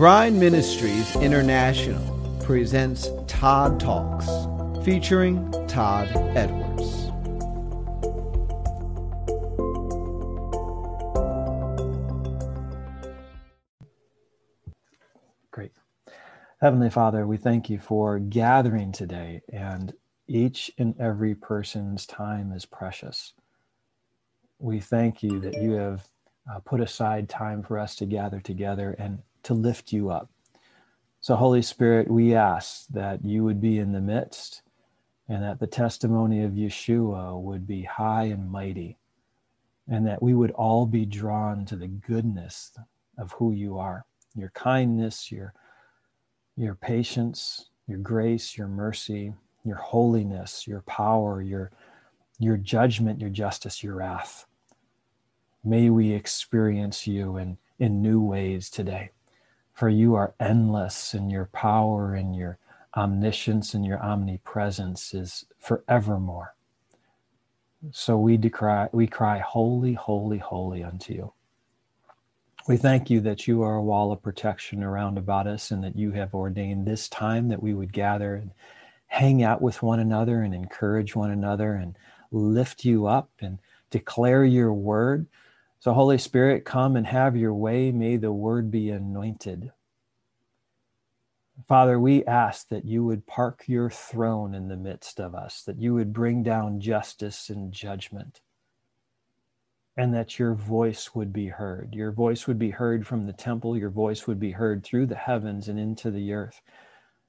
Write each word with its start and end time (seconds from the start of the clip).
Bride 0.00 0.32
Ministries 0.32 1.14
International 1.16 2.00
presents 2.42 3.10
Todd 3.26 3.78
Talks, 3.78 4.24
featuring 4.82 5.52
Todd 5.68 6.08
Edwards. 6.34 7.10
Great. 15.50 15.72
Heavenly 16.62 16.88
Father, 16.88 17.26
we 17.26 17.36
thank 17.36 17.68
you 17.68 17.78
for 17.78 18.18
gathering 18.18 18.92
today, 18.92 19.42
and 19.52 19.92
each 20.26 20.70
and 20.78 20.98
every 20.98 21.34
person's 21.34 22.06
time 22.06 22.52
is 22.52 22.64
precious. 22.64 23.34
We 24.58 24.80
thank 24.80 25.22
you 25.22 25.40
that 25.40 25.60
you 25.60 25.72
have 25.72 26.06
uh, 26.50 26.60
put 26.60 26.80
aside 26.80 27.28
time 27.28 27.62
for 27.62 27.78
us 27.78 27.96
to 27.96 28.06
gather 28.06 28.40
together 28.40 28.96
and 28.98 29.18
to 29.44 29.54
lift 29.54 29.92
you 29.92 30.10
up. 30.10 30.30
So, 31.20 31.36
Holy 31.36 31.62
Spirit, 31.62 32.10
we 32.10 32.34
ask 32.34 32.86
that 32.88 33.24
you 33.24 33.44
would 33.44 33.60
be 33.60 33.78
in 33.78 33.92
the 33.92 34.00
midst 34.00 34.62
and 35.28 35.42
that 35.42 35.60
the 35.60 35.66
testimony 35.66 36.42
of 36.42 36.52
Yeshua 36.52 37.40
would 37.40 37.66
be 37.66 37.82
high 37.82 38.24
and 38.24 38.50
mighty, 38.50 38.98
and 39.86 40.06
that 40.06 40.22
we 40.22 40.34
would 40.34 40.50
all 40.52 40.86
be 40.86 41.06
drawn 41.06 41.64
to 41.66 41.76
the 41.76 41.86
goodness 41.86 42.72
of 43.18 43.32
who 43.32 43.52
you 43.52 43.78
are 43.78 44.04
your 44.36 44.50
kindness, 44.50 45.32
your, 45.32 45.52
your 46.56 46.76
patience, 46.76 47.70
your 47.88 47.98
grace, 47.98 48.56
your 48.56 48.68
mercy, 48.68 49.34
your 49.64 49.76
holiness, 49.76 50.66
your 50.66 50.82
power, 50.82 51.42
your, 51.42 51.70
your 52.38 52.56
judgment, 52.56 53.20
your 53.20 53.30
justice, 53.30 53.82
your 53.82 53.96
wrath. 53.96 54.46
May 55.64 55.90
we 55.90 56.12
experience 56.12 57.06
you 57.06 57.36
in, 57.36 57.58
in 57.78 58.00
new 58.00 58.20
ways 58.20 58.70
today. 58.70 59.10
For 59.80 59.88
you 59.88 60.14
are 60.14 60.34
endless, 60.38 61.14
and 61.14 61.32
your 61.32 61.46
power 61.46 62.12
and 62.12 62.36
your 62.36 62.58
omniscience 62.94 63.72
and 63.72 63.82
your 63.82 63.98
omnipresence 63.98 65.14
is 65.14 65.46
forevermore. 65.58 66.54
So 67.90 68.18
we 68.18 68.36
decry, 68.36 68.90
we 68.92 69.06
cry, 69.06 69.38
Holy, 69.38 69.94
holy, 69.94 70.36
holy 70.36 70.84
unto 70.84 71.14
you. 71.14 71.32
We 72.68 72.76
thank 72.76 73.08
you 73.08 73.22
that 73.22 73.48
you 73.48 73.62
are 73.62 73.76
a 73.76 73.82
wall 73.82 74.12
of 74.12 74.22
protection 74.22 74.82
around 74.82 75.16
about 75.16 75.46
us 75.46 75.70
and 75.70 75.82
that 75.82 75.96
you 75.96 76.10
have 76.10 76.34
ordained 76.34 76.86
this 76.86 77.08
time 77.08 77.48
that 77.48 77.62
we 77.62 77.72
would 77.72 77.94
gather 77.94 78.34
and 78.34 78.50
hang 79.06 79.42
out 79.42 79.62
with 79.62 79.82
one 79.82 79.98
another 79.98 80.42
and 80.42 80.54
encourage 80.54 81.16
one 81.16 81.30
another 81.30 81.72
and 81.72 81.96
lift 82.30 82.84
you 82.84 83.06
up 83.06 83.30
and 83.40 83.58
declare 83.88 84.44
your 84.44 84.74
word 84.74 85.26
so, 85.80 85.94
Holy 85.94 86.18
Spirit, 86.18 86.66
come 86.66 86.94
and 86.94 87.06
have 87.06 87.38
your 87.38 87.54
way. 87.54 87.90
May 87.90 88.18
the 88.18 88.32
word 88.32 88.70
be 88.70 88.90
anointed. 88.90 89.72
Father, 91.66 91.98
we 91.98 92.22
ask 92.26 92.68
that 92.68 92.84
you 92.84 93.02
would 93.04 93.26
park 93.26 93.64
your 93.66 93.88
throne 93.88 94.54
in 94.54 94.68
the 94.68 94.76
midst 94.76 95.18
of 95.18 95.34
us, 95.34 95.62
that 95.62 95.80
you 95.80 95.94
would 95.94 96.12
bring 96.12 96.42
down 96.42 96.80
justice 96.80 97.48
and 97.48 97.72
judgment, 97.72 98.42
and 99.96 100.12
that 100.12 100.38
your 100.38 100.54
voice 100.54 101.14
would 101.14 101.32
be 101.32 101.48
heard. 101.48 101.94
Your 101.94 102.12
voice 102.12 102.46
would 102.46 102.58
be 102.58 102.70
heard 102.70 103.06
from 103.06 103.26
the 103.26 103.32
temple, 103.32 103.74
your 103.74 103.90
voice 103.90 104.26
would 104.26 104.38
be 104.38 104.52
heard 104.52 104.84
through 104.84 105.06
the 105.06 105.14
heavens 105.14 105.66
and 105.66 105.78
into 105.80 106.10
the 106.10 106.34
earth, 106.34 106.60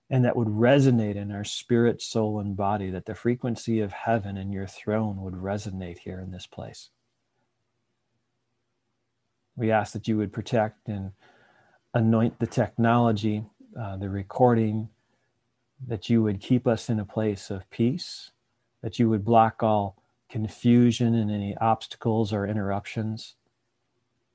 and 0.10 0.26
that 0.26 0.36
would 0.36 0.50
resonate 0.50 1.16
in 1.16 1.32
our 1.32 1.46
spirit, 1.46 2.02
soul, 2.02 2.38
and 2.42 2.58
body, 2.58 2.90
that 2.90 3.06
the 3.06 3.16
frequency 3.16 3.80
of 3.80 3.94
heaven 3.94 4.36
and 4.36 4.54
your 4.54 4.68
throne 4.68 5.22
would 5.22 5.36
resonate 5.36 6.00
here 6.00 6.20
in 6.20 6.32
this 6.32 6.48
place. 6.48 6.90
We 9.56 9.72
ask 9.72 9.94
that 9.94 10.08
you 10.08 10.18
would 10.18 10.34
protect 10.34 10.88
and 10.88 11.12
anoint 11.94 12.40
the 12.40 12.48
technology, 12.48 13.44
uh, 13.80 13.98
the 13.98 14.10
recording, 14.10 14.90
that 15.88 16.10
you 16.10 16.22
would 16.24 16.40
keep 16.40 16.68
us 16.68 16.90
in 16.90 17.00
a 17.00 17.06
place 17.06 17.50
of 17.50 17.70
peace, 17.70 18.32
that 18.82 19.00
you 19.00 19.10
would 19.10 19.26
block 19.26 19.64
all 19.64 20.02
confusion 20.30 21.14
and 21.16 21.30
any 21.30 21.58
obstacles 21.58 22.32
or 22.32 22.48
interruptions, 22.48 23.36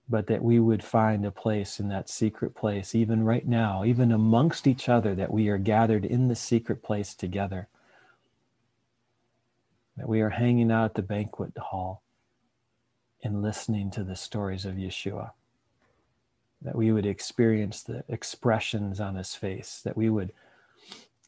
but 0.09 0.26
that 0.26 0.43
we 0.43 0.60
would 0.60 0.84
find 0.84 1.25
a 1.25 1.31
place 1.31 1.81
in 1.81 1.88
that 1.88 2.09
secret 2.09 2.55
place, 2.55 2.94
even 2.94 3.25
right 3.25 3.47
now, 3.47 3.84
even 3.84 4.12
amongst 4.12 4.66
each 4.66 4.88
other, 4.88 5.15
that 5.15 5.32
we 5.32 5.49
are 5.49 5.59
gathered 5.59 6.05
in 6.05 6.28
the 6.28 6.37
secret 6.37 6.82
place 6.82 7.15
together, 7.15 7.69
that 9.97 10.09
we 10.09 10.21
are 10.21 10.31
hanging 10.31 10.71
out 10.71 10.84
at 10.84 10.94
the 10.94 11.03
banquet 11.03 11.56
hall 11.56 12.03
in 13.26 13.42
listening 13.42 13.91
to 13.91 14.04
the 14.04 14.16
stories 14.16 14.64
of 14.64 14.76
Yeshua. 14.76 15.32
That 16.62 16.76
we 16.76 16.92
would 16.92 17.04
experience 17.04 17.82
the 17.82 18.04
expressions 18.09 19.00
on 19.00 19.16
his 19.16 19.34
face, 19.34 19.82
that 19.84 19.97
we 19.97 20.09
would 20.09 20.32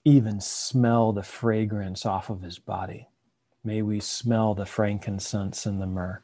even 0.04 0.40
smell 0.40 1.12
the 1.12 1.22
fragrance 1.22 2.06
off 2.06 2.30
of 2.30 2.40
his 2.40 2.58
body. 2.58 3.08
May 3.64 3.82
we 3.82 4.00
smell 4.00 4.54
the 4.54 4.64
frankincense 4.64 5.66
and 5.66 5.82
the 5.82 5.86
myrrh. 5.86 6.22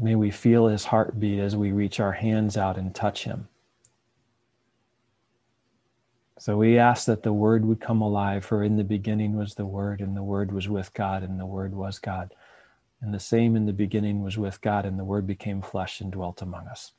May 0.00 0.14
we 0.14 0.30
feel 0.30 0.68
his 0.68 0.84
heartbeat 0.84 1.40
as 1.40 1.56
we 1.56 1.72
reach 1.72 1.98
our 1.98 2.12
hands 2.12 2.56
out 2.56 2.76
and 2.76 2.94
touch 2.94 3.24
him. 3.24 3.48
So 6.38 6.56
we 6.56 6.78
ask 6.78 7.06
that 7.06 7.24
the 7.24 7.32
word 7.32 7.64
would 7.64 7.80
come 7.80 8.00
alive, 8.00 8.44
for 8.44 8.62
in 8.62 8.76
the 8.76 8.84
beginning 8.84 9.36
was 9.36 9.54
the 9.54 9.66
word, 9.66 10.00
and 10.00 10.16
the 10.16 10.22
word 10.22 10.52
was 10.52 10.68
with 10.68 10.94
God, 10.94 11.24
and 11.24 11.40
the 11.40 11.46
word 11.46 11.74
was 11.74 11.98
God. 11.98 12.32
And 13.00 13.14
the 13.14 13.20
same 13.20 13.54
in 13.56 13.66
the 13.66 13.72
beginning 13.72 14.22
was 14.22 14.36
with 14.36 14.60
God, 14.60 14.84
and 14.84 14.98
the 14.98 15.04
Word 15.04 15.26
became 15.26 15.62
flesh 15.62 16.00
and 16.00 16.10
dwelt 16.10 16.42
among 16.42 16.66
us. 16.66 16.92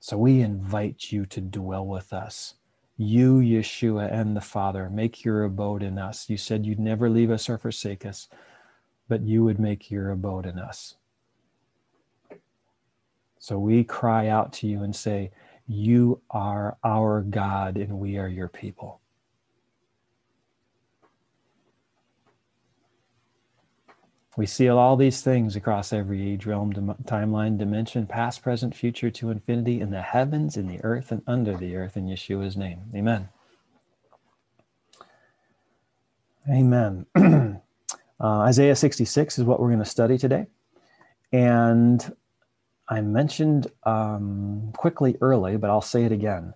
So 0.00 0.18
we 0.18 0.40
invite 0.40 1.12
you 1.12 1.26
to 1.26 1.40
dwell 1.40 1.86
with 1.86 2.12
us. 2.12 2.54
You, 2.96 3.36
Yeshua, 3.38 4.12
and 4.12 4.36
the 4.36 4.40
Father, 4.40 4.90
make 4.90 5.24
your 5.24 5.44
abode 5.44 5.82
in 5.82 5.98
us. 5.98 6.28
You 6.28 6.36
said 6.36 6.66
you'd 6.66 6.80
never 6.80 7.08
leave 7.08 7.30
us 7.30 7.48
or 7.48 7.56
forsake 7.58 8.04
us, 8.04 8.28
but 9.08 9.22
you 9.22 9.44
would 9.44 9.58
make 9.58 9.90
your 9.90 10.10
abode 10.10 10.46
in 10.46 10.58
us. 10.58 10.96
So 13.38 13.58
we 13.58 13.84
cry 13.84 14.28
out 14.28 14.52
to 14.54 14.68
you 14.68 14.82
and 14.82 14.94
say, 14.94 15.32
You 15.66 16.22
are 16.30 16.78
our 16.84 17.22
God, 17.22 17.76
and 17.76 17.98
we 17.98 18.18
are 18.18 18.28
your 18.28 18.48
people. 18.48 19.01
We 24.36 24.46
seal 24.46 24.78
all 24.78 24.96
these 24.96 25.20
things 25.20 25.56
across 25.56 25.92
every 25.92 26.32
age, 26.32 26.46
realm, 26.46 26.72
dim- 26.72 26.94
timeline, 27.04 27.58
dimension, 27.58 28.06
past, 28.06 28.42
present, 28.42 28.74
future 28.74 29.10
to 29.10 29.30
infinity, 29.30 29.80
in 29.80 29.90
the 29.90 30.00
heavens, 30.00 30.56
in 30.56 30.68
the 30.68 30.82
earth, 30.82 31.12
and 31.12 31.22
under 31.26 31.54
the 31.54 31.76
earth, 31.76 31.98
in 31.98 32.06
Yeshua's 32.06 32.56
name. 32.56 32.80
Amen. 32.94 33.28
Amen. 36.50 37.06
uh, 37.14 37.58
Isaiah 38.20 38.74
66 38.74 39.38
is 39.38 39.44
what 39.44 39.60
we're 39.60 39.68
going 39.68 39.78
to 39.80 39.84
study 39.84 40.16
today. 40.16 40.46
And 41.30 42.14
I 42.88 43.02
mentioned 43.02 43.66
um, 43.84 44.72
quickly 44.76 45.16
early, 45.20 45.58
but 45.58 45.68
I'll 45.68 45.82
say 45.82 46.04
it 46.04 46.12
again. 46.12 46.54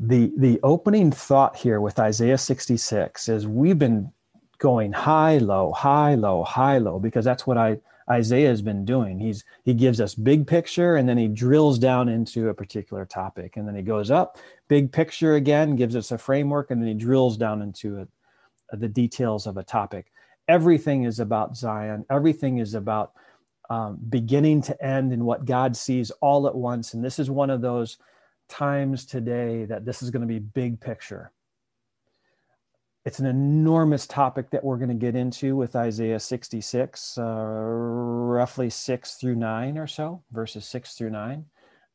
The, 0.00 0.32
the 0.36 0.60
opening 0.62 1.10
thought 1.10 1.56
here 1.56 1.80
with 1.80 1.98
Isaiah 1.98 2.38
66 2.38 3.28
is 3.28 3.46
we've 3.46 3.78
been 3.78 4.12
going 4.58 4.92
high, 4.92 5.38
low, 5.38 5.72
high, 5.72 6.14
low, 6.14 6.42
high, 6.42 6.78
low, 6.78 6.98
because 6.98 7.24
that's 7.24 7.46
what 7.46 7.58
I 7.58 7.78
Isaiah 8.10 8.48
has 8.48 8.60
been 8.60 8.84
doing. 8.84 9.18
He's 9.18 9.44
he 9.64 9.72
gives 9.72 10.00
us 10.00 10.14
big 10.14 10.46
picture 10.46 10.96
and 10.96 11.08
then 11.08 11.16
he 11.16 11.28
drills 11.28 11.78
down 11.78 12.08
into 12.08 12.48
a 12.48 12.54
particular 12.54 13.04
topic. 13.04 13.56
And 13.56 13.66
then 13.66 13.74
he 13.74 13.82
goes 13.82 14.10
up, 14.10 14.38
big 14.68 14.92
picture 14.92 15.34
again, 15.34 15.76
gives 15.76 15.96
us 15.96 16.10
a 16.12 16.18
framework, 16.18 16.70
and 16.70 16.80
then 16.80 16.88
he 16.88 16.94
drills 16.94 17.36
down 17.36 17.62
into 17.62 17.98
it, 18.00 18.08
the 18.72 18.88
details 18.88 19.46
of 19.46 19.56
a 19.56 19.64
topic. 19.64 20.12
Everything 20.48 21.04
is 21.04 21.20
about 21.20 21.56
Zion. 21.56 22.04
Everything 22.10 22.58
is 22.58 22.74
about 22.74 23.12
um, 23.70 23.98
beginning 24.10 24.60
to 24.62 24.84
end 24.84 25.12
and 25.12 25.24
what 25.24 25.46
God 25.46 25.74
sees 25.74 26.10
all 26.20 26.46
at 26.46 26.54
once. 26.54 26.92
And 26.92 27.02
this 27.02 27.18
is 27.18 27.30
one 27.30 27.48
of 27.48 27.62
those 27.62 27.96
times 28.48 29.06
today 29.06 29.64
that 29.64 29.86
this 29.86 30.02
is 30.02 30.10
going 30.10 30.20
to 30.20 30.28
be 30.28 30.38
big 30.38 30.80
picture. 30.80 31.32
It's 33.04 33.18
an 33.18 33.26
enormous 33.26 34.06
topic 34.06 34.48
that 34.50 34.64
we're 34.64 34.78
going 34.78 34.88
to 34.88 34.94
get 34.94 35.14
into 35.14 35.56
with 35.56 35.76
Isaiah 35.76 36.18
66, 36.18 37.18
uh, 37.18 37.22
roughly 37.22 38.70
six 38.70 39.16
through 39.16 39.34
nine 39.34 39.76
or 39.76 39.86
so, 39.86 40.22
verses 40.32 40.64
six 40.64 40.94
through 40.94 41.10
nine. 41.10 41.44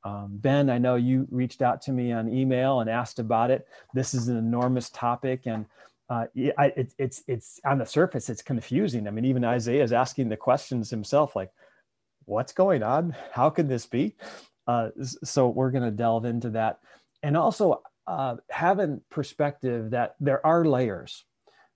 Um, 0.03 0.29
ben, 0.33 0.69
I 0.69 0.77
know 0.77 0.95
you 0.95 1.27
reached 1.31 1.63
out 1.63 1.81
to 1.83 1.91
me 1.91 2.11
on 2.11 2.29
email 2.29 2.81
and 2.81 2.89
asked 2.89 3.17
about 3.17 3.49
it. 3.49 3.67
This 3.91 4.13
is 4.13 4.27
an 4.27 4.37
enormous 4.37 4.91
topic, 4.91 5.47
and 5.47 5.65
uh, 6.11 6.25
it, 6.35 6.93
it's 6.99 7.23
it's 7.27 7.59
on 7.65 7.79
the 7.79 7.85
surface, 7.87 8.29
it's 8.29 8.43
confusing. 8.43 9.07
I 9.07 9.11
mean, 9.11 9.25
even 9.25 9.43
Isaiah 9.43 9.83
is 9.83 9.91
asking 9.91 10.29
the 10.29 10.37
questions 10.37 10.91
himself, 10.91 11.35
like, 11.35 11.51
"What's 12.25 12.53
going 12.53 12.83
on? 12.83 13.15
How 13.31 13.49
can 13.49 13.67
this 13.67 13.87
be?" 13.87 14.15
Uh, 14.67 14.89
so 15.23 15.49
we're 15.49 15.71
going 15.71 15.83
to 15.83 15.91
delve 15.91 16.25
into 16.25 16.51
that, 16.51 16.79
and 17.23 17.35
also 17.35 17.81
uh, 18.09 18.35
having 18.49 19.01
perspective 19.11 19.91
that 19.91 20.15
there 20.19 20.43
are 20.45 20.65
layers. 20.65 21.25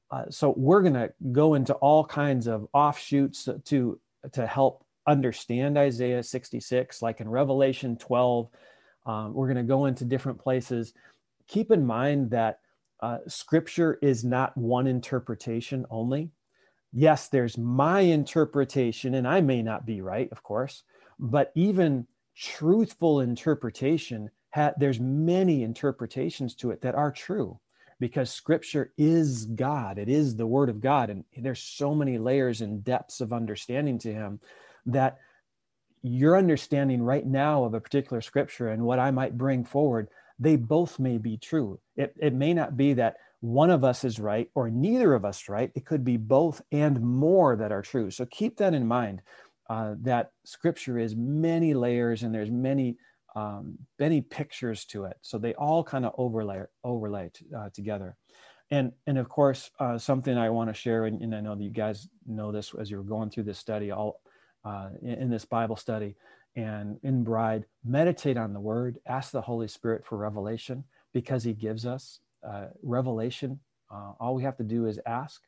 Uh, 0.10 0.26
so 0.30 0.54
we're 0.58 0.82
going 0.82 0.96
to 0.96 1.14
go 1.32 1.54
into 1.54 1.74
all 1.76 2.04
kinds 2.04 2.48
of 2.48 2.68
offshoots 2.74 3.48
to 3.66 4.00
to 4.32 4.48
help 4.48 4.84
understand 5.06 5.78
Isaiah 5.78 6.24
66, 6.24 7.02
like 7.02 7.20
in 7.22 7.30
Revelation 7.30 7.98
12, 7.98 8.50
um, 9.06 9.34
we're 9.34 9.48
going 9.48 9.58
to 9.58 9.64
go 9.64 9.86
into 9.86 10.06
different 10.06 10.40
places. 10.40 10.94
Keep 11.48 11.72
in 11.72 11.86
mind 11.86 12.32
that 12.32 12.60
uh, 13.02 13.18
scripture 13.28 14.00
is 14.02 14.24
not 14.24 14.58
one 14.58 14.88
interpretation 14.88 15.86
only. 15.90 16.32
Yes, 16.94 17.28
there's 17.28 17.58
my 17.58 18.00
interpretation, 18.00 19.16
and 19.16 19.28
I 19.28 19.42
may 19.42 19.62
not 19.62 19.86
be 19.86 20.02
right, 20.02 20.30
of 20.32 20.42
course, 20.42 20.84
but 21.20 21.52
even 21.54 22.08
truthful 22.36 23.20
interpretation, 23.20 24.30
ha- 24.54 24.74
there's 24.78 25.00
many 25.00 25.64
interpretations 25.64 26.56
to 26.56 26.72
it 26.72 26.82
that 26.82 26.96
are 26.96 27.12
true 27.12 27.60
because 28.00 28.30
scripture 28.30 28.92
is 28.98 29.46
God. 29.46 29.98
It 29.98 30.10
is 30.10 30.36
the 30.36 30.48
word 30.48 30.70
of 30.70 30.82
God. 30.82 31.10
And 31.10 31.24
there's 31.38 31.62
so 31.62 31.96
many 31.96 32.18
layers 32.18 32.62
and 32.62 32.84
depths 32.84 33.22
of 33.22 33.34
understanding 33.34 33.98
to 34.00 34.14
him 34.14 34.40
that 34.86 35.20
your 36.02 36.38
understanding 36.38 37.02
right 37.02 37.26
now 37.26 37.64
of 37.64 37.74
a 37.74 37.80
particular 37.80 38.22
scripture 38.22 38.70
and 38.70 38.84
what 38.84 39.00
I 39.00 39.12
might 39.12 39.38
bring 39.38 39.64
forward, 39.64 40.10
they 40.38 40.58
both 40.58 41.00
may 41.00 41.18
be 41.18 41.38
true. 41.38 41.80
It, 41.96 42.14
it 42.20 42.34
may 42.34 42.54
not 42.54 42.76
be 42.76 42.94
that 42.94 43.18
one 43.40 43.70
of 43.70 43.84
us 43.84 44.04
is 44.04 44.20
right 44.20 44.50
or 44.54 44.70
neither 44.70 45.14
of 45.14 45.26
us 45.26 45.48
right. 45.48 45.72
It 45.76 45.86
could 45.86 46.04
be 46.04 46.18
both 46.18 46.62
and 46.72 47.02
more 47.02 47.56
that 47.56 47.72
are 47.72 47.82
true. 47.82 48.12
So 48.12 48.26
keep 48.26 48.58
that 48.58 48.74
in 48.74 48.86
mind 48.86 49.22
uh, 49.70 49.96
that 50.02 50.32
scripture 50.44 51.00
is 51.00 51.16
many 51.16 51.74
layers 51.74 52.24
and 52.24 52.34
there's 52.34 52.52
many 52.52 52.98
um, 53.36 53.78
many 54.00 54.22
pictures 54.22 54.86
to 54.86 55.06
it. 55.06 55.18
So 55.22 55.38
they 55.38 55.54
all 55.56 55.84
kind 55.84 56.06
of 56.06 56.14
overlay 56.18 56.64
overlay 56.84 57.32
t- 57.34 57.46
uh, 57.56 57.70
together. 57.74 58.16
And, 58.72 58.92
and 59.06 59.18
of 59.18 59.30
course, 59.30 59.70
uh, 59.80 59.98
something 59.98 60.36
I 60.36 60.50
want 60.50 60.70
to 60.70 60.74
share, 60.74 61.06
and, 61.06 61.22
and, 61.22 61.36
I 61.36 61.42
know 61.42 61.54
that 61.54 61.64
you 61.64 61.70
guys 61.70 62.08
know 62.26 62.52
this 62.52 62.74
as 62.80 62.90
you're 62.90 63.04
going 63.04 63.30
through 63.30 63.44
this 63.44 63.60
study, 63.60 63.92
all 63.92 64.22
uh, 64.66 64.90
in, 65.02 65.14
in, 65.14 65.30
this 65.30 65.46
Bible 65.46 65.76
study 65.76 66.16
and 66.56 66.98
in 67.04 67.24
Bride, 67.24 67.66
meditate 67.86 68.38
on 68.38 68.54
the 68.54 68.60
Word, 68.60 68.98
ask 69.06 69.32
the 69.32 69.42
Holy 69.42 69.68
Spirit 69.68 70.06
for 70.06 70.18
revelation 70.18 70.84
because 71.14 71.44
He 71.44 71.54
gives 71.54 71.86
us 71.86 72.20
uh, 72.48 72.68
revelation. 72.82 73.60
Uh, 73.92 74.14
all 74.20 74.34
we 74.34 74.44
have 74.44 74.58
to 74.58 74.64
do 74.64 74.88
is 74.88 75.00
ask. 75.06 75.42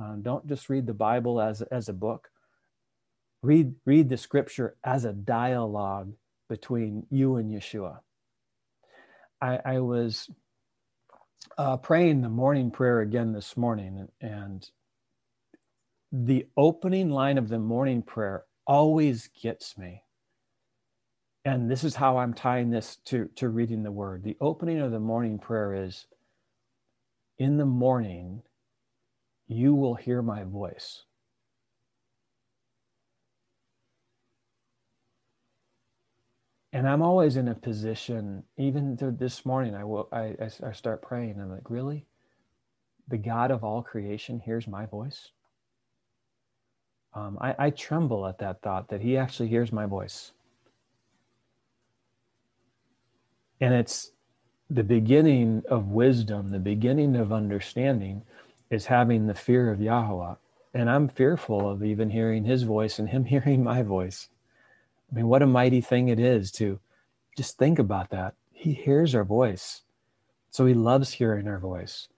Uh, 0.00 0.14
don't 0.22 0.46
just 0.46 0.68
read 0.68 0.86
the 0.86 0.94
Bible 0.94 1.40
as, 1.40 1.62
as 1.62 1.88
a 1.88 1.92
book. 1.92 2.30
Read, 3.42 3.74
read 3.84 4.08
the 4.08 4.16
Scripture 4.16 4.76
as 4.84 5.04
a 5.04 5.12
dialogue 5.12 6.12
between 6.50 7.06
you 7.10 7.38
and 7.38 7.50
Yeshua. 7.50 8.00
I, 9.42 9.60
I 9.64 9.80
was 9.80 10.30
uh, 11.58 11.78
praying 11.78 12.22
the 12.22 12.28
morning 12.30 12.70
prayer 12.70 13.00
again 13.00 13.32
this 13.32 13.56
morning, 13.56 14.08
and 14.20 14.68
the 16.12 16.46
opening 16.56 17.10
line 17.10 17.38
of 17.38 17.48
the 17.48 17.58
morning 17.58 18.02
prayer 18.02 18.44
always 18.66 19.30
gets 19.42 19.78
me. 19.78 20.04
And 21.44 21.70
this 21.70 21.84
is 21.84 21.96
how 21.96 22.18
I'm 22.18 22.34
tying 22.34 22.70
this 22.70 22.98
to, 23.06 23.28
to 23.36 23.48
reading 23.48 23.82
the 23.82 23.92
word. 23.92 24.24
The 24.24 24.36
opening 24.40 24.80
of 24.80 24.92
the 24.92 25.00
morning 25.00 25.38
prayer 25.38 25.74
is 25.74 26.06
In 27.38 27.58
the 27.58 27.66
morning, 27.66 28.42
you 29.48 29.74
will 29.74 29.94
hear 29.96 30.22
my 30.22 30.44
voice. 30.44 31.04
And 36.72 36.88
I'm 36.88 37.02
always 37.02 37.36
in 37.36 37.48
a 37.48 37.54
position, 37.54 38.44
even 38.56 38.96
this 39.18 39.44
morning, 39.44 39.74
I 39.74 39.84
will, 39.84 40.08
I, 40.12 40.36
I 40.64 40.72
start 40.72 41.02
praying. 41.02 41.40
I'm 41.40 41.50
like, 41.50 41.68
really? 41.68 42.06
The 43.08 43.18
God 43.18 43.50
of 43.50 43.64
all 43.64 43.82
creation 43.82 44.38
hears 44.38 44.68
my 44.68 44.86
voice? 44.86 45.30
Um, 47.12 47.38
I, 47.40 47.56
I 47.58 47.70
tremble 47.70 48.24
at 48.26 48.38
that 48.38 48.62
thought 48.62 48.88
that 48.88 49.00
he 49.00 49.16
actually 49.16 49.48
hears 49.48 49.72
my 49.72 49.86
voice. 49.86 50.30
And 53.60 53.74
it's 53.74 54.12
the 54.70 54.84
beginning 54.84 55.64
of 55.68 55.88
wisdom, 55.88 56.50
the 56.50 56.60
beginning 56.60 57.16
of 57.16 57.32
understanding 57.32 58.22
is 58.70 58.86
having 58.86 59.26
the 59.26 59.34
fear 59.34 59.72
of 59.72 59.80
Yahweh. 59.80 60.34
And 60.72 60.88
I'm 60.88 61.08
fearful 61.08 61.68
of 61.68 61.82
even 61.82 62.10
hearing 62.10 62.44
his 62.44 62.62
voice 62.62 63.00
and 63.00 63.08
him 63.08 63.24
hearing 63.26 63.64
my 63.64 63.82
voice. 63.82 64.28
I 65.10 65.14
mean, 65.14 65.26
what 65.26 65.42
a 65.42 65.46
mighty 65.46 65.80
thing 65.80 66.08
it 66.08 66.20
is 66.20 66.52
to 66.52 66.78
just 67.36 67.58
think 67.58 67.78
about 67.78 68.10
that. 68.10 68.34
He 68.52 68.72
hears 68.72 69.14
our 69.14 69.24
voice. 69.24 69.82
So 70.50 70.66
he 70.66 70.74
loves 70.74 71.12
hearing 71.12 71.48
our 71.48 71.58
voice. 71.58 72.08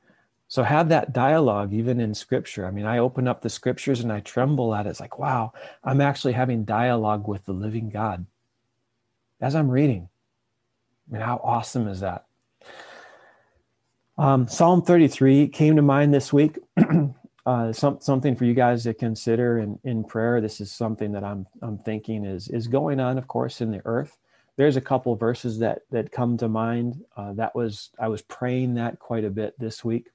So 0.49 0.63
have 0.63 0.91
that 0.91 1.15
dialogue 1.15 1.73
even 1.73 2.01
in 2.01 2.15
scripture. 2.15 2.67
I 2.67 2.71
mean, 2.71 2.85
I 2.85 2.99
open 2.99 3.27
up 3.27 3.41
the 3.41 3.49
scriptures 3.49 4.01
and 4.01 4.13
I 4.13 4.21
tremble 4.21 4.75
at 4.75 4.87
it. 4.87 4.91
It's 4.91 5.01
like, 5.01 5.19
wow, 5.19 5.53
I'm 5.83 6.03
actually 6.03 6.35
having 6.35 6.65
dialogue 6.65 7.27
with 7.27 7.45
the 7.47 7.53
living 7.53 7.89
God 7.89 8.27
as 9.41 9.55
I'm 9.55 9.71
reading. 9.71 10.09
I 11.09 11.13
mean, 11.15 11.23
how 11.23 11.41
awesome 11.43 11.89
is 11.89 12.01
that? 12.01 12.27
Um, 14.19 14.47
Psalm 14.47 14.83
33 14.83 15.49
came 15.49 15.77
to 15.77 15.83
mind 15.83 16.13
this 16.13 16.33
week. 16.33 16.59
uh, 17.45 17.73
some, 17.73 17.99
something 18.01 18.37
for 18.37 18.45
you 18.45 18.55
guys 18.55 18.85
to 18.85 18.95
consider 18.95 19.59
in, 19.59 19.79
in 19.85 20.05
prayer. 20.05 20.41
This 20.41 20.61
is 20.61 20.71
something 20.71 21.13
that 21.13 21.25
I'm, 21.25 21.47
I'm 21.61 21.79
thinking 21.79 22.25
is, 22.25 22.49
is 22.49 22.69
going 22.69 23.01
on, 23.01 23.19
of 23.19 23.27
course, 23.27 23.61
in 23.61 23.71
the 23.71 23.83
earth. 23.85 24.19
There's 24.57 24.77
a 24.77 24.83
couple 24.83 25.17
verses 25.17 25.59
that, 25.59 25.83
that 25.91 26.13
come 26.13 26.37
to 26.37 26.49
mind. 26.49 27.03
Uh, 27.17 27.33
that 27.35 27.55
was, 27.55 27.91
I 27.99 28.09
was 28.09 28.23
praying 28.23 28.75
that 28.75 28.99
quite 28.99 29.25
a 29.25 29.31
bit 29.31 29.59
this 29.59 29.85
week. 29.85 30.09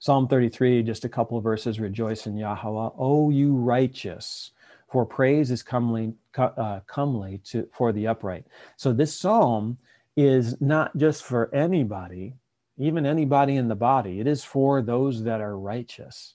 Psalm 0.00 0.28
33, 0.28 0.82
just 0.82 1.04
a 1.04 1.08
couple 1.08 1.38
of 1.38 1.44
verses, 1.44 1.80
rejoice 1.80 2.26
in 2.26 2.36
Yahweh. 2.36 2.90
O 2.98 3.30
you 3.30 3.54
righteous, 3.54 4.52
for 4.88 5.04
praise 5.04 5.50
is 5.50 5.62
comely, 5.62 6.12
uh, 6.36 6.80
comely 6.86 7.40
to, 7.44 7.68
for 7.72 7.92
the 7.92 8.06
upright. 8.06 8.46
So 8.76 8.92
this 8.92 9.14
psalm 9.14 9.78
is 10.16 10.60
not 10.60 10.96
just 10.96 11.22
for 11.22 11.52
anybody, 11.54 12.34
even 12.78 13.04
anybody 13.04 13.56
in 13.56 13.68
the 13.68 13.74
body. 13.74 14.20
It 14.20 14.26
is 14.26 14.44
for 14.44 14.82
those 14.82 15.24
that 15.24 15.40
are 15.40 15.58
righteous. 15.58 16.34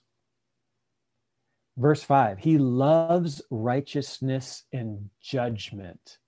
Verse 1.76 2.02
5 2.02 2.38
He 2.38 2.58
loves 2.58 3.42
righteousness 3.50 4.64
and 4.72 5.10
judgment. 5.20 6.18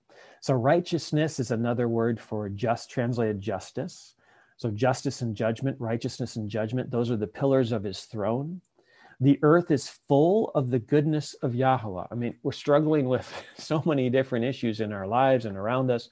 So, 0.41 0.53
righteousness 0.53 1.39
is 1.39 1.51
another 1.51 1.87
word 1.87 2.19
for 2.19 2.49
just, 2.49 2.89
translated 2.89 3.41
justice. 3.41 4.15
So, 4.57 4.71
justice 4.71 5.21
and 5.21 5.35
judgment, 5.35 5.77
righteousness 5.79 6.35
and 6.35 6.49
judgment, 6.49 6.91
those 6.91 7.11
are 7.11 7.17
the 7.17 7.27
pillars 7.27 7.71
of 7.71 7.83
his 7.83 8.01
throne. 8.01 8.61
The 9.19 9.39
earth 9.41 9.71
is 9.71 9.99
full 10.07 10.51
of 10.53 10.69
the 10.69 10.79
goodness 10.79 11.33
of 11.41 11.55
Yahweh. 11.55 12.05
I 12.11 12.15
mean, 12.15 12.35
we're 12.43 12.51
struggling 12.51 13.07
with 13.07 13.31
so 13.57 13.81
many 13.85 14.09
different 14.09 14.45
issues 14.45 14.79
in 14.79 14.91
our 14.91 15.07
lives 15.07 15.45
and 15.45 15.57
around 15.57 15.91
us. 15.91 16.09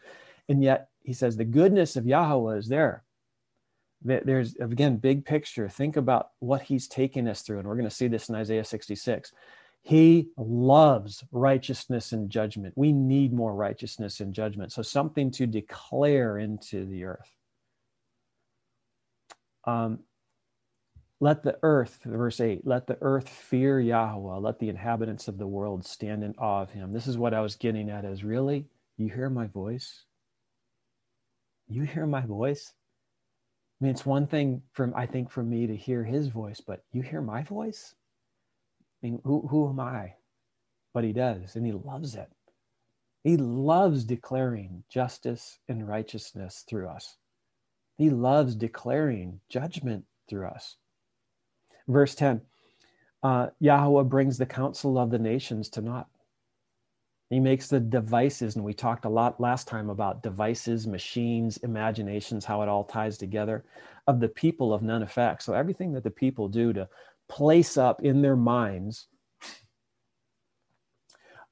And 0.47 0.63
yet, 0.63 0.89
he 1.03 1.13
says 1.13 1.37
the 1.37 1.45
goodness 1.45 1.95
of 1.95 2.07
Yahweh 2.07 2.57
is 2.57 2.67
there 2.67 3.04
there's 4.05 4.55
again 4.57 4.97
big 4.97 5.25
picture. 5.25 5.67
Think 5.67 5.97
about 5.97 6.29
what 6.39 6.61
he's 6.61 6.87
taking 6.87 7.27
us 7.27 7.41
through 7.41 7.59
and 7.59 7.67
we're 7.67 7.75
going 7.75 7.89
to 7.89 7.95
see 7.95 8.07
this 8.07 8.29
in 8.29 8.35
isaiah 8.35 8.63
66 8.63 9.31
he 9.85 10.29
loves 10.35 11.23
righteousness 11.31 12.11
and 12.11 12.27
judgment. 12.27 12.73
We 12.75 12.91
need 12.91 13.31
more 13.31 13.53
righteousness 13.53 14.19
and 14.19 14.33
judgment. 14.33 14.71
So 14.71 14.81
something 14.81 15.29
to 15.33 15.45
declare 15.45 16.39
into 16.39 16.87
the 16.87 17.03
earth. 17.03 17.31
Um, 19.65 19.99
let 21.19 21.43
the 21.43 21.59
earth 21.61 21.99
verse 22.03 22.41
8 22.41 22.65
let 22.65 22.87
the 22.87 22.97
earth 22.99 23.29
fear 23.29 23.79
yahweh. 23.79 24.37
Let 24.37 24.57
the 24.57 24.69
inhabitants 24.69 25.27
of 25.27 25.37
the 25.37 25.45
world 25.45 25.85
stand 25.85 26.23
in 26.23 26.33
awe 26.39 26.63
of 26.63 26.71
him. 26.71 26.91
This 26.91 27.05
is 27.05 27.19
what 27.19 27.35
i 27.35 27.41
was 27.41 27.55
getting 27.55 27.91
at 27.91 28.05
is 28.05 28.23
really 28.23 28.65
you 28.97 29.09
hear 29.09 29.29
my 29.29 29.45
voice? 29.45 30.03
You 31.67 31.83
hear 31.83 32.07
my 32.07 32.21
voice 32.21 32.73
I 33.79 33.83
mean, 33.83 33.91
it's 33.91 34.05
one 34.05 34.27
thing 34.27 34.61
from 34.71 34.93
I 34.95 35.05
think 35.05 35.29
for 35.29 35.43
me 35.43 35.67
to 35.67 35.75
hear 35.75 36.03
his 36.03 36.27
voice, 36.27 36.61
but 36.61 36.83
you 36.93 37.01
hear 37.01 37.21
my 37.21 37.43
voice? 37.43 37.93
I 39.03 39.07
mean, 39.07 39.21
who, 39.23 39.47
who 39.47 39.69
am 39.69 39.79
I? 39.79 40.13
But 40.93 41.03
he 41.03 41.11
does, 41.11 41.55
and 41.55 41.65
he 41.65 41.73
loves 41.73 42.15
it. 42.15 42.31
He 43.23 43.37
loves 43.37 44.05
declaring 44.05 44.83
justice 44.87 45.59
and 45.67 45.87
righteousness 45.87 46.63
through 46.69 46.87
us. 46.87 47.17
He 47.97 48.09
loves 48.09 48.55
declaring 48.55 49.41
judgment 49.49 50.05
through 50.29 50.47
us. 50.47 50.77
Verse 51.87 52.15
10 52.15 52.41
uh, 53.23 53.47
Yahweh 53.59 54.03
brings 54.03 54.37
the 54.37 54.45
counsel 54.45 54.99
of 54.99 55.09
the 55.09 55.19
nations 55.19 55.67
to 55.69 55.81
naught. 55.81 56.07
He 57.29 57.39
makes 57.39 57.67
the 57.67 57.79
devices, 57.79 58.55
and 58.55 58.63
we 58.63 58.73
talked 58.73 59.05
a 59.05 59.09
lot 59.09 59.41
last 59.41 59.67
time 59.67 59.89
about 59.89 60.21
devices, 60.21 60.85
machines, 60.85 61.57
imaginations, 61.57 62.45
how 62.45 62.61
it 62.61 62.69
all 62.69 62.83
ties 62.83 63.17
together, 63.17 63.65
of 64.07 64.19
the 64.19 64.29
people 64.29 64.73
of 64.73 64.83
none 64.83 65.01
effect. 65.01 65.41
So 65.41 65.53
everything 65.53 65.91
that 65.93 66.03
the 66.03 66.11
people 66.11 66.47
do 66.47 66.71
to 66.73 66.87
place 67.27 67.77
up 67.77 68.03
in 68.03 68.21
their 68.21 68.35
minds 68.35 69.07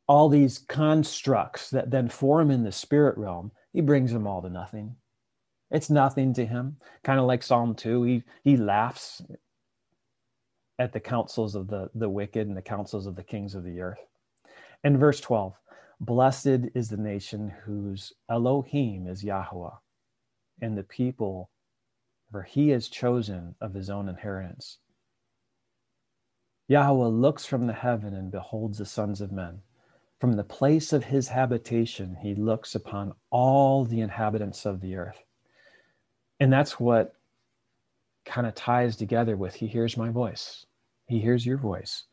all 0.07 0.29
these 0.29 0.59
constructs 0.59 1.69
that 1.69 1.89
then 1.89 2.09
form 2.09 2.51
in 2.51 2.63
the 2.63 2.71
spirit 2.71 3.17
realm, 3.17 3.51
he 3.71 3.81
brings 3.81 4.11
them 4.11 4.27
all 4.27 4.41
to 4.41 4.49
nothing. 4.49 4.95
It's 5.71 5.89
nothing 5.89 6.33
to 6.35 6.45
him. 6.45 6.77
Kind 7.03 7.19
of 7.19 7.25
like 7.25 7.41
Psalm 7.41 7.73
2, 7.73 8.03
he, 8.03 8.23
he 8.43 8.57
laughs 8.57 9.21
at 10.77 10.91
the 10.91 10.99
counsels 10.99 11.55
of 11.55 11.67
the, 11.67 11.89
the 11.95 12.09
wicked 12.09 12.47
and 12.47 12.57
the 12.57 12.61
counsels 12.61 13.07
of 13.07 13.15
the 13.15 13.23
kings 13.23 13.55
of 13.55 13.63
the 13.63 13.79
earth. 13.79 14.05
And 14.83 14.99
verse 14.99 15.19
12 15.21 15.53
Blessed 15.99 16.69
is 16.75 16.89
the 16.89 16.97
nation 16.97 17.49
whose 17.65 18.13
Elohim 18.29 19.07
is 19.07 19.23
Yahweh, 19.23 19.75
and 20.61 20.77
the 20.77 20.83
people 20.83 21.49
for 22.33 22.41
he 22.41 22.69
has 22.69 22.87
chosen 22.87 23.53
of 23.61 23.75
his 23.75 23.91
own 23.91 24.09
inheritance. 24.09 24.79
Yahweh 26.67 27.05
looks 27.05 27.45
from 27.45 27.67
the 27.67 27.73
heaven 27.73 28.15
and 28.15 28.31
beholds 28.31 28.79
the 28.79 28.87
sons 28.87 29.21
of 29.21 29.31
men. 29.31 29.61
From 30.19 30.33
the 30.33 30.43
place 30.43 30.93
of 30.93 31.03
his 31.03 31.27
habitation, 31.27 32.17
he 32.23 32.33
looks 32.33 32.73
upon 32.73 33.13
all 33.29 33.85
the 33.85 34.01
inhabitants 34.01 34.65
of 34.65 34.81
the 34.81 34.95
earth. 34.95 35.23
And 36.39 36.51
that's 36.51 36.79
what 36.79 37.13
kind 38.25 38.47
of 38.47 38.55
ties 38.55 38.95
together 38.95 39.37
with 39.37 39.53
He 39.53 39.67
hears 39.67 39.95
my 39.95 40.09
voice. 40.09 40.65
He 41.05 41.19
hears 41.19 41.45
your 41.45 41.57
voice. 41.57 42.05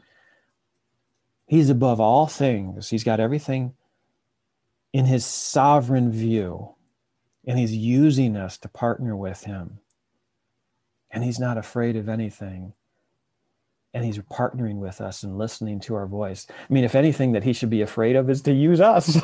He's 1.50 1.68
above 1.68 1.98
all 1.98 2.28
things. 2.28 2.88
He's 2.90 3.02
got 3.02 3.18
everything 3.18 3.74
in 4.92 5.04
His 5.04 5.26
sovereign 5.26 6.12
view, 6.12 6.76
and 7.44 7.58
He's 7.58 7.74
using 7.74 8.36
us 8.36 8.56
to 8.58 8.68
partner 8.68 9.16
with 9.16 9.42
Him. 9.42 9.80
And 11.10 11.24
He's 11.24 11.40
not 11.40 11.58
afraid 11.58 11.96
of 11.96 12.08
anything. 12.08 12.72
And 13.92 14.04
He's 14.04 14.18
partnering 14.18 14.76
with 14.76 15.00
us 15.00 15.24
and 15.24 15.38
listening 15.38 15.80
to 15.80 15.96
our 15.96 16.06
voice. 16.06 16.46
I 16.48 16.72
mean, 16.72 16.84
if 16.84 16.94
anything 16.94 17.32
that 17.32 17.42
He 17.42 17.52
should 17.52 17.68
be 17.68 17.82
afraid 17.82 18.14
of 18.14 18.30
is 18.30 18.42
to 18.42 18.52
use 18.52 18.80
us. 18.80 19.20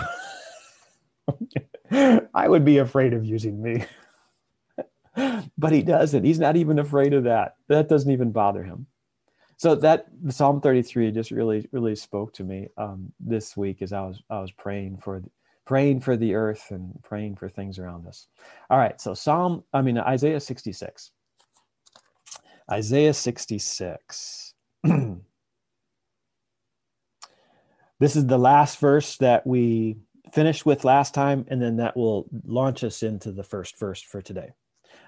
I 2.34 2.48
would 2.48 2.64
be 2.64 2.78
afraid 2.78 3.12
of 3.12 3.24
using 3.24 3.62
me. 3.62 3.84
but 5.56 5.70
he 5.70 5.82
doesn't. 5.82 6.24
He's 6.24 6.40
not 6.40 6.56
even 6.56 6.80
afraid 6.80 7.14
of 7.14 7.22
that. 7.22 7.54
That 7.68 7.88
doesn't 7.88 8.10
even 8.10 8.32
bother 8.32 8.64
him. 8.64 8.88
So 9.58 9.74
that 9.76 10.06
Psalm 10.28 10.60
33 10.60 11.10
just 11.12 11.30
really, 11.30 11.66
really 11.72 11.96
spoke 11.96 12.34
to 12.34 12.44
me 12.44 12.68
um, 12.76 13.12
this 13.18 13.56
week 13.56 13.80
as 13.80 13.92
I 13.92 14.02
was 14.02 14.22
I 14.28 14.40
was 14.40 14.50
praying 14.52 14.98
for 14.98 15.22
praying 15.64 16.00
for 16.00 16.16
the 16.16 16.34
earth 16.34 16.66
and 16.70 16.98
praying 17.02 17.36
for 17.36 17.48
things 17.48 17.78
around 17.78 18.06
us. 18.06 18.28
All 18.70 18.78
right, 18.78 19.00
so 19.00 19.14
Psalm, 19.14 19.64
I 19.72 19.82
mean 19.82 19.98
Isaiah 19.98 20.40
66. 20.40 21.10
Isaiah 22.70 23.14
66. 23.14 24.54
this 27.98 28.16
is 28.16 28.26
the 28.26 28.38
last 28.38 28.78
verse 28.78 29.16
that 29.18 29.46
we 29.46 29.96
finished 30.32 30.66
with 30.66 30.84
last 30.84 31.14
time, 31.14 31.46
and 31.48 31.62
then 31.62 31.76
that 31.76 31.96
will 31.96 32.26
launch 32.44 32.84
us 32.84 33.02
into 33.02 33.32
the 33.32 33.44
first 33.44 33.78
verse 33.78 34.02
for 34.02 34.20
today. 34.20 34.50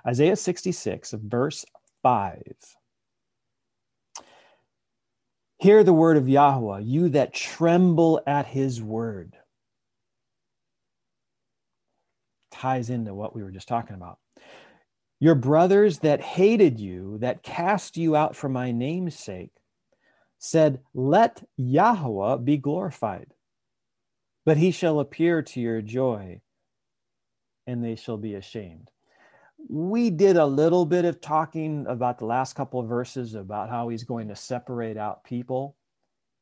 Isaiah 0.07 0.37
66, 0.37 1.15
verse 1.19 1.67
5. 2.03 2.78
Hear 5.59 5.83
the 5.83 5.93
word 5.93 6.17
of 6.17 6.29
Yahweh, 6.29 6.81
you 6.81 7.09
that 7.11 7.35
tremble 7.35 8.21
at 8.27 8.47
his 8.47 8.81
word. 8.81 9.37
Ties 12.53 12.91
into 12.91 13.13
what 13.13 13.35
we 13.35 13.43
were 13.43 13.51
just 13.51 13.67
talking 13.67 13.97
about. 13.97 14.19
Your 15.19 15.35
brothers 15.35 15.99
that 16.01 16.21
hated 16.21 16.79
you, 16.79 17.19
that 17.19 17.43
cast 17.43 17.97
you 17.97 18.15
out 18.15 18.37
for 18.37 18.49
my 18.49 18.71
name's 18.71 19.19
sake, 19.19 19.51
said, 20.39 20.81
Let 20.95 21.43
Yahweh 21.57 22.37
be 22.39 22.57
glorified. 22.57 23.35
But 24.47 24.59
he 24.59 24.71
shall 24.71 25.01
appear 25.01 25.43
to 25.43 25.61
your 25.61 25.83
joy, 25.83 26.41
and 27.67 27.83
they 27.83 27.97
shall 27.97 28.17
be 28.17 28.35
ashamed 28.35 28.93
we 29.69 30.11
did 30.11 30.37
a 30.37 30.47
little 30.47 30.87
bit 30.87 31.05
of 31.05 31.21
talking 31.21 31.85
about 31.89 32.19
the 32.19 32.25
last 32.25 32.55
couple 32.55 32.81
of 32.81 32.89
verses 32.89 33.35
about 33.35 33.69
how 33.69 33.89
he's 33.89 34.05
going 34.05 34.29
to 34.29 34.37
separate 34.37 34.97
out 34.97 35.25
people 35.25 35.77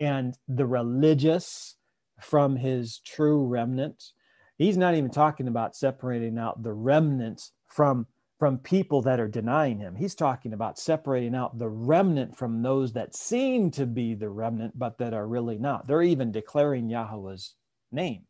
and 0.00 0.37
the 0.49 0.66
religious 0.66 1.76
from 2.20 2.56
his 2.56 2.99
true 2.99 3.46
remnant. 3.46 4.12
He's 4.58 4.76
not 4.76 4.94
even 4.94 5.11
talking 5.11 5.49
about 5.49 5.76
separating 5.76 6.38
out 6.38 6.62
the 6.62 6.73
remnants 6.73 7.52
from 7.66 8.06
from 8.38 8.58
people 8.58 9.00
that 9.00 9.18
are 9.18 9.28
denying 9.28 9.78
him. 9.78 9.96
He's 9.96 10.14
talking 10.14 10.52
about 10.52 10.78
separating 10.78 11.35
out 11.35 11.58
the 11.58 11.70
remnant 11.70 12.37
from 12.37 12.61
those 12.61 12.92
that 12.92 13.14
seem 13.14 13.70
to 13.70 13.87
be 13.87 14.14
the 14.14 14.28
remnant 14.28 14.78
but 14.78 14.99
that 14.99 15.14
are 15.14 15.26
really 15.26 15.56
not. 15.56 15.87
They're 15.87 16.02
even 16.02 16.32
declaring 16.32 16.90
Yahweh's 16.90 17.54
name. 17.90 18.25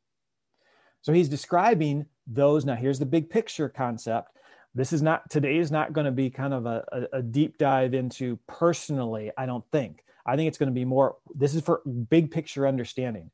So 1.02 1.12
he's 1.12 1.28
describing 1.28 2.06
those. 2.24 2.64
Now, 2.64 2.76
here's 2.76 3.00
the 3.00 3.06
big 3.06 3.28
picture 3.30 3.68
concept 3.68 4.35
this 4.76 4.92
is 4.92 5.02
not 5.02 5.28
today 5.30 5.56
is 5.56 5.72
not 5.72 5.92
going 5.92 6.04
to 6.04 6.12
be 6.12 6.30
kind 6.30 6.54
of 6.54 6.66
a, 6.66 7.08
a, 7.12 7.22
deep 7.22 7.58
dive 7.58 7.94
into 7.94 8.38
personally 8.46 9.32
i 9.36 9.46
don't 9.46 9.64
think. 9.72 10.04
I 10.26 10.34
think 10.36 10.48
it's 10.48 10.58
going 10.58 10.68
to 10.68 10.74
be 10.74 10.84
more 10.84 11.16
this 11.34 11.54
is 11.54 11.62
for 11.62 11.82
big 12.10 12.30
picture 12.30 12.66
understanding. 12.66 13.30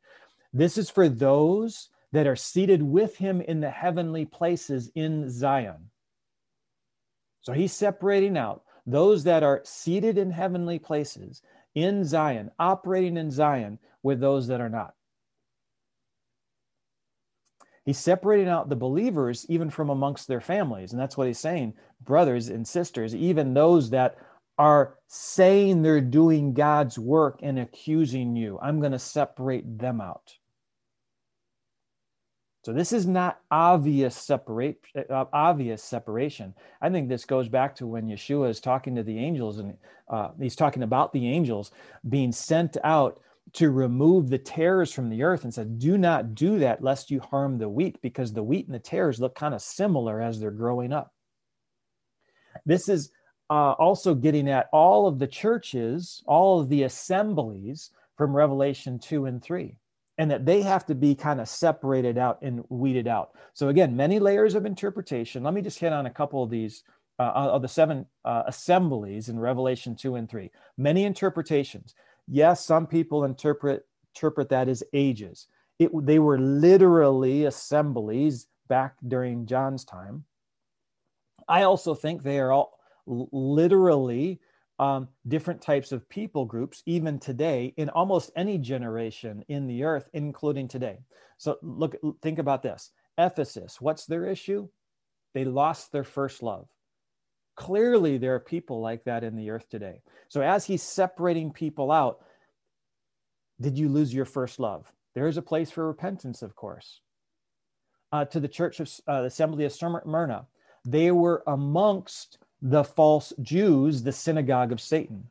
This 0.53 0.77
is 0.77 0.91
for 0.91 1.09
those 1.09 1.89
that 2.13 2.27
are 2.27 2.37
seated 2.37 2.83
with 2.83 3.17
him 3.17 3.41
in 3.41 3.61
the 3.61 3.71
heavenly 3.71 4.27
places 4.27 4.91
in 4.95 5.31
zion. 5.31 5.91
So 7.41 7.55
he's 7.55 7.73
separating 7.73 8.37
out 8.37 8.63
those 8.87 9.25
that 9.25 9.43
are 9.43 9.63
seated 9.65 10.19
in 10.19 10.31
heavenly 10.31 10.79
places 10.79 11.41
in 11.75 12.05
zion 12.05 12.51
operating 12.59 13.17
in 13.17 13.31
zion 13.31 13.79
with 14.03 14.21
those 14.21 14.49
that 14.49 14.61
are 14.61 14.69
not 14.69 14.95
He's 17.85 17.99
separating 17.99 18.49
out 18.49 18.69
the 18.69 18.77
believers 18.77 19.45
even 19.49 19.69
from 19.71 19.91
amongst 19.91 20.29
their 20.29 20.41
families. 20.41 20.93
And 20.93 21.01
that's 21.01 21.17
what 21.17 21.27
he's 21.27 21.39
saying, 21.39 21.75
brothers 22.03 22.49
and 22.49 22.67
sisters, 22.67 23.15
even 23.15 23.55
those 23.55 23.91
that 23.91 24.17
are 24.59 24.99
saying 25.09 25.83
they're 25.83 26.01
doing 26.01 26.55
God's 26.55 26.99
work 26.99 27.41
and 27.43 27.59
accusing 27.59 28.37
you, 28.37 28.59
I'm 28.63 28.81
going 28.81 28.93
to 28.93 28.99
separate 28.99 29.79
them 29.79 30.01
out. 30.01 30.35
So 32.65 32.73
this 32.73 32.93
is 32.93 33.09
not 33.09 33.41
obvious 33.51 34.15
separate 34.15 34.79
uh, 35.11 35.25
obvious 35.33 35.83
separation. 35.83 36.55
I 36.81 36.91
think 36.91 37.09
this 37.09 37.25
goes 37.25 37.49
back 37.49 37.75
to 37.77 37.89
when 37.89 38.07
Yeshua 38.07 38.51
is 38.51 38.61
talking 38.61 38.95
to 38.95 39.03
the 39.03 39.19
angels 39.19 39.59
and 39.59 39.77
uh, 40.09 40.29
he's 40.39 40.55
talking 40.55 40.85
about 40.85 41.13
the 41.13 41.29
angels 41.29 41.73
being 42.09 42.31
sent 42.31 42.77
out 42.85 43.19
to 43.55 43.71
remove 43.71 44.31
the 44.31 44.39
tares 44.39 44.93
from 44.93 45.11
the 45.11 45.23
earth 45.23 45.45
and 45.45 45.53
said, 45.53 45.79
Do 45.79 45.99
not 45.99 46.35
do 46.35 46.59
that 46.61 46.83
lest 46.83 47.11
you 47.11 47.21
harm 47.21 47.59
the 47.59 47.69
wheat, 47.69 48.01
because 48.01 48.33
the 48.33 48.43
wheat 48.43 48.67
and 48.67 48.75
the 48.75 48.79
tares 48.79 49.21
look 49.21 49.35
kind 49.35 49.55
of 49.55 49.61
similar 49.61 50.21
as 50.21 50.41
they're 50.41 50.51
growing 50.51 50.93
up. 50.93 51.13
This 52.65 52.89
is 52.89 53.11
uh, 53.51 53.73
also 53.73 54.15
getting 54.15 54.49
at 54.49 54.69
all 54.73 55.07
of 55.07 55.19
the 55.19 55.27
churches, 55.27 56.23
all 56.27 56.61
of 56.61 56.69
the 56.69 56.85
assemblies 56.85 57.91
from 58.17 58.35
Revelation 58.35 58.99
2 58.99 59.27
and 59.27 59.43
3, 59.43 59.77
and 60.17 60.31
that 60.31 60.47
they 60.47 60.63
have 60.63 60.87
to 60.87 60.95
be 60.95 61.15
kind 61.15 61.41
of 61.41 61.49
separated 61.49 62.17
out 62.17 62.39
and 62.41 62.65
weeded 62.71 63.07
out. 63.07 63.33
So, 63.53 63.69
again, 63.69 63.95
many 63.97 64.19
layers 64.19 64.55
of 64.55 64.65
interpretation. 64.65 65.43
Let 65.43 65.53
me 65.53 65.61
just 65.61 65.79
hit 65.79 65.93
on 65.93 66.07
a 66.07 66.11
couple 66.11 66.43
of 66.43 66.51
these. 66.51 66.85
Uh, 67.19 67.51
of 67.53 67.63
the 67.63 67.69
seven 67.69 68.07
uh, 68.25 68.43
assemblies 68.47 69.29
in 69.29 69.39
Revelation 69.39 69.95
2 69.95 70.17
and 70.17 70.29
3. 70.29 70.51
Many 70.79 71.05
interpretations. 71.05 71.95
Yes, 72.29 72.65
some 72.65 72.87
people 72.87 73.25
interpret 73.25 73.87
interpret 74.15 74.51
that 74.51 74.69
as 74.69 74.83
ages. 74.93 75.47
It, 75.79 75.91
they 76.07 76.19
were 76.19 76.39
literally 76.39 77.47
assemblies 77.47 78.47
back 78.69 78.97
during 79.07 79.47
John's 79.47 79.85
time. 79.85 80.25
I 81.49 81.63
also 81.63 81.95
think 81.95 82.23
they 82.23 82.39
are 82.39 82.53
all 82.53 82.79
literally 83.07 84.41
um, 84.79 85.09
different 85.29 85.61
types 85.61 85.93
of 85.93 86.09
people 86.09 86.45
groups, 86.45 86.83
even 86.87 87.19
today, 87.19 87.75
in 87.77 87.89
almost 87.91 88.31
any 88.37 88.59
generation 88.59 89.45
in 89.49 89.67
the 89.67 89.85
earth, 89.85 90.09
including 90.13 90.69
today. 90.69 90.99
So 91.39 91.59
look, 91.63 91.97
think 92.21 92.39
about 92.39 92.63
this. 92.63 92.91
Ephesus, 93.19 93.81
what's 93.81 94.07
their 94.07 94.27
issue? 94.27 94.69
They 95.35 95.45
lost 95.45 95.93
their 95.93 96.05
first 96.05 96.43
love. 96.43 96.69
Clearly, 97.55 98.19
there 98.19 98.35
are 98.35 98.41
people 98.41 98.81
like 98.81 99.05
that 99.05 99.25
in 99.25 99.37
the 99.37 99.51
earth 99.51 99.69
today. 99.69 100.01
So, 100.29 100.41
as 100.41 100.65
he's 100.65 100.83
separating 100.83 101.53
people 101.53 101.93
out, 101.93 102.21
did 103.61 103.79
you 103.79 103.89
lose 103.89 104.13
your 104.13 104.25
first 104.25 104.59
love? 104.59 104.91
There 105.15 105.27
is 105.27 105.37
a 105.37 105.43
place 105.43 105.71
for 105.71 105.87
repentance, 105.87 106.43
of 106.43 106.57
course. 106.57 107.01
Uh, 108.11 108.25
to 108.27 108.41
the 108.41 108.49
church 108.49 108.81
of 108.81 108.91
uh, 109.09 109.25
assembly 109.25 109.65
of 109.65 109.73
Smyrna, 109.73 110.47
they 110.85 111.11
were 111.11 111.43
amongst 111.47 112.39
the 112.61 112.85
false 112.85 113.33
Jews, 113.43 114.03
the 114.03 114.13
synagogue 114.13 114.73
of 114.73 114.81
Satan. 114.81 115.29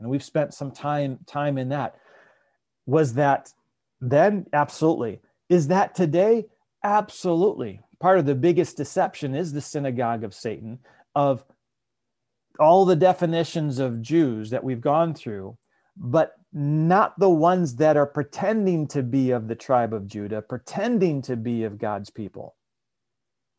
And 0.00 0.10
we've 0.10 0.22
spent 0.22 0.52
some 0.52 0.72
time 0.72 1.18
time 1.26 1.56
in 1.58 1.70
that. 1.70 1.96
Was 2.84 3.14
that 3.14 3.52
then? 4.00 4.46
Absolutely. 4.52 5.20
Is 5.48 5.68
that 5.68 5.94
today? 5.94 6.46
Absolutely. 6.84 7.80
Part 7.98 8.18
of 8.18 8.26
the 8.26 8.34
biggest 8.34 8.76
deception 8.76 9.34
is 9.34 9.52
the 9.52 9.60
synagogue 9.60 10.22
of 10.22 10.34
Satan 10.34 10.78
of 11.16 11.44
all 12.60 12.84
the 12.84 12.94
definitions 12.94 13.78
of 13.78 14.02
Jews 14.02 14.50
that 14.50 14.62
we've 14.62 14.80
gone 14.80 15.14
through, 15.14 15.56
but 15.96 16.34
not 16.52 17.18
the 17.18 17.30
ones 17.30 17.74
that 17.76 17.96
are 17.96 18.06
pretending 18.06 18.86
to 18.88 19.02
be 19.02 19.30
of 19.30 19.48
the 19.48 19.54
tribe 19.54 19.94
of 19.94 20.06
Judah, 20.06 20.42
pretending 20.42 21.22
to 21.22 21.34
be 21.34 21.64
of 21.64 21.78
God's 21.78 22.10
people. 22.10 22.54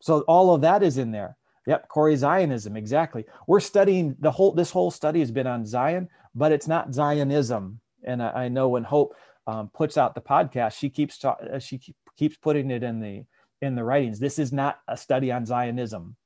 So 0.00 0.20
all 0.22 0.54
of 0.54 0.60
that 0.62 0.82
is 0.84 0.98
in 0.98 1.10
there. 1.10 1.36
Yep, 1.66 1.88
Corey 1.88 2.16
Zionism, 2.16 2.76
exactly. 2.76 3.24
We're 3.46 3.60
studying 3.60 4.16
the 4.20 4.30
whole, 4.30 4.52
this 4.52 4.70
whole 4.70 4.90
study 4.90 5.18
has 5.18 5.32
been 5.32 5.46
on 5.46 5.66
Zion, 5.66 6.08
but 6.34 6.52
it's 6.52 6.68
not 6.68 6.94
Zionism. 6.94 7.80
And 8.04 8.22
I, 8.22 8.44
I 8.44 8.48
know 8.48 8.68
when 8.68 8.84
Hope 8.84 9.14
um, 9.48 9.68
puts 9.74 9.98
out 9.98 10.14
the 10.14 10.20
podcast, 10.20 10.78
she 10.78 10.88
keeps 10.88 11.18
ta- 11.18 11.36
uh, 11.52 11.58
she 11.58 11.78
keep, 11.78 11.96
keeps 12.16 12.36
putting 12.36 12.70
it 12.70 12.82
in 12.82 13.00
the 13.00 13.24
in 13.60 13.74
the 13.74 13.82
writings. 13.82 14.20
This 14.20 14.38
is 14.38 14.52
not 14.52 14.78
a 14.86 14.96
study 14.96 15.32
on 15.32 15.44
Zionism. 15.44 16.16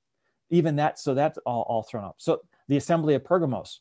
Even 0.53 0.77
that, 0.77 1.01
so 1.01 1.15
that's 1.15 1.39
all, 1.45 1.63
all 1.63 1.83
thrown 1.83 2.05
up. 2.05 2.17
So 2.19 2.43
the 2.69 2.77
Assembly 2.77 3.15
of 3.15 3.25
Pergamos, 3.25 3.81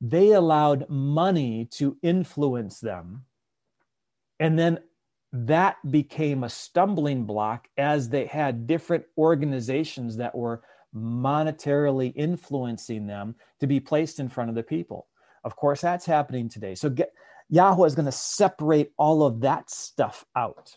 they 0.00 0.32
allowed 0.32 0.88
money 0.88 1.66
to 1.72 1.96
influence 2.02 2.78
them. 2.78 3.24
And 4.38 4.58
then 4.58 4.78
that 5.32 5.76
became 5.90 6.44
a 6.44 6.48
stumbling 6.48 7.24
block 7.24 7.66
as 7.78 8.08
they 8.08 8.26
had 8.26 8.66
different 8.66 9.04
organizations 9.16 10.16
that 10.18 10.34
were 10.34 10.62
monetarily 10.94 12.12
influencing 12.14 13.06
them 13.06 13.34
to 13.60 13.66
be 13.66 13.80
placed 13.80 14.20
in 14.20 14.28
front 14.28 14.50
of 14.50 14.56
the 14.56 14.62
people. 14.62 15.06
Of 15.44 15.56
course, 15.56 15.80
that's 15.80 16.04
happening 16.04 16.48
today. 16.48 16.74
So 16.74 16.90
get, 16.90 17.12
Yahweh 17.48 17.86
is 17.86 17.94
going 17.94 18.06
to 18.06 18.12
separate 18.12 18.92
all 18.98 19.24
of 19.24 19.40
that 19.40 19.70
stuff 19.70 20.26
out. 20.36 20.76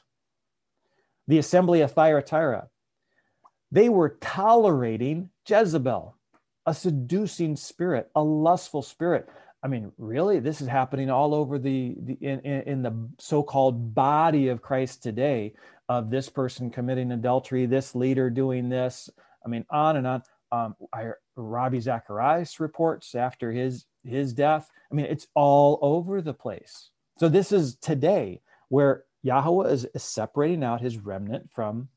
The 1.28 1.40
assembly 1.40 1.82
of 1.82 1.92
Thyatira, 1.92 2.70
they 3.76 3.90
were 3.90 4.18
tolerating 4.22 5.30
Jezebel, 5.48 6.16
a 6.66 6.74
seducing 6.74 7.56
spirit, 7.56 8.10
a 8.16 8.24
lustful 8.24 8.82
spirit. 8.82 9.28
I 9.62 9.68
mean, 9.68 9.92
really, 9.98 10.40
this 10.40 10.62
is 10.62 10.68
happening 10.68 11.10
all 11.10 11.36
over 11.36 11.60
the, 11.60 11.96
the 12.00 12.14
in, 12.22 12.40
in 12.40 12.82
the 12.82 13.10
so-called 13.20 13.94
body 13.94 14.48
of 14.48 14.62
Christ 14.62 15.04
today. 15.04 15.54
Of 15.88 16.10
this 16.10 16.30
person 16.30 16.72
committing 16.72 17.12
adultery, 17.12 17.68
this 17.68 17.94
leader 17.94 18.32
doing 18.32 18.70
this. 18.70 19.08
I 19.46 19.50
mean, 19.50 19.66
on 19.70 19.98
and 19.98 20.08
on. 20.08 20.24
Um, 20.52 20.76
I, 20.92 21.12
Ravi 21.36 21.80
Zacharias 21.80 22.60
reports 22.60 23.14
after 23.14 23.52
his 23.52 23.86
his 24.04 24.34
death. 24.34 24.72
I 24.92 24.96
mean, 24.96 25.06
it's 25.06 25.28
all 25.36 25.78
over 25.84 26.24
the 26.24 26.34
place. 26.34 26.90
So 27.20 27.30
this 27.30 27.52
is 27.52 27.76
today 27.76 28.42
where 28.70 29.04
Yahweh 29.22 29.70
is 29.70 29.88
separating 29.96 30.64
out 30.64 30.82
his 30.82 30.98
remnant 30.98 31.52
from 31.54 31.90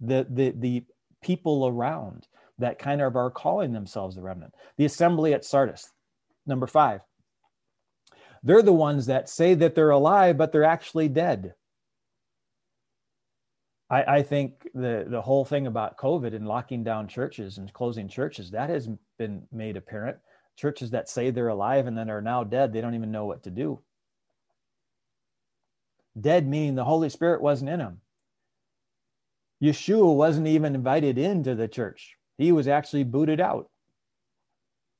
the, 0.00 0.26
the, 0.28 0.50
the 0.50 0.84
people 1.22 1.66
around 1.66 2.26
that 2.58 2.78
kind 2.78 3.00
of 3.00 3.16
are 3.16 3.30
calling 3.30 3.72
themselves 3.72 4.16
the 4.16 4.22
remnant. 4.22 4.54
The 4.76 4.84
assembly 4.84 5.32
at 5.34 5.44
Sardis, 5.44 5.90
number 6.46 6.66
five. 6.66 7.00
They're 8.42 8.62
the 8.62 8.72
ones 8.72 9.06
that 9.06 9.28
say 9.28 9.54
that 9.54 9.74
they're 9.74 9.90
alive, 9.90 10.36
but 10.36 10.52
they're 10.52 10.64
actually 10.64 11.08
dead. 11.08 11.54
I, 13.90 14.02
I, 14.02 14.22
think 14.22 14.68
the, 14.74 15.06
the 15.08 15.22
whole 15.22 15.44
thing 15.44 15.66
about 15.66 15.96
COVID 15.96 16.34
and 16.34 16.46
locking 16.46 16.84
down 16.84 17.08
churches 17.08 17.58
and 17.58 17.72
closing 17.72 18.08
churches, 18.08 18.50
that 18.50 18.70
has 18.70 18.88
been 19.18 19.44
made 19.50 19.76
apparent 19.76 20.18
churches 20.56 20.90
that 20.90 21.08
say 21.08 21.30
they're 21.30 21.48
alive 21.48 21.86
and 21.86 21.96
then 21.96 22.10
are 22.10 22.20
now 22.20 22.44
dead, 22.44 22.72
they 22.72 22.80
don't 22.80 22.94
even 22.94 23.12
know 23.12 23.26
what 23.26 23.44
to 23.44 23.50
do. 23.50 23.80
Dead 26.20 26.46
meaning 26.46 26.74
the 26.74 26.84
Holy 26.84 27.08
Spirit 27.08 27.40
wasn't 27.40 27.70
in 27.70 27.78
them. 27.78 28.00
Yeshua 29.62 30.14
wasn't 30.14 30.46
even 30.46 30.74
invited 30.74 31.18
into 31.18 31.54
the 31.54 31.68
church. 31.68 32.16
He 32.36 32.52
was 32.52 32.68
actually 32.68 33.04
booted 33.04 33.40
out. 33.40 33.68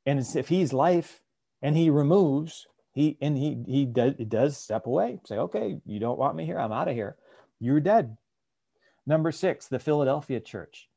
And 0.06 0.18
if 0.34 0.48
he's 0.48 0.72
life 0.72 1.20
and 1.62 1.76
he 1.76 1.90
removes, 1.90 2.66
he 2.92 3.16
and 3.20 3.36
he 3.36 3.62
he 3.66 3.84
does 3.84 4.14
does 4.26 4.56
step 4.56 4.86
away. 4.86 5.20
Say, 5.24 5.36
okay, 5.36 5.78
you 5.86 6.00
don't 6.00 6.18
want 6.18 6.34
me 6.34 6.44
here. 6.44 6.58
I'm 6.58 6.72
out 6.72 6.88
of 6.88 6.94
here. 6.94 7.16
You're 7.60 7.80
dead. 7.80 8.16
Number 9.06 9.30
six, 9.30 9.68
the 9.68 9.78
Philadelphia 9.78 10.40
church 10.40 10.88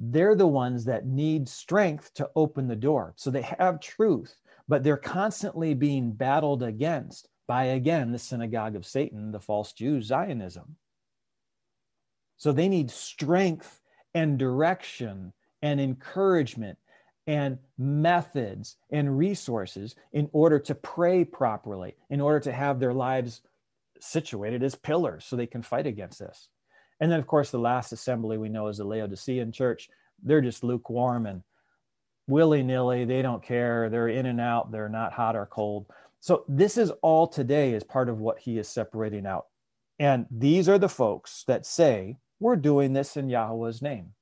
they're 0.00 0.34
the 0.34 0.46
ones 0.46 0.86
that 0.86 1.06
need 1.06 1.46
strength 1.46 2.14
to 2.14 2.30
open 2.34 2.66
the 2.66 2.74
door. 2.74 3.12
So 3.16 3.30
they 3.30 3.42
have 3.42 3.80
truth, 3.80 4.34
but 4.66 4.82
they're 4.82 4.96
constantly 4.96 5.74
being 5.74 6.12
battled 6.12 6.62
against 6.62 7.28
by, 7.46 7.64
again, 7.64 8.10
the 8.10 8.18
synagogue 8.18 8.76
of 8.76 8.86
Satan, 8.86 9.30
the 9.30 9.40
false 9.40 9.72
Jews, 9.74 10.06
Zionism. 10.06 10.76
So 12.40 12.52
they 12.52 12.70
need 12.70 12.90
strength 12.90 13.82
and 14.14 14.38
direction 14.38 15.34
and 15.60 15.78
encouragement 15.78 16.78
and 17.26 17.58
methods 17.76 18.78
and 18.90 19.18
resources 19.18 19.94
in 20.14 20.26
order 20.32 20.58
to 20.60 20.74
pray 20.74 21.22
properly, 21.22 21.96
in 22.08 22.18
order 22.18 22.40
to 22.40 22.50
have 22.50 22.80
their 22.80 22.94
lives 22.94 23.42
situated 24.00 24.62
as 24.62 24.74
pillars 24.74 25.26
so 25.26 25.36
they 25.36 25.46
can 25.46 25.60
fight 25.60 25.86
against 25.86 26.18
this. 26.18 26.48
And 26.98 27.12
then, 27.12 27.20
of 27.20 27.26
course, 27.26 27.50
the 27.50 27.58
last 27.58 27.92
assembly 27.92 28.38
we 28.38 28.48
know 28.48 28.68
is 28.68 28.78
the 28.78 28.84
Laodicean 28.84 29.52
church. 29.52 29.90
They're 30.22 30.40
just 30.40 30.64
lukewarm 30.64 31.26
and 31.26 31.42
willy 32.26 32.62
nilly. 32.62 33.04
They 33.04 33.20
don't 33.20 33.42
care. 33.42 33.90
They're 33.90 34.08
in 34.08 34.24
and 34.24 34.40
out. 34.40 34.72
They're 34.72 34.88
not 34.88 35.12
hot 35.12 35.36
or 35.36 35.44
cold. 35.44 35.84
So, 36.20 36.46
this 36.48 36.78
is 36.78 36.90
all 37.02 37.26
today 37.26 37.74
as 37.74 37.84
part 37.84 38.08
of 38.08 38.18
what 38.18 38.38
he 38.38 38.56
is 38.56 38.66
separating 38.66 39.26
out. 39.26 39.48
And 39.98 40.24
these 40.30 40.70
are 40.70 40.78
the 40.78 40.88
folks 40.88 41.44
that 41.46 41.66
say, 41.66 42.16
we're 42.40 42.56
doing 42.56 42.92
this 42.92 43.16
in 43.16 43.28
Yahweh's 43.28 43.82
name. 43.82 44.14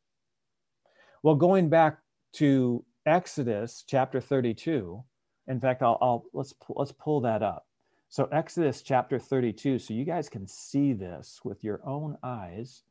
Well, 1.22 1.36
going 1.36 1.68
back 1.68 1.98
to 2.34 2.84
Exodus 3.06 3.84
chapter 3.86 4.20
32, 4.20 5.02
in 5.46 5.60
fact, 5.60 5.82
I'll, 5.82 5.98
I'll 6.02 6.24
let's 6.34 6.52
let's 6.68 6.92
pull 6.92 7.20
that 7.22 7.42
up. 7.42 7.66
So, 8.10 8.28
Exodus 8.32 8.82
chapter 8.82 9.18
32, 9.18 9.78
so 9.78 9.94
you 9.94 10.04
guys 10.04 10.28
can 10.28 10.46
see 10.46 10.92
this 10.92 11.40
with 11.44 11.64
your 11.64 11.80
own 11.86 12.16
eyes 12.22 12.82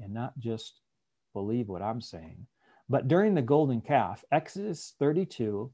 and 0.00 0.12
not 0.12 0.38
just 0.38 0.80
believe 1.32 1.68
what 1.68 1.82
I'm 1.82 2.00
saying. 2.00 2.46
But 2.88 3.08
during 3.08 3.34
the 3.34 3.42
golden 3.42 3.80
calf, 3.80 4.24
Exodus 4.32 4.94
32, 4.98 5.70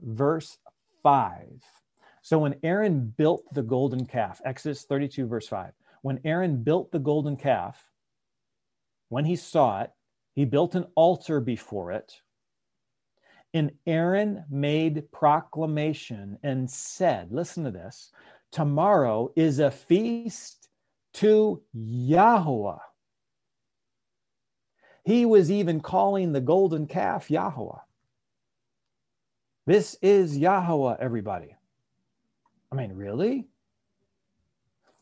verse 0.00 0.58
5. 1.02 1.46
So, 2.22 2.38
when 2.38 2.56
Aaron 2.62 3.12
built 3.16 3.44
the 3.52 3.62
golden 3.62 4.06
calf, 4.06 4.40
Exodus 4.44 4.84
32, 4.84 5.26
verse 5.26 5.48
5, 5.48 5.72
when 6.02 6.20
Aaron 6.24 6.62
built 6.62 6.90
the 6.90 6.98
golden 6.98 7.36
calf, 7.36 7.87
when 9.08 9.24
he 9.24 9.36
saw 9.36 9.82
it, 9.82 9.90
he 10.34 10.44
built 10.44 10.74
an 10.74 10.86
altar 10.94 11.40
before 11.40 11.92
it. 11.92 12.20
And 13.54 13.72
Aaron 13.86 14.44
made 14.50 15.10
proclamation 15.10 16.38
and 16.42 16.70
said, 16.70 17.32
Listen 17.32 17.64
to 17.64 17.70
this 17.70 18.12
Tomorrow 18.52 19.32
is 19.36 19.58
a 19.58 19.70
feast 19.70 20.68
to 21.14 21.62
Yahweh. 21.72 22.78
He 25.04 25.24
was 25.24 25.50
even 25.50 25.80
calling 25.80 26.32
the 26.32 26.40
golden 26.40 26.86
calf 26.86 27.30
Yahweh. 27.30 27.78
This 29.66 29.96
is 30.02 30.36
Yahweh, 30.36 30.96
everybody. 31.00 31.54
I 32.70 32.74
mean, 32.74 32.92
really? 32.92 33.48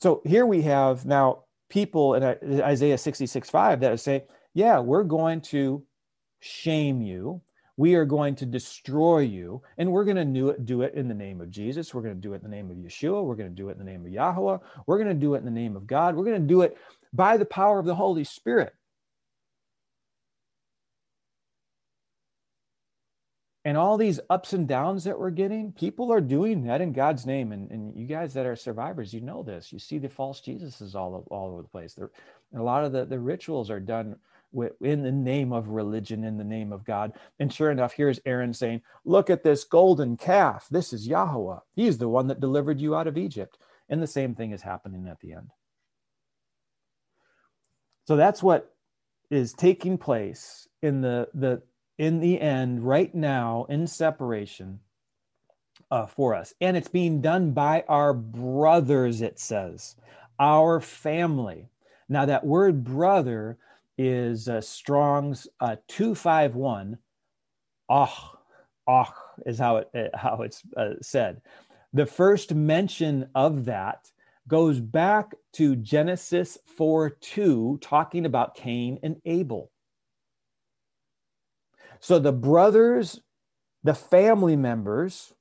So 0.01 0.23
here 0.25 0.47
we 0.47 0.63
have 0.63 1.05
now 1.07 1.46
people 1.69 2.15
in 2.15 2.23
uh, 2.23 2.37
Isaiah 2.63 2.99
66 2.99 3.51
5 3.51 3.81
that 3.81 4.01
saying, 4.01 4.23
yeah, 4.55 4.79
we're 4.79 5.05
going 5.05 5.41
to 5.43 5.83
shame 6.41 7.03
you. 7.03 7.43
We 7.79 7.95
are 7.95 8.07
going 8.07 8.35
to 8.37 8.47
destroy 8.47 9.19
you 9.19 9.61
and 9.77 9.93
we're 9.93 10.05
going 10.05 10.17
to 10.17 10.57
do 10.65 10.81
it 10.83 10.95
in 10.95 11.09
the 11.09 11.15
name 11.15 11.43
of 11.43 11.51
jesus. 11.51 11.93
We're 11.93 12.01
going 12.01 12.15
to 12.15 12.21
do 12.21 12.33
it 12.33 12.37
in 12.37 12.43
the 12.43 12.57
name 12.57 12.71
of 12.71 12.77
yeshua. 12.79 13.23
We're 13.23 13.35
going 13.35 13.51
to 13.51 13.55
do 13.55 13.69
it 13.69 13.73
in 13.73 13.79
the 13.79 13.85
name 13.85 14.07
of 14.07 14.11
yahweh. 14.11 14.59
We're 14.87 14.97
going 14.97 15.09
to 15.09 15.15
do 15.15 15.35
it 15.35 15.39
in 15.39 15.45
the 15.45 15.51
name 15.51 15.77
of 15.77 15.87
god. 15.87 16.17
We're 16.17 16.25
going 16.25 16.41
to 16.41 16.47
do 16.47 16.63
it 16.63 16.79
by 17.13 17.37
the 17.37 17.45
power 17.45 17.79
of 17.79 17.85
the 17.85 17.95
holy 17.95 18.25
spirit 18.25 18.73
and 23.67 23.77
all 23.77 23.99
these 23.99 24.21
ups 24.31 24.53
and 24.53 24.69
downs 24.69 25.03
that 25.05 25.19
we're 25.19 25.31
getting 25.31 25.73
people 25.73 26.13
are 26.13 26.21
doing 26.21 26.63
that 26.63 26.81
in 26.81 26.93
god's 26.93 27.27
name 27.27 27.53
and, 27.53 27.71
and 27.71 27.95
you 27.97 28.07
guys 28.07 28.33
that 28.33 28.47
are 28.47 28.57
survivors 28.57 29.13
you 29.13 29.21
know 29.21 29.43
this 29.43 29.73
you 29.73 29.79
see 29.79 29.99
the 29.99 30.09
false 30.09 30.41
jesuses 30.41 30.95
all, 30.95 31.27
all 31.31 31.51
over 31.51 31.63
the 31.63 31.69
place 31.69 31.95
There, 31.95 32.11
a 32.55 32.63
lot 32.63 32.85
of 32.85 32.93
the, 32.93 33.05
the 33.05 33.19
rituals 33.19 33.71
are 33.71 33.81
done 33.81 34.17
in 34.81 35.03
the 35.03 35.13
name 35.13 35.53
of 35.53 35.69
religion, 35.69 36.25
in 36.25 36.39
the 36.39 36.45
name 36.45 36.73
of 36.73 36.85
God. 36.85 37.13
And 37.39 37.53
sure 37.53 37.71
enough, 37.71 37.93
here's 37.93 38.21
Aaron 38.25 38.55
saying, 38.55 38.83
Look 39.05 39.31
at 39.31 39.43
this 39.43 39.65
golden 39.65 40.17
calf. 40.17 40.67
This 40.71 40.93
is 40.93 41.07
Yahweh. 41.07 41.59
He's 41.75 41.99
the 41.99 42.09
one 42.09 42.29
that 42.29 42.41
delivered 42.41 42.81
you 42.81 42.95
out 42.95 43.07
of 43.07 43.19
Egypt. 43.19 43.59
And 43.89 44.03
the 44.03 44.07
same 44.07 44.35
thing 44.35 44.53
is 44.53 44.63
happening 44.63 45.07
at 45.09 45.21
the 45.21 45.33
end. 45.33 45.51
So 48.07 48.17
that's 48.17 48.43
what 48.43 48.75
is 49.31 49.53
taking 49.53 49.99
place 49.99 50.69
in 50.83 51.01
the, 51.01 51.29
the 51.35 51.63
in 51.99 52.21
the 52.21 52.41
end 52.41 52.87
right 52.87 53.15
now 53.15 53.67
in 53.69 53.87
separation 53.87 54.81
uh, 55.91 56.07
for 56.07 56.35
us 56.35 56.53
and 56.61 56.77
it's 56.77 56.89
being 56.89 57.21
done 57.21 57.53
by 57.53 57.85
our 57.89 58.13
brothers 58.13 59.21
it 59.23 59.39
says 59.39 59.97
our 60.39 60.81
family 60.81 61.69
now 62.09 62.27
that 62.27 62.45
word 62.45 62.85
brother 62.85 63.59
is 63.99 64.49
uh, 64.49 64.61
Strong's 64.61 65.49
uh, 65.61 65.77
251. 65.89 66.99
Ah, 67.89 68.39
ah 68.87 69.15
is 69.45 69.59
how 69.59 69.77
it 69.77 69.91
uh, 69.95 70.17
how 70.17 70.43
it's 70.43 70.63
uh, 70.77 70.95
said. 71.01 71.41
The 71.93 72.07
first 72.07 72.55
mention 72.55 73.29
of 73.35 73.65
that 73.67 74.11
goes 74.49 74.81
back 74.81 75.33
to 75.55 75.77
Genesis 75.77 76.59
4 76.77 77.11
2, 77.11 77.79
talking 77.81 78.27
about 78.27 78.55
Cain 78.55 78.99
and 79.03 79.17
Abel. 79.25 79.71
So 82.07 82.21
the 82.21 82.31
brothers, 82.31 83.21
the 83.83 83.93
family 83.93 84.55
members 84.55 85.35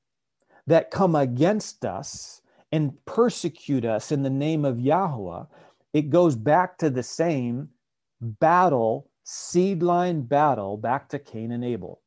that 0.65 0.89
come 0.89 1.13
against 1.13 1.86
us 1.86 2.41
and 2.71 2.93
persecute 3.06 3.86
us 3.86 4.12
in 4.12 4.23
the 4.23 4.32
name 4.32 4.65
of 4.65 4.80
Yahweh, 4.80 5.43
it 5.93 6.10
goes 6.10 6.36
back 6.36 6.80
to 6.80 6.89
the 6.89 7.04
same 7.04 7.69
battle, 8.19 9.12
seed 9.23 9.84
line 9.84 10.23
battle, 10.23 10.75
back 10.75 11.08
to 11.10 11.19
Cain 11.19 11.51
and 11.51 11.63
Abel. 11.63 12.01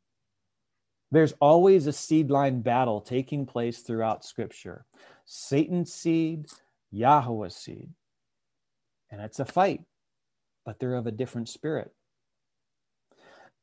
There's 1.13 1.35
always 1.41 1.87
a 1.87 1.93
seed 1.93 2.29
line 2.29 2.61
battle 2.61 3.01
taking 3.01 3.47
place 3.47 3.83
throughout 3.83 4.25
Scripture 4.25 4.87
Satan's 5.25 5.95
seed, 5.95 6.47
Yahweh's 6.91 7.55
seed. 7.55 7.91
And 9.13 9.21
it's 9.21 9.39
a 9.39 9.45
fight, 9.45 9.83
but 10.67 10.81
they're 10.81 10.97
of 10.97 11.07
a 11.07 11.13
different 11.13 11.49
spirit. 11.49 11.93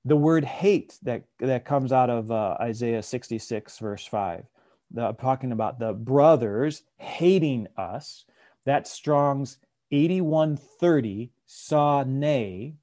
The 0.06 0.16
word 0.16 0.46
hate 0.46 0.98
that, 1.02 1.24
that 1.40 1.66
comes 1.66 1.92
out 1.92 2.12
of 2.12 2.32
uh, 2.32 2.58
Isaiah 2.62 3.02
66, 3.02 3.80
verse 3.80 4.06
5, 4.06 4.46
the, 4.92 5.14
talking 5.14 5.52
about 5.52 5.80
the 5.80 5.94
brothers 5.94 6.84
hating 6.98 7.68
us. 7.76 8.26
That 8.66 8.88
Strong's 8.88 9.58
8130 9.92 11.32
saw 11.46 12.04
nay. 12.04 12.76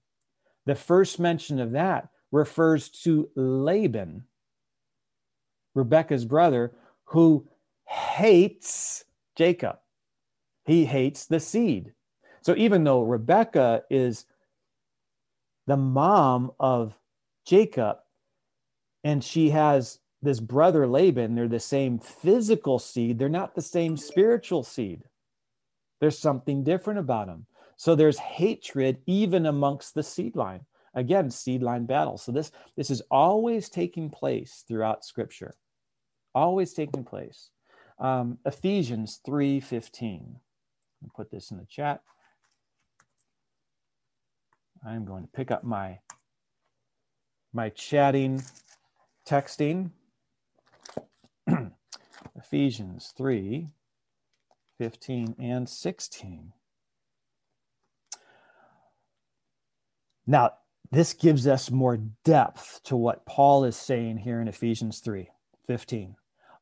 The 0.67 0.75
first 0.75 1.21
mention 1.21 1.61
of 1.61 1.73
that 1.73 2.09
refers 2.33 2.89
to 2.89 3.29
Laban, 3.37 4.25
Rebecca's 5.75 6.25
brother, 6.25 6.73
who 7.05 7.47
hates 7.87 9.05
Jacob. 9.37 9.79
He 10.65 10.85
hates 10.85 11.27
the 11.27 11.41
seed. 11.41 11.93
So 12.41 12.55
even 12.57 12.85
though 12.85 13.03
Rebecca 13.03 13.85
is 13.91 14.25
the 15.67 15.77
mom 15.77 16.53
of 16.59 16.99
Jacob 17.47 17.99
and 19.05 19.23
she 19.23 19.51
has 19.51 19.99
this 20.23 20.41
brother 20.41 20.87
Laban, 20.87 21.35
they're 21.35 21.49
the 21.49 21.59
same 21.59 21.99
physical 21.99 22.79
seed, 22.79 23.19
they're 23.19 23.29
not 23.29 23.55
the 23.55 23.63
same 23.63 23.97
spiritual 23.97 24.63
seed. 24.63 25.03
There's 26.01 26.19
something 26.19 26.65
different 26.65 26.99
about 26.99 27.27
them. 27.27 27.47
So 27.77 27.95
there's 27.95 28.19
hatred 28.19 28.99
even 29.07 29.47
amongst 29.47 29.95
the 29.95 30.03
seed 30.03 30.37
line. 30.37 30.67
Again, 30.95 31.31
seed 31.31 31.63
line 31.63 31.87
battle. 31.87 32.19
So 32.19 32.33
this 32.33 32.53
this 32.77 32.91
is 32.91 33.03
always 33.11 33.69
taking 33.69 34.11
place 34.11 34.65
throughout 34.69 35.05
Scripture, 35.05 35.55
always 36.35 36.75
taking 36.75 37.03
place. 37.05 37.51
Um, 37.99 38.39
Ephesians 38.45 39.21
three 39.25 39.59
fifteen. 39.59 40.37
Put 41.17 41.31
this 41.31 41.51
in 41.51 41.57
the 41.57 41.67
chat. 41.67 42.03
I'm 44.87 45.05
going 45.05 45.23
to 45.23 45.29
pick 45.29 45.51
up 45.51 45.65
my 45.65 45.99
my 47.53 47.69
chatting, 47.71 48.43
texting. 49.29 49.91
Ephesians 52.37 53.13
3 53.17 53.69
15 54.79 55.37
and 55.39 55.69
16. 55.69 56.53
Now, 60.27 60.53
this 60.91 61.13
gives 61.13 61.47
us 61.47 61.71
more 61.71 61.99
depth 62.25 62.81
to 62.85 62.97
what 62.97 63.27
Paul 63.27 63.65
is 63.65 63.77
saying 63.77 64.19
here 64.19 64.41
in 64.41 64.49
Ephesians 64.49 65.01
3 65.01 65.29
15, 65.67 66.17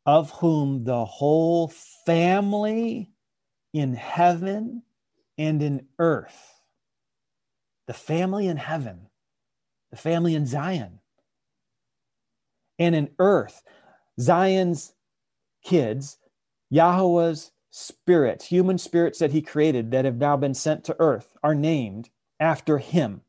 of 0.07 0.31
whom 0.33 0.85
the 0.85 1.05
whole 1.05 1.68
family 1.68 3.11
in 3.72 3.94
heaven 3.94 4.83
and 5.38 5.62
in 5.62 5.87
earth, 5.98 6.61
the 7.87 7.94
family 7.94 8.46
in 8.48 8.57
heaven, 8.57 9.10
the 9.90 9.96
family 9.96 10.35
in 10.35 10.46
Zion, 10.46 11.00
and 12.79 12.94
in 12.94 13.11
earth, 13.18 13.62
Zion's 14.20 14.94
kids, 15.62 16.18
Yahweh's 16.70 17.53
spirits, 17.70 18.46
human 18.46 18.79
spirits 18.79 19.18
that 19.18 19.33
he 19.33 19.42
created 19.42 19.90
that 19.90 20.05
have 20.05 20.16
now 20.16 20.37
been 20.37 20.55
sent 20.55 20.85
to 20.85 20.96
earth, 20.98 21.37
are 21.42 21.55
named 21.55 22.11
after 22.38 22.79
him 22.79 23.22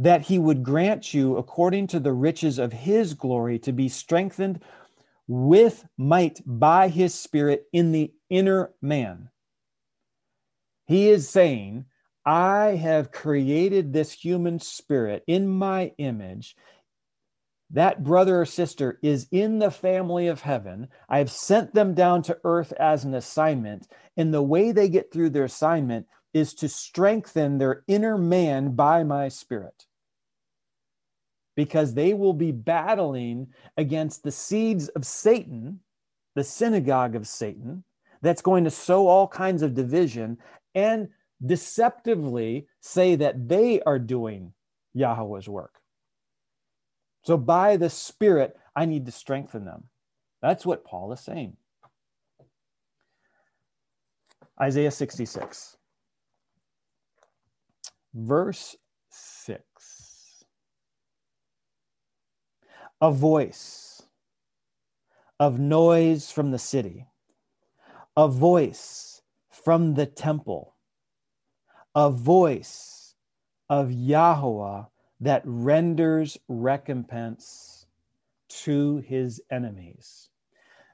that 0.00 0.22
he 0.22 0.38
would 0.38 0.62
grant 0.62 1.12
you, 1.12 1.36
according 1.36 1.86
to 1.86 2.00
the 2.00 2.12
riches 2.12 2.58
of 2.58 2.72
his 2.72 3.12
glory, 3.12 3.58
to 3.58 3.70
be 3.70 3.86
strengthened 3.86 4.58
with 5.28 5.84
might 5.98 6.40
by 6.46 6.88
his 6.88 7.14
spirit 7.14 7.66
in 7.70 7.92
the 7.92 8.10
inner 8.30 8.70
man. 8.80 9.28
He 10.86 11.10
is 11.10 11.28
saying, 11.28 11.84
I 12.24 12.76
have 12.76 13.12
created 13.12 13.92
this 13.92 14.12
human 14.12 14.58
spirit 14.58 15.24
in 15.26 15.48
my 15.48 15.92
image. 15.98 16.56
That 17.70 18.02
brother 18.02 18.40
or 18.40 18.46
sister 18.46 18.98
is 19.02 19.28
in 19.30 19.58
the 19.58 19.70
family 19.70 20.26
of 20.26 20.40
heaven. 20.40 20.88
I 21.08 21.18
have 21.18 21.30
sent 21.30 21.72
them 21.72 21.94
down 21.94 22.22
to 22.22 22.38
earth 22.44 22.72
as 22.72 23.04
an 23.04 23.14
assignment. 23.14 23.86
And 24.16 24.34
the 24.34 24.42
way 24.42 24.72
they 24.72 24.88
get 24.88 25.12
through 25.12 25.30
their 25.30 25.44
assignment 25.44 26.06
is 26.34 26.52
to 26.54 26.68
strengthen 26.68 27.58
their 27.58 27.84
inner 27.86 28.18
man 28.18 28.72
by 28.72 29.02
my 29.04 29.28
spirit 29.28 29.86
because 31.56 31.92
they 31.92 32.14
will 32.14 32.32
be 32.32 32.52
battling 32.52 33.48
against 33.76 34.22
the 34.22 34.32
seeds 34.32 34.88
of 34.88 35.04
Satan, 35.04 35.80
the 36.34 36.44
synagogue 36.44 37.14
of 37.14 37.28
Satan, 37.28 37.84
that's 38.22 38.42
going 38.42 38.64
to 38.64 38.70
sow 38.70 39.08
all 39.08 39.28
kinds 39.28 39.62
of 39.62 39.74
division 39.74 40.38
and 40.74 41.08
deceptively 41.44 42.66
say 42.80 43.16
that 43.16 43.48
they 43.48 43.80
are 43.82 43.98
doing 43.98 44.52
Yahweh's 44.94 45.48
work. 45.48 45.74
So, 47.22 47.36
by 47.36 47.76
the 47.76 47.90
Spirit, 47.90 48.56
I 48.74 48.86
need 48.86 49.06
to 49.06 49.12
strengthen 49.12 49.64
them. 49.64 49.84
That's 50.42 50.64
what 50.64 50.84
Paul 50.84 51.12
is 51.12 51.20
saying. 51.20 51.56
Isaiah 54.60 54.90
66, 54.90 55.76
verse 58.14 58.76
6. 59.10 60.10
a 63.00 63.10
voice 63.10 64.02
of 65.38 65.58
noise 65.58 66.30
from 66.30 66.50
the 66.50 66.58
city, 66.58 67.06
a 68.16 68.28
voice 68.28 69.22
from 69.50 69.94
the 69.94 70.04
temple, 70.04 70.74
a 71.94 72.10
voice 72.10 73.14
of 73.68 73.90
Yahweh 73.92 74.82
that 75.20 75.42
renders 75.44 76.38
recompense 76.48 77.86
to 78.48 78.98
his 78.98 79.40
enemies. 79.50 80.28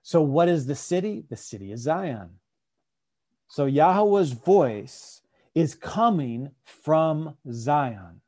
So, 0.03 0.21
what 0.23 0.49
is 0.49 0.67
the 0.67 0.75
city? 0.75 1.25
The 1.29 1.37
city 1.37 1.73
is 1.73 1.81
Zion. 1.81 2.31
So, 3.49 3.67
Yahweh's 3.67 4.33
voice 4.33 5.23
is 5.55 5.75
coming 5.75 6.51
from 6.65 7.37
Zion. 7.51 8.21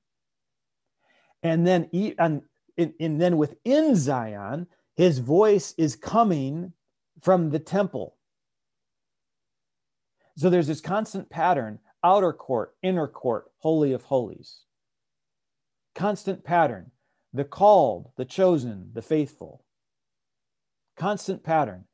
And 1.42 1.66
then, 1.66 1.88
and 2.18 2.42
and, 2.78 3.20
then 3.20 3.36
within 3.36 3.96
Zion, 3.96 4.68
his 4.96 5.18
voice 5.18 5.74
is 5.76 5.96
coming 5.96 6.72
from 7.20 7.50
the 7.50 7.58
temple. 7.58 8.16
So 10.36 10.48
there's 10.48 10.68
this 10.68 10.80
constant 10.80 11.28
pattern 11.28 11.80
outer 12.02 12.32
court, 12.32 12.74
inner 12.82 13.08
court, 13.08 13.50
holy 13.58 13.92
of 13.92 14.02
holies. 14.04 14.60
Constant 15.94 16.44
pattern 16.44 16.90
the 17.32 17.44
called, 17.44 18.10
the 18.16 18.24
chosen, 18.24 18.90
the 18.94 19.02
faithful. 19.02 19.64
Constant 20.96 21.42
pattern 21.42 21.84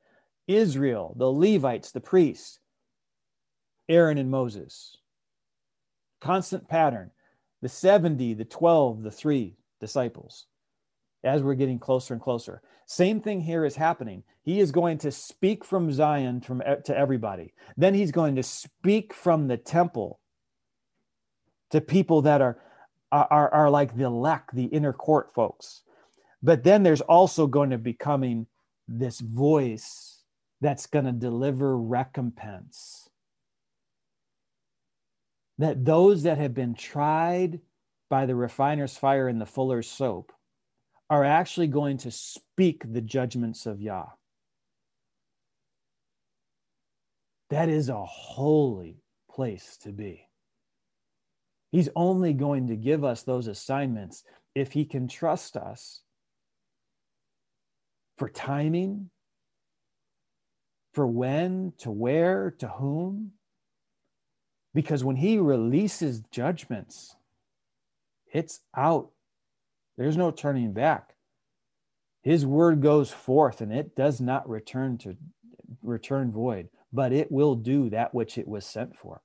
Israel, 0.46 1.14
the 1.18 1.30
Levites, 1.30 1.90
the 1.90 2.00
priests, 2.00 2.58
Aaron 3.88 4.18
and 4.18 4.30
Moses. 4.30 4.98
Constant 6.20 6.68
pattern 6.68 7.10
the 7.62 7.68
70, 7.68 8.34
the 8.34 8.44
12, 8.44 9.02
the 9.02 9.10
three 9.10 9.56
disciples 9.80 10.46
as 11.24 11.42
we're 11.42 11.54
getting 11.54 11.78
closer 11.78 12.14
and 12.14 12.22
closer. 12.22 12.62
Same 12.86 13.20
thing 13.20 13.40
here 13.40 13.64
is 13.64 13.76
happening. 13.76 14.22
He 14.42 14.60
is 14.60 14.70
going 14.70 14.98
to 14.98 15.10
speak 15.10 15.64
from 15.64 15.90
Zion 15.90 16.40
from 16.40 16.62
to 16.84 16.96
everybody. 16.96 17.54
Then 17.76 17.94
he's 17.94 18.12
going 18.12 18.36
to 18.36 18.42
speak 18.42 19.14
from 19.14 19.48
the 19.48 19.56
temple 19.56 20.20
to 21.70 21.80
people 21.80 22.22
that 22.22 22.40
are 22.40 22.58
are, 23.10 23.52
are 23.54 23.70
like 23.70 23.96
the 23.96 24.04
elect, 24.04 24.54
the 24.54 24.64
inner 24.64 24.92
court 24.92 25.32
folks. 25.34 25.82
But 26.42 26.64
then 26.64 26.82
there's 26.82 27.00
also 27.00 27.46
going 27.46 27.70
to 27.70 27.78
be 27.78 27.94
coming 27.94 28.46
this 28.86 29.20
voice 29.20 30.24
that's 30.60 30.86
going 30.86 31.06
to 31.06 31.12
deliver 31.12 31.78
recompense. 31.78 33.08
That 35.58 35.84
those 35.84 36.24
that 36.24 36.38
have 36.38 36.52
been 36.52 36.74
tried 36.74 37.60
by 38.10 38.26
the 38.26 38.34
refiner's 38.34 38.96
fire 38.96 39.28
and 39.28 39.40
the 39.40 39.46
fuller's 39.46 39.88
soap 39.88 40.32
are 41.10 41.24
actually 41.24 41.66
going 41.66 41.98
to 41.98 42.10
speak 42.10 42.82
the 42.92 43.00
judgments 43.00 43.66
of 43.66 43.80
Yah. 43.80 44.06
That 47.50 47.68
is 47.68 47.88
a 47.88 48.04
holy 48.04 49.02
place 49.30 49.76
to 49.82 49.92
be. 49.92 50.28
He's 51.70 51.88
only 51.94 52.32
going 52.32 52.68
to 52.68 52.76
give 52.76 53.04
us 53.04 53.22
those 53.22 53.46
assignments 53.46 54.24
if 54.54 54.72
he 54.72 54.84
can 54.84 55.08
trust 55.08 55.56
us 55.56 56.02
for 58.16 58.28
timing, 58.28 59.10
For 60.94 61.06
when, 61.08 61.72
to 61.78 61.90
where, 61.90 62.52
to 62.60 62.68
whom? 62.68 63.32
Because 64.72 65.02
when 65.02 65.16
he 65.16 65.38
releases 65.38 66.22
judgments, 66.30 67.16
it's 68.32 68.60
out. 68.76 69.10
There's 69.96 70.16
no 70.16 70.30
turning 70.30 70.72
back. 70.72 71.14
His 72.22 72.46
word 72.46 72.80
goes 72.80 73.10
forth 73.10 73.60
and 73.60 73.72
it 73.72 73.94
does 73.94 74.20
not 74.20 74.48
return 74.48 74.98
to 74.98 75.16
return 75.82 76.32
void, 76.32 76.68
but 76.92 77.12
it 77.12 77.30
will 77.30 77.54
do 77.54 77.90
that 77.90 78.14
which 78.14 78.38
it 78.38 78.48
was 78.48 78.64
sent 78.64 78.96
for. 78.96 79.20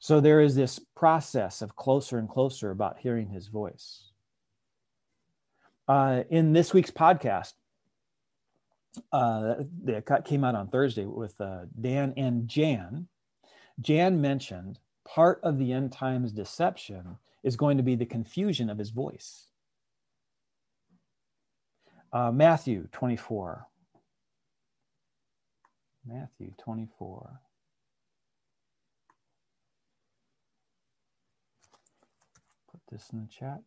So 0.00 0.20
there 0.20 0.40
is 0.40 0.54
this 0.54 0.78
process 0.94 1.60
of 1.60 1.74
closer 1.74 2.18
and 2.18 2.28
closer 2.28 2.70
about 2.70 2.98
hearing 2.98 3.30
his 3.30 3.48
voice. 3.48 4.04
Uh, 5.88 6.22
in 6.28 6.52
this 6.52 6.72
week's 6.72 6.90
podcast, 6.90 7.54
uh, 9.12 9.54
that 9.84 10.24
came 10.24 10.44
out 10.44 10.54
on 10.54 10.68
Thursday 10.68 11.04
with 11.04 11.40
uh, 11.40 11.62
Dan 11.80 12.12
and 12.16 12.48
Jan, 12.48 13.08
Jan 13.80 14.20
mentioned 14.20 14.78
part 15.04 15.40
of 15.42 15.58
the 15.58 15.72
end 15.72 15.92
times 15.92 16.32
deception 16.32 17.16
is 17.42 17.56
going 17.56 17.76
to 17.76 17.82
be 17.82 17.94
the 17.94 18.06
confusion 18.06 18.68
of 18.70 18.78
his 18.78 18.90
voice. 18.90 19.46
Uh, 22.12 22.32
Matthew 22.32 22.88
24. 22.92 23.66
Matthew 26.06 26.52
24. 26.58 27.40
Put 32.70 32.80
this 32.90 33.08
in 33.12 33.20
the 33.20 33.28
chat. 33.28 33.60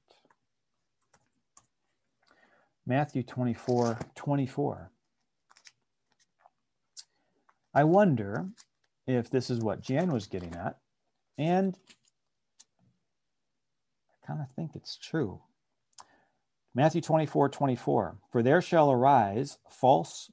Matthew 2.85 3.21
24 3.23 3.99
24. 4.15 4.91
I 7.73 7.83
wonder 7.83 8.47
if 9.07 9.29
this 9.29 9.49
is 9.49 9.59
what 9.59 9.81
Jan 9.81 10.11
was 10.11 10.27
getting 10.27 10.55
at. 10.55 10.77
And 11.37 11.77
Kind 14.25 14.41
of 14.41 14.47
think 14.55 14.75
it's 14.75 14.97
true. 14.97 15.41
Matthew 16.73 17.01
24 17.01 17.49
24. 17.49 18.17
For 18.31 18.43
there 18.43 18.61
shall 18.61 18.91
arise 18.91 19.57
false 19.69 20.31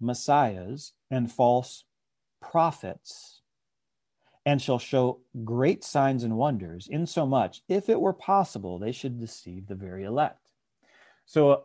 messiahs 0.00 0.92
and 1.10 1.30
false 1.30 1.84
prophets, 2.40 3.40
and 4.44 4.60
shall 4.60 4.78
show 4.78 5.20
great 5.44 5.84
signs 5.84 6.24
and 6.24 6.36
wonders, 6.36 6.88
insomuch, 6.88 7.62
if 7.68 7.88
it 7.88 8.00
were 8.00 8.12
possible, 8.12 8.78
they 8.78 8.92
should 8.92 9.18
deceive 9.18 9.66
the 9.66 9.74
very 9.74 10.04
elect. 10.04 10.52
So, 11.24 11.50
a, 11.50 11.58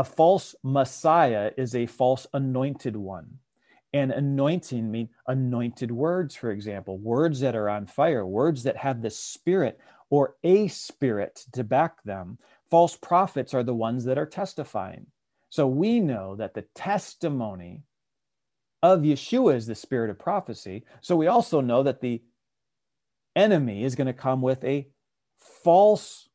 a 0.00 0.04
false 0.04 0.54
messiah 0.62 1.52
is 1.56 1.74
a 1.74 1.86
false 1.86 2.26
anointed 2.32 2.96
one 2.96 3.38
and 3.92 4.12
anointing 4.12 4.90
mean 4.90 5.08
anointed 5.26 5.90
words 5.90 6.34
for 6.34 6.50
example 6.50 6.98
words 6.98 7.40
that 7.40 7.56
are 7.56 7.68
on 7.68 7.86
fire 7.86 8.26
words 8.26 8.62
that 8.62 8.76
have 8.76 9.02
the 9.02 9.10
spirit 9.10 9.80
or 10.10 10.36
a 10.44 10.68
spirit 10.68 11.44
to 11.52 11.64
back 11.64 12.02
them 12.02 12.38
false 12.70 12.96
prophets 12.96 13.54
are 13.54 13.62
the 13.62 13.74
ones 13.74 14.04
that 14.04 14.18
are 14.18 14.26
testifying. 14.26 15.06
So 15.48 15.66
we 15.66 15.98
know 15.98 16.36
that 16.36 16.54
the 16.54 16.66
testimony 16.74 17.82
of 18.82 19.00
yeshua 19.00 19.56
is 19.56 19.66
the 19.66 19.74
spirit 19.74 20.10
of 20.10 20.18
prophecy. 20.18 20.84
So 21.00 21.16
we 21.16 21.26
also 21.26 21.60
know 21.60 21.82
that 21.82 22.00
the 22.00 22.22
enemy 23.34 23.84
is 23.84 23.94
going 23.94 24.06
to 24.06 24.12
come 24.12 24.42
with 24.42 24.62
a 24.64 24.88
false 25.40 26.28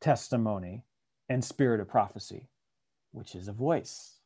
testimony 0.00 0.84
and 1.28 1.44
spirit 1.44 1.80
of 1.80 1.88
prophecy 1.88 2.48
which 3.16 3.34
is 3.34 3.48
a 3.48 3.52
voice. 3.52 4.18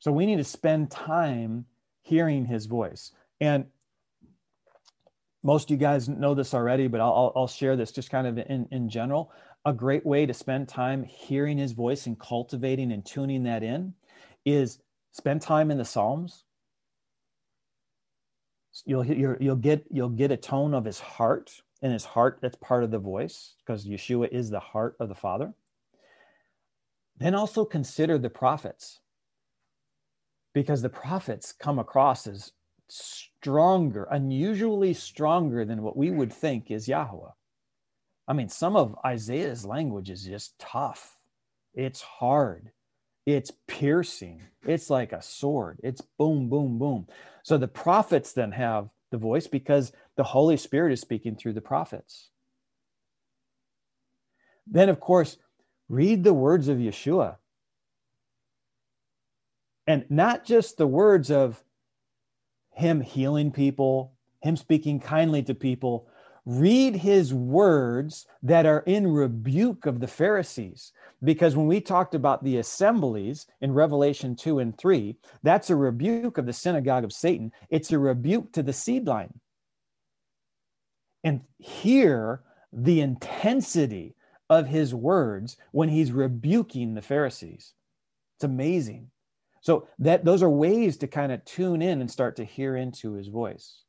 So 0.00 0.10
we 0.10 0.26
need 0.26 0.38
to 0.38 0.44
spend 0.44 0.90
time 0.90 1.66
hearing 2.02 2.44
his 2.44 2.66
voice. 2.66 3.12
And 3.40 3.66
most 5.44 5.66
of 5.66 5.70
you 5.70 5.76
guys 5.76 6.08
know 6.08 6.34
this 6.34 6.54
already, 6.54 6.88
but 6.88 7.02
I'll, 7.02 7.32
I'll 7.36 7.46
share 7.46 7.76
this 7.76 7.92
just 7.92 8.10
kind 8.10 8.26
of 8.26 8.38
in, 8.38 8.66
in 8.72 8.88
general. 8.88 9.30
A 9.66 9.74
great 9.74 10.04
way 10.04 10.24
to 10.24 10.32
spend 10.32 10.68
time 10.68 11.04
hearing 11.04 11.58
his 11.58 11.72
voice 11.72 12.06
and 12.06 12.18
cultivating 12.18 12.90
and 12.92 13.04
tuning 13.04 13.42
that 13.44 13.62
in 13.62 13.92
is 14.46 14.78
spend 15.12 15.42
time 15.42 15.70
in 15.70 15.76
the 15.76 15.84
Psalms. 15.84 16.44
You'll, 18.86 19.04
you'll, 19.04 19.36
you'll 19.38 19.56
get 19.56 19.84
you'll 19.90 20.08
get 20.08 20.32
a 20.32 20.36
tone 20.36 20.74
of 20.74 20.84
his 20.84 20.98
heart, 20.98 21.52
and 21.80 21.92
his 21.92 22.04
heart 22.04 22.38
that's 22.42 22.56
part 22.56 22.82
of 22.82 22.90
the 22.90 22.98
voice 22.98 23.54
because 23.64 23.86
Yeshua 23.86 24.28
is 24.32 24.50
the 24.50 24.60
heart 24.60 24.96
of 24.98 25.08
the 25.08 25.14
Father. 25.14 25.52
Then 27.18 27.34
also 27.34 27.64
consider 27.64 28.18
the 28.18 28.30
prophets 28.30 29.00
because 30.54 30.82
the 30.82 30.88
prophets 30.88 31.52
come 31.52 31.78
across 31.78 32.26
as 32.26 32.52
stronger, 33.44 34.08
unusually 34.10 34.94
stronger 34.94 35.66
than 35.66 35.82
what 35.82 35.98
we 35.98 36.10
would 36.10 36.32
think 36.32 36.70
is 36.70 36.88
Yahweh. 36.88 37.28
I 38.26 38.32
mean, 38.32 38.48
some 38.48 38.74
of 38.74 38.96
Isaiah's 39.04 39.66
language 39.66 40.08
is 40.08 40.24
just 40.24 40.58
tough. 40.58 41.18
It's 41.74 42.00
hard. 42.00 42.70
It's 43.26 43.52
piercing. 43.68 44.40
It's 44.66 44.88
like 44.88 45.12
a 45.12 45.20
sword. 45.20 45.78
It's 45.84 46.00
boom, 46.18 46.48
boom, 46.48 46.78
boom. 46.78 47.06
So 47.42 47.58
the 47.58 47.68
prophets 47.68 48.32
then 48.32 48.50
have 48.52 48.88
the 49.10 49.18
voice 49.18 49.46
because 49.46 49.92
the 50.16 50.24
Holy 50.24 50.56
Spirit 50.56 50.94
is 50.94 51.02
speaking 51.02 51.36
through 51.36 51.52
the 51.52 51.60
prophets. 51.60 52.30
Then, 54.66 54.88
of 54.88 55.00
course, 55.00 55.36
read 55.90 56.24
the 56.24 56.32
words 56.32 56.68
of 56.68 56.78
Yeshua 56.78 57.36
and 59.86 60.06
not 60.08 60.46
just 60.46 60.78
the 60.78 60.86
words 60.86 61.30
of 61.30 61.62
him 62.74 63.00
healing 63.00 63.50
people, 63.50 64.12
him 64.42 64.56
speaking 64.56 65.00
kindly 65.00 65.42
to 65.44 65.54
people. 65.54 66.06
Read 66.44 66.96
his 66.96 67.32
words 67.32 68.26
that 68.42 68.66
are 68.66 68.80
in 68.80 69.06
rebuke 69.06 69.86
of 69.86 70.00
the 70.00 70.06
Pharisees. 70.06 70.92
Because 71.22 71.56
when 71.56 71.66
we 71.66 71.80
talked 71.80 72.14
about 72.14 72.44
the 72.44 72.58
assemblies 72.58 73.46
in 73.62 73.72
Revelation 73.72 74.36
2 74.36 74.58
and 74.58 74.76
3, 74.76 75.16
that's 75.42 75.70
a 75.70 75.76
rebuke 75.76 76.36
of 76.36 76.44
the 76.44 76.52
synagogue 76.52 77.04
of 77.04 77.12
Satan. 77.14 77.50
It's 77.70 77.92
a 77.92 77.98
rebuke 77.98 78.52
to 78.52 78.62
the 78.62 78.74
seed 78.74 79.06
line. 79.06 79.32
And 81.22 81.40
hear 81.58 82.42
the 82.70 83.00
intensity 83.00 84.14
of 84.50 84.66
his 84.66 84.94
words 84.94 85.56
when 85.70 85.88
he's 85.88 86.12
rebuking 86.12 86.92
the 86.92 87.00
Pharisees. 87.00 87.72
It's 88.36 88.44
amazing. 88.44 89.10
So 89.64 89.88
that 89.98 90.26
those 90.26 90.42
are 90.42 90.50
ways 90.50 90.98
to 90.98 91.06
kind 91.06 91.32
of 91.32 91.42
tune 91.46 91.80
in 91.80 92.02
and 92.02 92.10
start 92.10 92.36
to 92.36 92.44
hear 92.44 92.76
into 92.76 93.14
his 93.14 93.28
voice. 93.28 93.84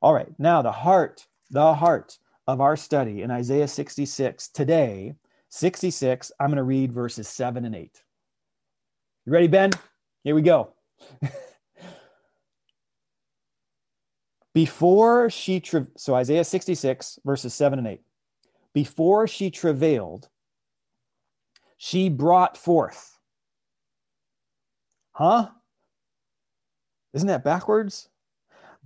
All 0.00 0.14
right, 0.14 0.28
now 0.38 0.62
the 0.62 0.70
heart, 0.70 1.26
the 1.50 1.74
heart 1.74 2.16
of 2.46 2.60
our 2.60 2.76
study 2.76 3.22
in 3.22 3.32
Isaiah 3.32 3.66
66 3.66 4.48
today, 4.50 5.14
66, 5.48 6.30
I'm 6.38 6.46
going 6.46 6.58
to 6.58 6.62
read 6.62 6.92
verses 6.92 7.26
7 7.26 7.64
and 7.64 7.74
8. 7.74 8.02
You 9.26 9.32
ready, 9.32 9.48
Ben? 9.48 9.72
Here 10.22 10.36
we 10.36 10.42
go. 10.42 10.74
Before 14.54 15.28
she, 15.28 15.58
tra- 15.58 15.88
so 15.96 16.14
Isaiah 16.14 16.44
66, 16.44 17.18
verses 17.24 17.52
7 17.52 17.80
and 17.80 17.88
8. 17.88 18.00
Before 18.74 19.26
she 19.26 19.50
travailed, 19.50 20.28
she 21.78 22.08
brought 22.08 22.56
forth. 22.56 23.16
Huh? 25.12 25.48
Isn't 27.12 27.28
that 27.28 27.44
backwards? 27.44 28.08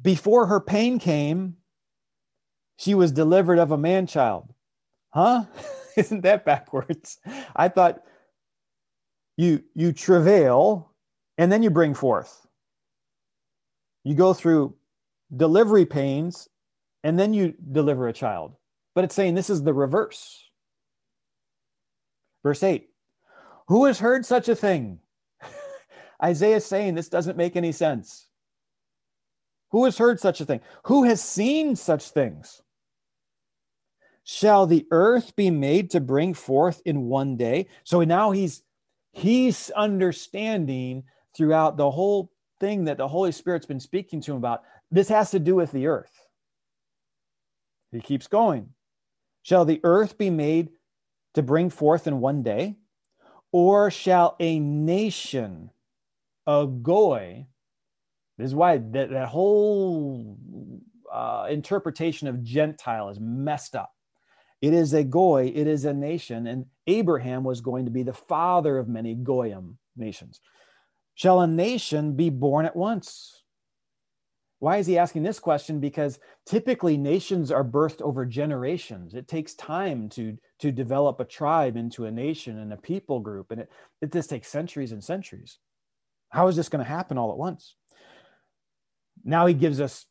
Before 0.01 0.47
her 0.47 0.61
pain 0.61 0.99
came, 0.99 1.57
she 2.77 2.95
was 2.95 3.13
delivered 3.13 3.59
of 3.59 3.71
a 3.71 3.79
man 3.79 4.07
child. 4.07 4.53
Huh? 5.11 5.45
Isn't 5.97 6.23
that 6.23 6.45
backwards? 6.45 7.19
I 7.55 7.69
thought 7.69 8.03
you 9.37 9.63
you 9.75 9.93
travail 9.93 10.91
and 11.39 11.51
then 11.51 11.63
you 11.63 11.71
bring 11.71 11.95
forth. 11.95 12.47
You 14.05 14.15
go 14.15 14.35
through 14.35 14.75
delivery 15.37 15.87
pains 15.87 16.49
and 17.05 17.19
then 17.19 17.33
you 17.35 17.55
deliver 17.73 18.09
a 18.09 18.13
child. 18.13 18.57
But 18.95 19.05
it's 19.05 19.15
saying 19.15 19.35
this 19.35 19.51
is 19.51 19.63
the 19.63 19.75
reverse. 19.75 20.43
Verse 22.43 22.63
8 22.63 22.89
Who 23.69 23.85
has 23.87 23.99
heard 23.99 24.27
such 24.27 24.49
a 24.49 24.57
thing? 24.57 25.01
Isaiah 26.25 26.57
is 26.57 26.65
saying 26.65 26.95
this 26.95 27.09
doesn't 27.09 27.37
make 27.37 27.55
any 27.55 27.73
sense. 27.73 28.29
Who 29.71 29.85
has 29.85 29.99
heard 29.99 30.21
such 30.21 30.41
a 30.41 30.45
thing? 30.45 30.61
Who 30.85 31.05
has 31.05 31.21
seen 31.21 31.77
such 31.77 32.11
things? 32.11 32.63
Shall 34.23 34.67
the 34.67 34.87
earth 34.91 35.37
be 35.37 35.51
made 35.51 35.91
to 35.91 36.01
bring 36.01 36.33
forth 36.33 36.81
in 36.87 37.09
one 37.09 37.37
day? 37.37 37.67
So 37.85 38.01
now 38.03 38.31
he's 38.31 38.63
he's 39.13 39.71
understanding 39.71 41.05
throughout 41.37 41.77
the 41.77 41.91
whole 41.91 42.33
thing 42.59 42.85
that 42.85 42.97
the 42.97 43.09
Holy 43.09 43.33
Spirit's 43.33 43.67
been 43.67 43.81
speaking 43.81 44.21
to 44.23 44.33
him 44.33 44.39
about. 44.39 44.63
This 44.91 45.09
has 45.09 45.31
to 45.33 45.39
do 45.39 45.57
with 45.57 45.73
the 45.73 45.89
earth. 45.89 46.27
He 47.93 48.01
keeps 48.01 48.27
going. 48.27 48.71
Shall 49.43 49.67
the 49.67 49.81
earth 49.85 50.17
be 50.17 50.31
made 50.31 50.71
to 51.35 51.43
bring 51.43 51.69
forth 51.69 52.07
in 52.07 52.21
one 52.21 52.43
day? 52.43 52.77
Or 53.53 53.91
shall 53.91 54.37
a 54.41 54.59
nation, 54.59 55.71
a 56.47 56.67
goy, 56.67 57.47
this 58.39 58.47
is 58.47 58.55
why 58.55 58.79
that, 58.79 59.11
that 59.11 59.29
whole 59.29 60.39
uh, 61.13 61.47
interpretation 61.51 62.29
of 62.29 62.43
Gentile 62.43 63.09
is 63.09 63.21
messed 63.21 63.77
up. 63.77 63.93
It 64.61 64.73
is 64.73 64.95
a 64.95 65.05
goy, 65.05 65.53
it 65.55 65.67
is 65.67 65.85
a 65.85 65.93
nation, 65.93 66.47
and 66.47 66.67
Abraham 66.87 67.45
was 67.45 67.61
going 67.61 67.85
to 67.85 67.91
be 67.91 68.03
the 68.03 68.13
father 68.13 68.79
of 68.79 68.89
many 68.89 69.15
goyim 69.15 69.79
nations. 69.97 70.41
Shall 71.15 71.41
a 71.41 71.47
nation 71.47 72.17
be 72.17 72.31
born 72.31 72.67
at 72.67 72.75
once? 72.75 73.43
Why 74.59 74.79
is 74.79 74.87
he 74.87 74.97
asking 74.97 75.23
this 75.23 75.39
question? 75.39 75.79
Because 75.79 76.19
typically 76.47 76.97
nations 76.97 77.51
are 77.53 77.63
birthed 77.63 78.01
over 78.01 78.25
generations. 78.25 79.15
It 79.15 79.29
takes 79.29 79.55
time 79.55 80.09
to, 80.11 80.39
to 80.61 80.73
develop 80.73 81.21
a 81.21 81.25
tribe 81.27 81.77
into 81.77 82.07
a 82.07 82.11
nation 82.11 82.59
and 82.59 82.73
a 82.73 82.79
people 82.79 83.21
group, 83.21 83.51
and 83.51 83.61
it, 83.61 83.71
it 84.01 84.13
just 84.13 84.31
takes 84.31 84.49
centuries 84.49 84.93
and 84.93 85.05
centuries. 85.05 85.59
How 86.35 86.49
is 86.49 86.57
this 86.57 86.69
going 86.69 86.85
to 86.85 86.91
happen 86.91 87.17
all 87.17 87.31
at 87.31 87.39
once? 87.39 87.77
Now 89.25 89.47
he 89.47 89.55
gives 89.55 89.81
us 89.81 90.05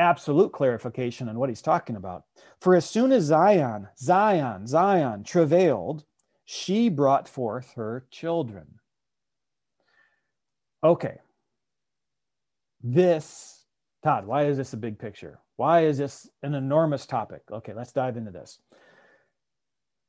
absolute 0.00 0.52
clarification 0.52 1.28
on 1.28 1.38
what 1.38 1.48
he's 1.48 1.62
talking 1.62 1.94
about. 1.94 2.24
For 2.60 2.74
as 2.74 2.84
soon 2.84 3.12
as 3.12 3.22
Zion, 3.22 3.86
Zion, 3.96 4.66
Zion 4.66 5.22
travailed, 5.22 6.04
she 6.44 6.88
brought 6.88 7.28
forth 7.28 7.74
her 7.74 8.08
children. 8.10 8.66
Okay. 10.82 11.18
This, 12.82 13.64
Todd, 14.02 14.26
why 14.26 14.46
is 14.46 14.56
this 14.56 14.72
a 14.72 14.76
big 14.76 14.98
picture? 14.98 15.38
Why 15.54 15.84
is 15.84 15.98
this 15.98 16.28
an 16.42 16.54
enormous 16.54 17.06
topic? 17.06 17.42
Okay, 17.52 17.72
let's 17.72 17.92
dive 17.92 18.16
into 18.16 18.32
this. 18.32 18.58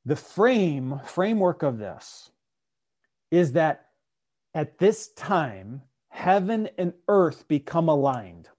The 0.06 0.16
frame, 0.16 1.00
framework 1.06 1.62
of 1.62 1.78
this 1.78 2.32
is 3.30 3.52
that 3.52 3.89
at 4.54 4.78
this 4.80 5.10
time, 5.14 5.82
heaven 6.10 6.70
and 6.78 6.94
earth 7.08 7.48
become 7.48 7.88
aligned. 7.88 8.50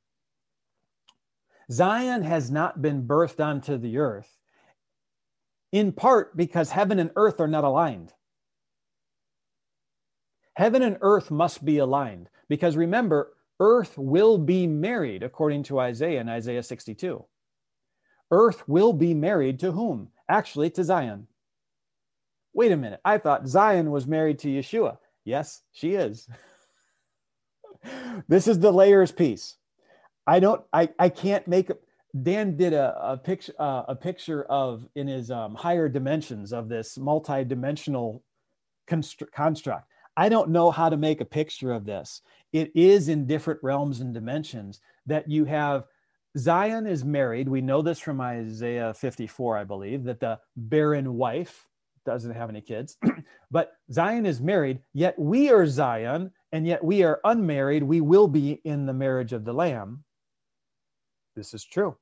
Zion 1.71 2.23
has 2.23 2.51
not 2.51 2.83
been 2.83 3.07
birthed 3.07 3.45
onto 3.45 3.77
the 3.77 3.99
earth, 3.99 4.39
in 5.73 5.93
part 5.93 6.37
because 6.37 6.71
heaven 6.71 6.99
and 6.99 7.11
earth 7.17 7.41
are 7.41 7.49
not 7.49 7.65
aligned. 7.65 8.13
Heaven 10.55 10.83
and 10.83 10.99
earth 11.01 11.31
must 11.31 11.65
be 11.65 11.79
aligned 11.79 12.29
because 12.49 12.77
remember, 12.77 13.33
earth 13.61 13.97
will 13.97 14.37
be 14.37 14.67
married, 14.67 15.23
according 15.23 15.63
to 15.65 15.79
Isaiah 15.79 16.21
in 16.21 16.29
Isaiah 16.29 16.63
62. 16.63 17.25
Earth 18.31 18.69
will 18.69 18.93
be 18.93 19.15
married 19.15 19.61
to 19.61 19.73
whom? 19.73 20.09
Actually, 20.29 20.71
to 20.71 20.85
Zion. 20.85 21.27
Wait 22.53 22.73
a 22.73 22.77
minute. 22.77 23.01
I 23.05 23.19
thought 23.19 23.47
Zion 23.47 23.91
was 23.91 24.07
married 24.07 24.39
to 24.41 24.49
Yeshua. 24.49 24.99
Yes, 25.25 25.63
she 25.73 25.95
is. 25.95 26.29
this 28.29 28.49
is 28.49 28.59
the 28.59 28.73
layers 28.73 29.13
piece. 29.13 29.57
I 30.27 30.41
don't, 30.41 30.63
I, 30.73 30.89
I 30.99 31.09
can't 31.09 31.47
make, 31.49 31.71
Dan 32.23 32.57
did 32.57 32.73
a, 32.73 33.13
a 33.13 33.17
picture, 33.17 33.55
uh, 33.59 33.85
a 33.89 33.97
picture 33.97 34.45
of 34.45 34.87
in 34.95 35.07
his 35.07 35.31
um, 35.31 35.55
higher 35.55 35.89
dimensions 35.89 36.53
of 36.53 36.69
this 36.69 36.99
multi-dimensional 36.99 38.23
construct. 38.87 39.87
I 40.17 40.29
don't 40.29 40.51
know 40.51 40.71
how 40.71 40.89
to 40.89 40.97
make 40.97 41.21
a 41.21 41.25
picture 41.25 41.73
of 41.73 41.85
this. 41.85 42.23
It 42.53 42.73
is 42.75 43.09
in 43.09 43.27
different 43.27 43.61
realms 43.63 44.01
and 44.01 44.13
dimensions 44.13 44.81
that 45.07 45.31
you 45.31 45.45
have 45.45 45.85
Zion 46.39 46.87
is 46.87 47.05
married. 47.05 47.49
We 47.49 47.61
know 47.61 47.83
this 47.83 47.99
from 47.99 48.21
Isaiah 48.21 48.95
54, 48.95 49.59
I 49.59 49.65
believe, 49.65 50.05
that 50.05 50.21
the 50.21 50.39
barren 50.57 51.15
wife 51.15 51.67
doesn't 52.05 52.35
have 52.35 52.51
any 52.51 52.61
kids, 52.61 52.97
but 53.51 53.73
Zion 53.93 54.27
is 54.27 54.41
married, 54.41 54.81
yet 54.93 55.19
we 55.19 55.51
are 55.51 55.67
Zion, 55.67 56.31
and 56.53 56.67
yet 56.67 56.83
we 56.83 57.03
are 57.03 57.21
unmarried. 57.25 57.83
We 57.83 58.01
will 58.01 58.29
be 58.29 58.61
in 58.65 58.87
the 58.87 58.93
marriage 58.93 59.33
of 59.33 59.45
the 59.45 59.53
Lamb. 59.53 60.05
This 61.37 61.55
is 61.55 61.65
true. 61.65 61.97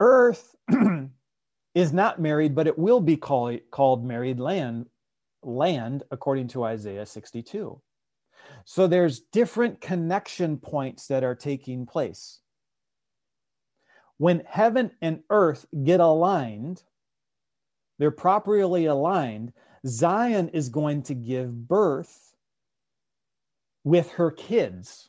Earth 0.00 0.54
is 1.74 1.92
not 1.92 2.20
married, 2.20 2.54
but 2.54 2.66
it 2.66 2.78
will 2.78 3.00
be 3.00 3.16
call, 3.16 3.56
called 3.70 4.04
married 4.04 4.40
land, 4.40 4.86
land 5.42 6.02
according 6.10 6.48
to 6.48 6.64
Isaiah 6.64 7.06
62. 7.06 7.80
So 8.64 8.86
there's 8.86 9.20
different 9.32 9.80
connection 9.80 10.58
points 10.58 11.06
that 11.08 11.24
are 11.24 11.34
taking 11.34 11.86
place. 11.86 12.40
When 14.18 14.42
heaven 14.46 14.90
and 15.00 15.22
earth 15.30 15.66
get 15.84 16.00
aligned, 16.00 16.82
they're 17.98 18.10
properly 18.10 18.86
aligned, 18.86 19.52
Zion 19.86 20.48
is 20.50 20.68
going 20.68 21.02
to 21.04 21.14
give 21.14 21.68
birth 21.68 22.34
with 23.84 24.10
her 24.12 24.30
kids. 24.30 25.08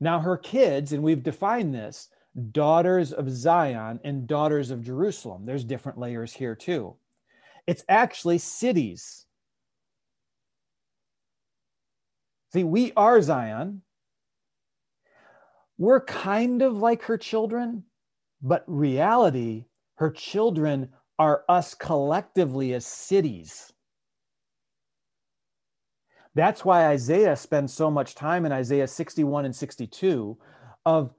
Now, 0.00 0.20
her 0.20 0.36
kids, 0.36 0.92
and 0.92 1.02
we've 1.02 1.22
defined 1.22 1.74
this 1.74 2.08
daughters 2.50 3.12
of 3.12 3.30
Zion 3.30 4.00
and 4.04 4.26
daughters 4.26 4.70
of 4.70 4.82
Jerusalem. 4.82 5.46
There's 5.46 5.64
different 5.64 5.98
layers 5.98 6.32
here 6.32 6.54
too. 6.54 6.96
It's 7.66 7.84
actually 7.88 8.38
cities. 8.38 9.24
See, 12.52 12.64
we 12.64 12.92
are 12.96 13.22
Zion. 13.22 13.82
We're 15.78 16.04
kind 16.04 16.62
of 16.62 16.76
like 16.76 17.02
her 17.04 17.18
children, 17.18 17.84
but 18.42 18.64
reality, 18.66 19.64
her 19.96 20.10
children 20.10 20.88
are 21.18 21.44
us 21.48 21.74
collectively 21.74 22.74
as 22.74 22.86
cities. 22.86 23.72
That's 26.34 26.64
why 26.64 26.88
Isaiah 26.88 27.36
spends 27.36 27.72
so 27.72 27.90
much 27.90 28.16
time 28.16 28.44
in 28.44 28.52
Isaiah 28.52 28.88
61 28.88 29.44
and 29.44 29.54
62 29.54 30.36
of 30.84 31.14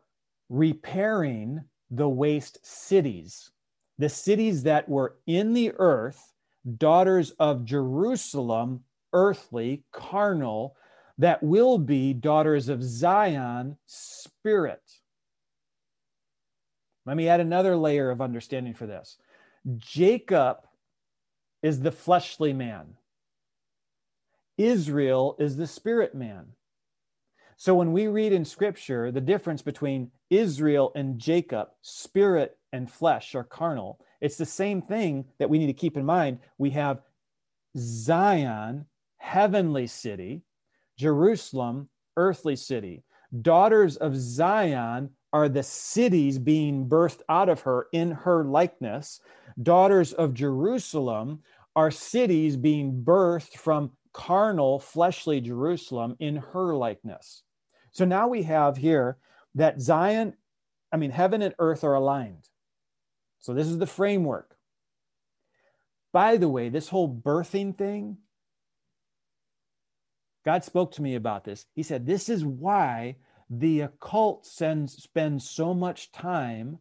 repairing 0.49 1.63
the 1.89 2.09
waste 2.09 2.59
cities, 2.65 3.51
the 3.97 4.09
cities 4.09 4.63
that 4.63 4.87
were 4.89 5.15
in 5.25 5.53
the 5.53 5.71
earth, 5.77 6.33
daughters 6.77 7.31
of 7.39 7.63
Jerusalem, 7.63 8.83
earthly, 9.13 9.85
carnal, 9.93 10.75
that 11.17 11.41
will 11.41 11.77
be 11.77 12.13
daughters 12.13 12.67
of 12.67 12.83
Zion, 12.83 13.77
spirit. 13.85 14.81
Let 17.05 17.17
me 17.17 17.27
add 17.27 17.39
another 17.39 17.75
layer 17.75 18.09
of 18.09 18.21
understanding 18.21 18.73
for 18.73 18.87
this. 18.87 19.17
Jacob 19.77 20.57
is 21.61 21.79
the 21.79 21.91
fleshly 21.91 22.53
man. 22.53 22.95
Israel 24.57 25.35
is 25.39 25.57
the 25.57 25.67
spirit 25.67 26.15
man. 26.15 26.47
So 27.57 27.75
when 27.75 27.93
we 27.93 28.07
read 28.07 28.33
in 28.33 28.45
scripture 28.45 29.11
the 29.11 29.21
difference 29.21 29.61
between 29.61 30.11
Israel 30.29 30.91
and 30.95 31.19
Jacob, 31.19 31.69
spirit 31.81 32.57
and 32.73 32.91
flesh 32.91 33.35
or 33.35 33.43
carnal, 33.43 33.99
it's 34.21 34.37
the 34.37 34.45
same 34.45 34.81
thing 34.81 35.25
that 35.39 35.49
we 35.49 35.59
need 35.59 35.67
to 35.67 35.73
keep 35.73 35.97
in 35.97 36.05
mind. 36.05 36.39
We 36.57 36.71
have 36.71 37.01
Zion, 37.77 38.85
heavenly 39.17 39.87
city, 39.87 40.41
Jerusalem, 40.97 41.89
earthly 42.17 42.55
city. 42.55 43.03
Daughters 43.41 43.97
of 43.97 44.15
Zion 44.15 45.09
are 45.35 45.49
the 45.49 45.63
cities 45.63 46.39
being 46.39 46.87
birthed 46.87 47.19
out 47.27 47.49
of 47.49 47.59
her 47.59 47.87
in 47.91 48.09
her 48.09 48.45
likeness. 48.45 49.19
Daughters 49.61 50.13
of 50.13 50.33
Jerusalem 50.33 51.41
are 51.75 51.91
cities 51.91 52.55
being 52.55 53.03
birthed 53.03 53.57
from 53.57 53.91
carnal, 54.13 54.79
fleshly 54.79 55.41
Jerusalem 55.41 56.15
in 56.21 56.37
her 56.37 56.73
likeness. 56.73 57.43
So 57.91 58.05
now 58.05 58.29
we 58.29 58.43
have 58.43 58.77
here 58.77 59.17
that 59.55 59.81
Zion, 59.81 60.35
I 60.93 60.95
mean, 60.95 61.11
heaven 61.11 61.41
and 61.41 61.53
earth 61.59 61.83
are 61.83 61.95
aligned. 61.95 62.47
So 63.39 63.53
this 63.53 63.67
is 63.67 63.77
the 63.77 63.85
framework. 63.85 64.55
By 66.13 66.37
the 66.37 66.47
way, 66.47 66.69
this 66.69 66.87
whole 66.87 67.13
birthing 67.13 67.77
thing, 67.77 68.19
God 70.45 70.63
spoke 70.63 70.93
to 70.93 71.01
me 71.01 71.15
about 71.15 71.43
this. 71.43 71.65
He 71.73 71.83
said, 71.83 72.05
This 72.05 72.29
is 72.29 72.45
why 72.45 73.17
the 73.49 73.81
occult 73.81 74.45
sends, 74.45 75.01
spends 75.01 75.49
so 75.49 75.73
much 75.73 76.11
time 76.11 76.79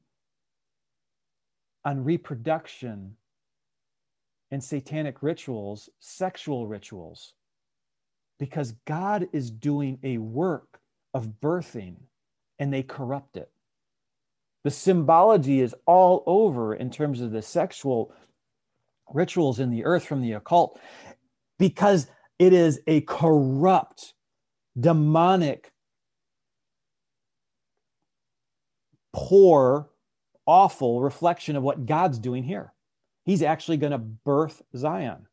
on 1.85 2.05
reproduction 2.05 3.17
and 4.51 4.63
satanic 4.63 5.23
rituals, 5.23 5.91
sexual 6.01 6.67
rituals, 6.67 7.35
because 8.39 8.73
God 8.87 9.29
is 9.33 9.51
doing 9.51 9.99
a 10.03 10.19
work 10.19 10.81
of 11.13 11.41
birthing 11.41 11.97
and 12.59 12.73
they 12.73 12.83
corrupt 12.83 13.37
it. 13.37 13.51
The 14.65 14.71
symbology 14.71 15.61
is 15.61 15.75
all 15.87 16.23
over 16.27 16.75
in 16.75 16.91
terms 16.91 17.21
of 17.21 17.33
the 17.33 17.43
sexual 17.43 18.15
rituals 19.13 19.61
in 19.61 19.71
the 19.71 19.85
earth 19.85 20.05
from 20.05 20.23
the 20.23 20.33
occult 20.33 20.81
because 21.59 22.07
it 22.39 22.53
is 22.53 22.81
a 22.87 23.03
corrupt, 23.03 24.15
demonic, 24.79 25.74
poor, 29.15 29.89
awful 30.45 31.01
reflection 31.01 31.57
of 31.57 31.63
what 31.63 31.87
God's 31.87 32.19
doing 32.19 32.43
here. 32.43 32.75
He's 33.25 33.43
actually 33.43 33.79
going 33.79 33.93
to 33.93 33.99
birth 33.99 34.61
Zion. 34.77 35.27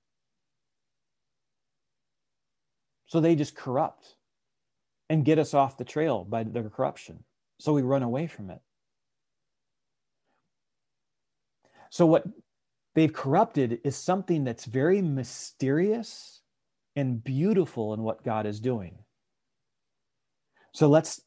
So 3.07 3.19
they 3.19 3.35
just 3.35 3.55
corrupt 3.55 4.15
and 5.09 5.25
get 5.25 5.39
us 5.39 5.53
off 5.53 5.77
the 5.77 5.83
trail 5.83 6.23
by 6.23 6.43
their 6.43 6.69
corruption. 6.69 7.25
So 7.59 7.73
we 7.73 7.81
run 7.81 8.03
away 8.03 8.27
from 8.27 8.49
it. 8.49 8.61
So 11.89 12.05
what 12.05 12.23
they've 12.95 13.11
corrupted 13.11 13.81
is 13.83 13.97
something 13.97 14.45
that's 14.45 14.63
very 14.63 15.01
mysterious 15.01 16.41
and 16.95 17.21
beautiful 17.21 17.93
in 17.93 18.03
what 18.03 18.23
God 18.23 18.45
is 18.45 18.61
doing. 18.61 18.99
So 20.73 20.87
let's, 20.87 21.21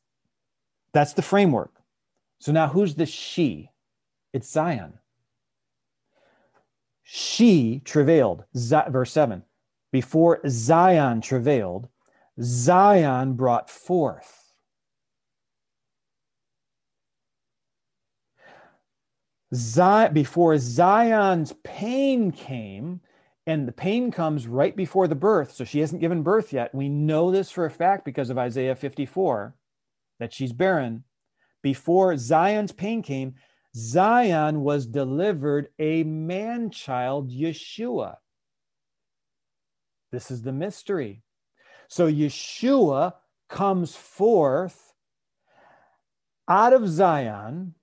that's 0.95 1.13
the 1.13 1.21
framework. 1.21 1.84
So 2.45 2.53
now 2.53 2.69
who's 2.69 2.95
the 2.95 3.07
she? 3.07 3.71
It's 4.35 4.53
Zion. 4.53 4.99
She 7.03 7.81
travailed, 7.87 8.45
verse 8.55 9.13
7. 9.13 9.43
Before 9.91 10.43
Zion 10.47 11.23
travailed, 11.23 11.89
Zion 12.43 13.33
brought 13.33 13.71
forth. 13.71 14.53
Zion, 19.55 20.13
before 20.13 20.59
Zion's 20.59 21.55
pain 21.65 22.31
came, 22.31 23.01
and 23.47 23.67
the 23.67 23.73
pain 23.73 24.11
comes 24.11 24.47
right 24.47 24.77
before 24.77 25.09
the 25.09 25.15
birth, 25.15 25.55
so 25.55 25.65
she 25.65 25.81
hasn't 25.81 26.03
given 26.03 26.23
birth 26.23 26.53
yet. 26.53 26.75
We 26.75 26.91
know 26.91 27.31
this 27.31 27.51
for 27.51 27.65
a 27.65 27.71
fact 27.71 28.05
because 28.05 28.29
of 28.29 28.37
Isaiah 28.37 28.77
54 28.77 29.55
that 30.19 30.35
she's 30.35 30.53
barren. 30.53 31.05
Before 31.65 32.15
Zion's 32.19 32.73
pain 32.73 33.01
came, 33.01 33.37
Zion 33.75 34.61
was 34.61 34.87
delivered 34.87 35.69
a 35.79 36.05
man 36.05 36.69
child, 36.69 37.31
Yeshua. 37.31 38.17
This 40.13 40.31
is 40.31 40.43
the 40.43 40.53
mystery. 40.53 41.23
So 41.89 42.07
Yeshua 42.07 43.15
comes 43.49 43.97
forth 43.97 44.93
out 46.49 46.75
of 46.75 46.87
Zion 46.87 47.75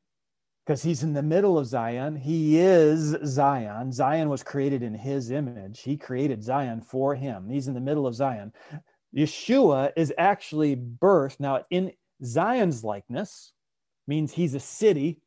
because 0.64 0.84
he's 0.84 1.02
in 1.02 1.14
the 1.14 1.24
middle 1.24 1.58
of 1.58 1.66
Zion. 1.66 2.16
He 2.16 2.60
is 2.60 3.18
Zion. 3.26 3.92
Zion 3.92 4.30
was 4.30 4.44
created 4.44 4.84
in 4.84 4.94
his 4.94 5.32
image. 5.32 5.82
He 5.82 5.98
created 5.98 6.44
Zion 6.44 6.82
for 6.82 7.16
him. 7.16 7.50
He's 7.50 7.68
in 7.68 7.74
the 7.74 7.80
middle 7.80 8.06
of 8.06 8.14
Zion. 8.14 8.54
Yeshua 9.18 9.92
is 9.96 10.14
actually 10.20 10.76
birthed 10.76 11.40
now 11.40 11.66
in 11.72 11.92
Zion's 12.24 12.84
likeness, 12.84 13.54
means 14.08 14.34
he's 14.34 14.54
a 14.54 14.60
city 14.60 15.22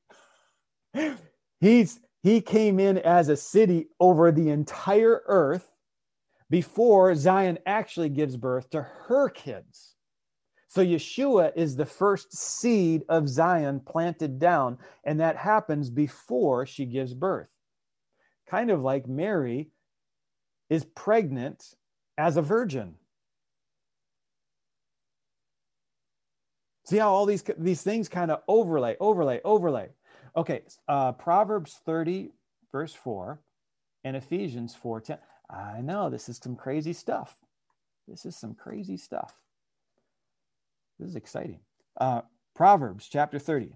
He's 1.61 2.01
he 2.23 2.41
came 2.41 2.79
in 2.79 2.99
as 2.99 3.29
a 3.29 3.37
city 3.37 3.89
over 4.01 4.33
the 4.33 4.51
entire 4.51 5.23
earth 5.27 5.71
before 6.51 7.15
Zion 7.15 7.59
actually 7.67 8.09
gives 8.09 8.37
birth 8.37 8.71
to 8.71 8.83
her 8.83 9.29
kids. 9.29 9.95
So 10.69 10.85
Yeshua 10.85 11.53
is 11.55 11.77
the 11.77 11.87
first 11.87 12.37
seed 12.37 13.03
of 13.09 13.29
Zion 13.29 13.81
planted 13.81 14.39
down, 14.39 14.79
and 15.05 15.21
that 15.21 15.37
happens 15.37 15.91
before 15.91 16.67
she 16.67 16.87
gives 16.87 17.15
birth. 17.15 17.49
Kind 18.49 18.71
of 18.71 18.83
like 18.83 19.07
Mary 19.07 19.71
is 20.71 20.85
pregnant 20.85 21.75
as 22.19 22.37
a 22.37 22.43
virgin. 22.43 22.95
See 26.85 26.99
how 26.99 27.11
all 27.11 27.27
these, 27.27 27.43
these 27.57 27.83
things 27.83 28.09
kind 28.09 28.31
of 28.31 28.43
overlay, 28.47 28.97
overlay, 29.01 29.41
overlay. 29.45 29.89
Okay, 30.37 30.63
uh, 30.89 31.13
Proverbs 31.13 31.81
30, 31.87 32.31
verse 32.73 32.93
4, 32.93 33.41
and 34.05 34.17
Ephesians 34.17 34.75
4 34.75 35.01
10. 35.01 35.19
I 35.51 35.81
know 35.81 36.11
this 36.11 36.29
is 36.29 36.39
some 36.43 36.57
crazy 36.57 36.93
stuff. 36.93 37.37
This 38.07 38.27
is 38.27 38.37
some 38.37 38.55
crazy 38.55 38.97
stuff. 38.97 39.35
This 40.99 41.11
is 41.11 41.17
exciting. 41.17 41.61
Uh, 41.99 42.23
Proverbs 42.55 43.09
chapter 43.11 43.39
30. 43.39 43.75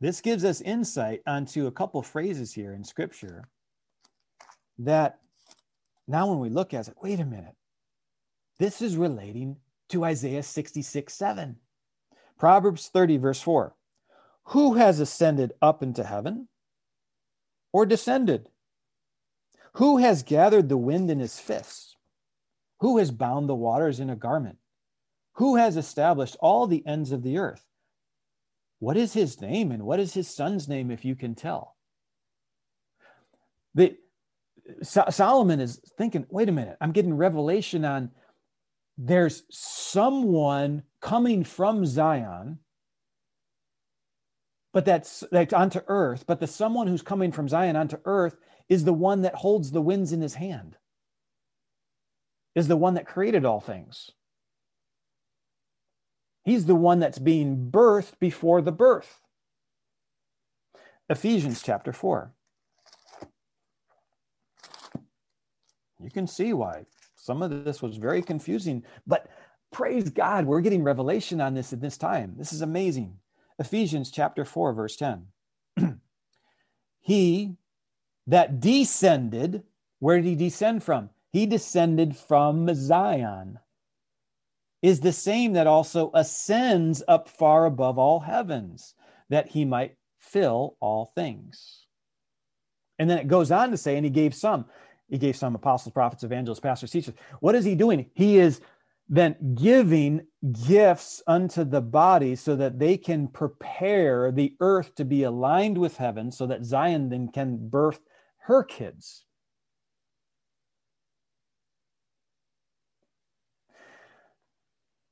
This 0.00 0.20
gives 0.20 0.44
us 0.44 0.60
insight 0.60 1.22
onto 1.26 1.66
a 1.66 1.72
couple 1.72 2.02
phrases 2.02 2.52
here 2.52 2.74
in 2.74 2.84
scripture 2.84 3.48
that 4.78 5.18
now 6.06 6.28
when 6.28 6.40
we 6.40 6.50
look 6.50 6.74
at 6.74 6.88
it, 6.88 6.94
wait 7.02 7.20
a 7.20 7.24
minute. 7.24 7.54
This 8.58 8.82
is 8.82 8.96
relating 8.96 9.56
to 9.90 10.04
Isaiah 10.04 10.42
66 10.42 11.12
7. 11.12 11.56
Proverbs 12.38 12.88
30, 12.88 13.16
verse 13.18 13.40
4 13.40 13.74
Who 14.48 14.74
has 14.74 15.00
ascended 15.00 15.52
up 15.62 15.82
into 15.82 16.04
heaven 16.04 16.48
or 17.72 17.86
descended? 17.86 18.48
Who 19.74 19.98
has 19.98 20.22
gathered 20.22 20.68
the 20.68 20.76
wind 20.76 21.10
in 21.10 21.18
his 21.18 21.38
fists? 21.38 21.96
Who 22.80 22.98
has 22.98 23.10
bound 23.10 23.48
the 23.48 23.54
waters 23.54 23.98
in 24.00 24.10
a 24.10 24.16
garment? 24.16 24.58
Who 25.34 25.56
has 25.56 25.76
established 25.76 26.36
all 26.40 26.66
the 26.66 26.86
ends 26.86 27.10
of 27.10 27.22
the 27.22 27.38
earth? 27.38 27.64
What 28.78 28.96
is 28.96 29.12
his 29.12 29.40
name 29.40 29.72
and 29.72 29.84
what 29.84 29.98
is 29.98 30.14
his 30.14 30.28
son's 30.28 30.68
name, 30.68 30.90
if 30.90 31.04
you 31.04 31.16
can 31.16 31.34
tell? 31.34 31.76
The, 33.74 33.96
so- 34.82 35.06
Solomon 35.10 35.60
is 35.60 35.80
thinking, 35.96 36.26
wait 36.28 36.48
a 36.48 36.52
minute, 36.52 36.76
I'm 36.80 36.92
getting 36.92 37.14
revelation 37.14 37.84
on 37.84 38.10
there's 38.96 39.42
someone 39.50 40.84
coming 41.00 41.44
from 41.44 41.84
Zion, 41.84 42.58
but 44.72 44.84
that's 44.84 45.24
like 45.32 45.52
onto 45.52 45.80
earth, 45.88 46.24
but 46.26 46.40
the 46.40 46.46
someone 46.46 46.86
who's 46.86 47.02
coming 47.02 47.32
from 47.32 47.48
Zion 47.48 47.76
onto 47.76 47.98
earth 48.04 48.36
is 48.68 48.84
the 48.84 48.92
one 48.92 49.22
that 49.22 49.34
holds 49.34 49.70
the 49.70 49.80
winds 49.80 50.12
in 50.12 50.20
his 50.20 50.34
hand, 50.34 50.76
is 52.54 52.68
the 52.68 52.76
one 52.76 52.94
that 52.94 53.06
created 53.06 53.44
all 53.44 53.60
things. 53.60 54.10
He's 56.44 56.66
the 56.66 56.74
one 56.74 57.00
that's 57.00 57.18
being 57.18 57.70
birthed 57.70 58.18
before 58.20 58.60
the 58.60 58.72
birth. 58.72 59.20
Ephesians 61.08 61.62
chapter 61.62 61.92
4. 61.92 62.32
You 66.00 66.10
can 66.10 66.26
see 66.26 66.52
why 66.52 66.84
some 67.24 67.40
of 67.40 67.64
this 67.64 67.80
was 67.80 67.96
very 67.96 68.20
confusing, 68.20 68.84
but 69.06 69.28
praise 69.72 70.10
God, 70.10 70.44
we're 70.44 70.60
getting 70.60 70.82
revelation 70.82 71.40
on 71.40 71.54
this 71.54 71.72
at 71.72 71.80
this 71.80 71.96
time. 71.96 72.34
This 72.36 72.52
is 72.52 72.60
amazing. 72.60 73.16
Ephesians 73.58 74.10
chapter 74.10 74.44
4, 74.44 74.74
verse 74.74 74.94
10. 74.96 75.26
he 77.00 77.56
that 78.26 78.60
descended, 78.60 79.62
where 80.00 80.16
did 80.16 80.26
he 80.26 80.34
descend 80.34 80.84
from? 80.84 81.08
He 81.32 81.46
descended 81.46 82.14
from 82.14 82.68
Zion, 82.74 83.58
is 84.82 85.00
the 85.00 85.10
same 85.10 85.54
that 85.54 85.66
also 85.66 86.10
ascends 86.12 87.02
up 87.08 87.30
far 87.30 87.64
above 87.64 87.98
all 87.98 88.20
heavens, 88.20 88.94
that 89.30 89.48
he 89.48 89.64
might 89.64 89.96
fill 90.18 90.76
all 90.78 91.06
things. 91.14 91.86
And 92.98 93.08
then 93.08 93.16
it 93.16 93.28
goes 93.28 93.50
on 93.50 93.70
to 93.70 93.78
say, 93.78 93.96
and 93.96 94.04
he 94.04 94.10
gave 94.10 94.34
some. 94.34 94.66
He 95.08 95.18
gave 95.18 95.36
some 95.36 95.54
apostles, 95.54 95.92
prophets, 95.92 96.24
evangelists, 96.24 96.60
pastors, 96.60 96.90
teachers. 96.90 97.14
What 97.40 97.54
is 97.54 97.64
he 97.64 97.74
doing? 97.74 98.06
He 98.14 98.38
is 98.38 98.60
then 99.08 99.54
giving 99.54 100.26
gifts 100.66 101.22
unto 101.26 101.62
the 101.64 101.80
body 101.80 102.36
so 102.36 102.56
that 102.56 102.78
they 102.78 102.96
can 102.96 103.28
prepare 103.28 104.32
the 104.32 104.56
earth 104.60 104.94
to 104.94 105.04
be 105.04 105.24
aligned 105.24 105.76
with 105.76 105.98
heaven 105.98 106.32
so 106.32 106.46
that 106.46 106.64
Zion 106.64 107.10
then 107.10 107.28
can 107.28 107.68
birth 107.68 108.00
her 108.38 108.64
kids. 108.64 109.24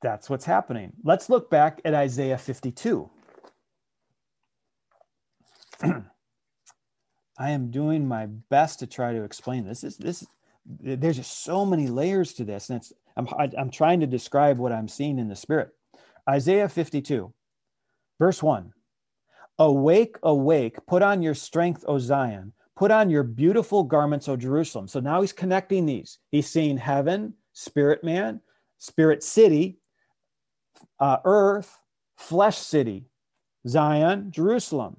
That's 0.01 0.29
what's 0.29 0.45
happening. 0.45 0.91
Let's 1.03 1.29
look 1.29 1.49
back 1.49 1.79
at 1.85 1.93
Isaiah 1.93 2.37
52. 2.37 3.09
I 7.37 7.51
am 7.51 7.71
doing 7.71 8.07
my 8.07 8.27
best 8.27 8.79
to 8.79 8.87
try 8.87 9.13
to 9.13 9.23
explain 9.23 9.65
this. 9.65 9.81
This, 9.81 9.97
this 9.97 10.25
there's 10.65 11.17
just 11.17 11.43
so 11.43 11.65
many 11.65 11.87
layers 11.87 12.33
to 12.33 12.45
this, 12.45 12.69
and 12.69 12.77
it's 12.77 12.93
I'm 13.17 13.27
I'm 13.57 13.69
trying 13.69 13.99
to 13.99 14.07
describe 14.07 14.57
what 14.57 14.71
I'm 14.71 14.87
seeing 14.87 15.19
in 15.19 15.27
the 15.27 15.35
spirit. 15.35 15.69
Isaiah 16.29 16.69
52, 16.69 17.33
verse 18.19 18.41
one. 18.41 18.73
Awake, 19.59 20.17
awake! 20.23 20.77
Put 20.87 21.01
on 21.01 21.21
your 21.21 21.35
strength, 21.35 21.83
O 21.87 21.99
Zion. 21.99 22.53
Put 22.75 22.91
on 22.91 23.09
your 23.09 23.23
beautiful 23.23 23.83
garments, 23.83 24.27
O 24.27 24.35
Jerusalem. 24.35 24.87
So 24.87 24.99
now 24.99 25.21
he's 25.21 25.33
connecting 25.33 25.85
these. 25.85 26.17
He's 26.31 26.49
seeing 26.49 26.77
heaven, 26.77 27.33
spirit 27.53 28.03
man, 28.03 28.41
spirit 28.79 29.23
city, 29.23 29.77
uh, 30.99 31.17
earth, 31.23 31.77
flesh 32.17 32.57
city, 32.57 33.05
Zion, 33.67 34.31
Jerusalem. 34.31 34.97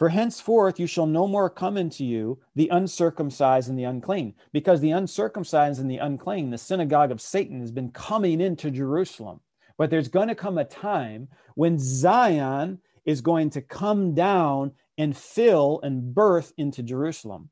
For 0.00 0.08
henceforth 0.08 0.80
you 0.80 0.86
shall 0.86 1.04
no 1.04 1.26
more 1.26 1.50
come 1.50 1.76
into 1.76 2.06
you 2.06 2.38
the 2.54 2.70
uncircumcised 2.70 3.68
and 3.68 3.78
the 3.78 3.84
unclean, 3.84 4.32
because 4.50 4.80
the 4.80 4.92
uncircumcised 4.92 5.78
and 5.78 5.90
the 5.90 5.98
unclean, 5.98 6.48
the 6.48 6.56
synagogue 6.56 7.10
of 7.10 7.20
Satan, 7.20 7.60
has 7.60 7.70
been 7.70 7.90
coming 7.90 8.40
into 8.40 8.70
Jerusalem. 8.70 9.40
But 9.76 9.90
there's 9.90 10.08
going 10.08 10.28
to 10.28 10.34
come 10.34 10.56
a 10.56 10.64
time 10.64 11.28
when 11.54 11.78
Zion 11.78 12.78
is 13.04 13.20
going 13.20 13.50
to 13.50 13.60
come 13.60 14.14
down 14.14 14.72
and 14.96 15.14
fill 15.14 15.80
and 15.82 16.14
birth 16.14 16.54
into 16.56 16.82
Jerusalem. 16.82 17.50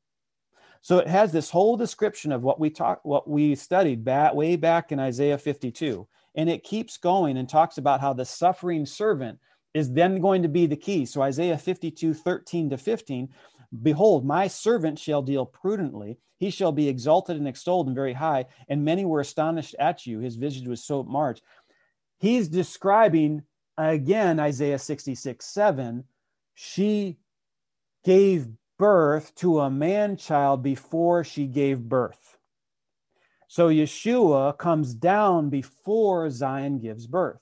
So 0.81 0.97
it 0.97 1.07
has 1.07 1.31
this 1.31 1.51
whole 1.51 1.77
description 1.77 2.31
of 2.31 2.41
what 2.41 2.59
we 2.59 2.71
talked, 2.71 3.05
what 3.05 3.29
we 3.29 3.53
studied 3.53 4.03
back 4.03 4.33
way 4.33 4.55
back 4.55 4.91
in 4.91 4.99
Isaiah 4.99 5.37
52. 5.37 6.07
And 6.33 6.49
it 6.49 6.63
keeps 6.63 6.97
going 6.97 7.37
and 7.37 7.47
talks 7.47 7.77
about 7.77 8.01
how 8.01 8.13
the 8.13 8.25
suffering 8.25 8.87
servant 8.87 9.37
is 9.73 9.91
then 9.91 10.19
going 10.19 10.41
to 10.41 10.49
be 10.49 10.65
the 10.65 10.75
key. 10.75 11.05
So 11.05 11.21
Isaiah 11.21 11.57
52, 11.57 12.13
13 12.13 12.69
to 12.71 12.77
15, 12.77 13.29
behold, 13.81 14.25
my 14.25 14.47
servant 14.47 14.97
shall 14.97 15.21
deal 15.21 15.45
prudently. 15.45 16.17
He 16.37 16.49
shall 16.49 16.71
be 16.71 16.87
exalted 16.87 17.37
and 17.37 17.47
extolled 17.47 17.87
and 17.87 17.95
very 17.95 18.13
high. 18.13 18.45
And 18.67 18.83
many 18.83 19.05
were 19.05 19.19
astonished 19.19 19.75
at 19.79 20.05
you. 20.05 20.19
His 20.19 20.37
visage 20.37 20.67
was 20.67 20.83
so 20.83 21.03
marked. 21.03 21.41
He's 22.19 22.47
describing 22.47 23.43
again 23.77 24.39
Isaiah 24.39 24.79
66, 24.79 25.45
7. 25.45 26.03
She 26.55 27.17
gave 28.03 28.47
birth 28.77 29.35
to 29.35 29.59
a 29.59 29.69
man 29.69 30.17
child 30.17 30.63
before 30.63 31.23
she 31.23 31.45
gave 31.45 31.79
birth. 31.79 32.37
So 33.47 33.69
Yeshua 33.69 34.57
comes 34.57 34.93
down 34.93 35.49
before 35.49 36.29
Zion 36.29 36.79
gives 36.79 37.07
birth. 37.07 37.41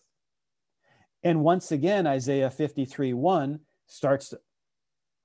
And 1.27 1.43
once 1.43 1.73
again, 1.73 2.07
Isaiah 2.07 2.49
53 2.49 3.11
1 3.11 3.59
starts 3.87 4.33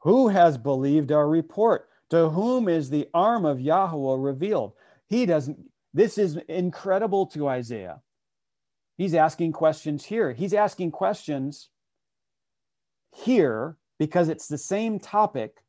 Who 0.00 0.26
has 0.26 0.58
believed 0.58 1.12
our 1.12 1.28
report? 1.28 1.88
To 2.10 2.28
whom 2.28 2.68
is 2.68 2.90
the 2.90 3.08
arm 3.14 3.44
of 3.44 3.60
Yahweh 3.60 4.16
revealed? 4.18 4.72
He 5.08 5.26
doesn't, 5.26 5.60
this 5.94 6.18
is 6.18 6.38
incredible 6.48 7.26
to 7.26 7.46
Isaiah. 7.46 8.00
He's 8.98 9.14
asking 9.14 9.52
questions 9.52 10.04
here. 10.04 10.32
He's 10.32 10.54
asking 10.54 10.90
questions 10.90 11.68
here 13.14 13.76
because 14.00 14.28
it's 14.28 14.48
the 14.48 14.58
same 14.58 14.98
topic, 14.98 15.62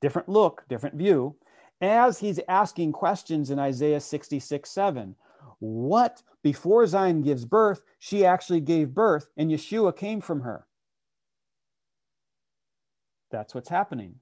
different 0.00 0.28
look, 0.28 0.62
different 0.68 0.94
view, 0.94 1.34
as 1.80 2.16
he's 2.16 2.38
asking 2.48 2.92
questions 2.92 3.50
in 3.50 3.58
Isaiah 3.58 4.00
66 4.00 4.70
7. 4.70 5.16
What, 5.60 6.22
before 6.42 6.86
Zion 6.86 7.22
gives 7.22 7.44
birth, 7.44 7.82
she 7.98 8.24
actually 8.24 8.60
gave 8.60 8.94
birth 8.94 9.28
and 9.36 9.50
Yeshua 9.50 9.94
came 9.96 10.20
from 10.20 10.40
her. 10.40 10.66
That's 13.30 13.54
what's 13.54 13.68
happening. 13.68 14.16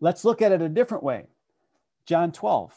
Let's 0.00 0.24
look 0.24 0.40
at 0.40 0.52
it 0.52 0.62
a 0.62 0.68
different 0.68 1.02
way. 1.02 1.26
John 2.06 2.30
12. 2.32 2.72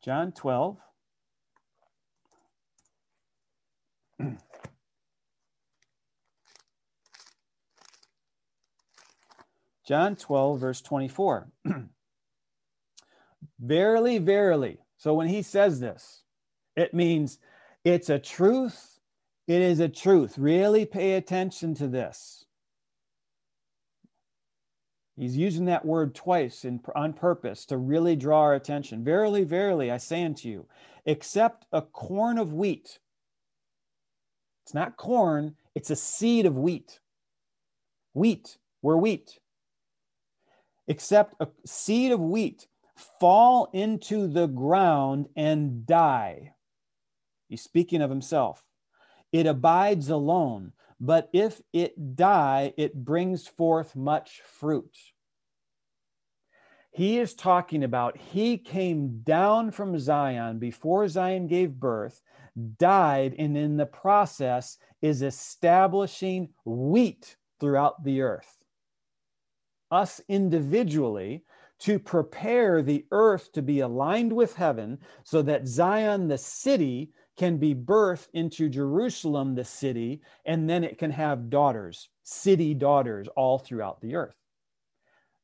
John 0.00 0.30
12. 0.32 0.78
John 9.86 10.16
12, 10.16 10.60
verse 10.60 10.80
24. 10.80 11.48
verily, 13.60 14.18
verily. 14.18 14.78
So 14.96 15.14
when 15.14 15.28
he 15.28 15.42
says 15.42 15.80
this, 15.80 16.22
it 16.76 16.94
means 16.94 17.38
it's 17.84 18.10
a 18.10 18.18
truth. 18.18 19.00
It 19.46 19.62
is 19.62 19.80
a 19.80 19.88
truth. 19.88 20.38
Really 20.38 20.84
pay 20.84 21.14
attention 21.14 21.74
to 21.76 21.88
this. 21.88 22.44
He's 25.16 25.36
using 25.36 25.64
that 25.64 25.84
word 25.84 26.14
twice 26.14 26.64
in, 26.64 26.80
on 26.94 27.12
purpose 27.12 27.64
to 27.66 27.76
really 27.76 28.14
draw 28.14 28.42
our 28.42 28.54
attention. 28.54 29.02
Verily, 29.02 29.42
verily, 29.42 29.90
I 29.90 29.96
say 29.96 30.24
unto 30.24 30.48
you, 30.48 30.66
except 31.06 31.66
a 31.72 31.82
corn 31.82 32.38
of 32.38 32.52
wheat. 32.52 33.00
It's 34.64 34.74
not 34.74 34.96
corn, 34.96 35.56
it's 35.74 35.90
a 35.90 35.96
seed 35.96 36.46
of 36.46 36.56
wheat. 36.56 37.00
Wheat, 38.14 38.58
we're 38.82 38.96
wheat 38.96 39.40
except 40.88 41.34
a 41.38 41.46
seed 41.64 42.10
of 42.10 42.20
wheat 42.20 42.66
fall 42.98 43.70
into 43.72 44.26
the 44.26 44.46
ground 44.46 45.28
and 45.36 45.86
die. 45.86 46.52
He's 47.48 47.62
speaking 47.62 48.02
of 48.02 48.10
himself. 48.10 48.64
It 49.32 49.46
abides 49.46 50.08
alone, 50.08 50.72
but 51.00 51.28
if 51.32 51.60
it 51.72 52.16
die, 52.16 52.72
it 52.76 53.04
brings 53.04 53.46
forth 53.46 53.94
much 53.94 54.40
fruit. 54.42 54.96
He 56.90 57.18
is 57.18 57.34
talking 57.34 57.84
about 57.84 58.16
he 58.16 58.58
came 58.58 59.20
down 59.20 59.70
from 59.70 59.98
Zion 59.98 60.58
before 60.58 61.06
Zion 61.08 61.46
gave 61.46 61.78
birth, 61.78 62.22
died, 62.78 63.34
and 63.38 63.56
in 63.56 63.76
the 63.76 63.86
process 63.86 64.78
is 65.00 65.22
establishing 65.22 66.48
wheat 66.64 67.36
throughout 67.60 68.02
the 68.02 68.22
earth 68.22 68.58
us 69.90 70.20
individually 70.28 71.44
to 71.80 71.98
prepare 71.98 72.82
the 72.82 73.06
earth 73.10 73.52
to 73.52 73.62
be 73.62 73.80
aligned 73.80 74.32
with 74.32 74.54
heaven 74.54 74.98
so 75.24 75.42
that 75.42 75.66
Zion, 75.66 76.28
the 76.28 76.38
city, 76.38 77.12
can 77.36 77.56
be 77.56 77.74
birthed 77.74 78.28
into 78.32 78.68
Jerusalem, 78.68 79.54
the 79.54 79.64
city, 79.64 80.20
and 80.44 80.68
then 80.68 80.82
it 80.82 80.98
can 80.98 81.12
have 81.12 81.50
daughters, 81.50 82.08
city 82.24 82.74
daughters, 82.74 83.28
all 83.36 83.58
throughout 83.58 84.00
the 84.00 84.16
earth. 84.16 84.34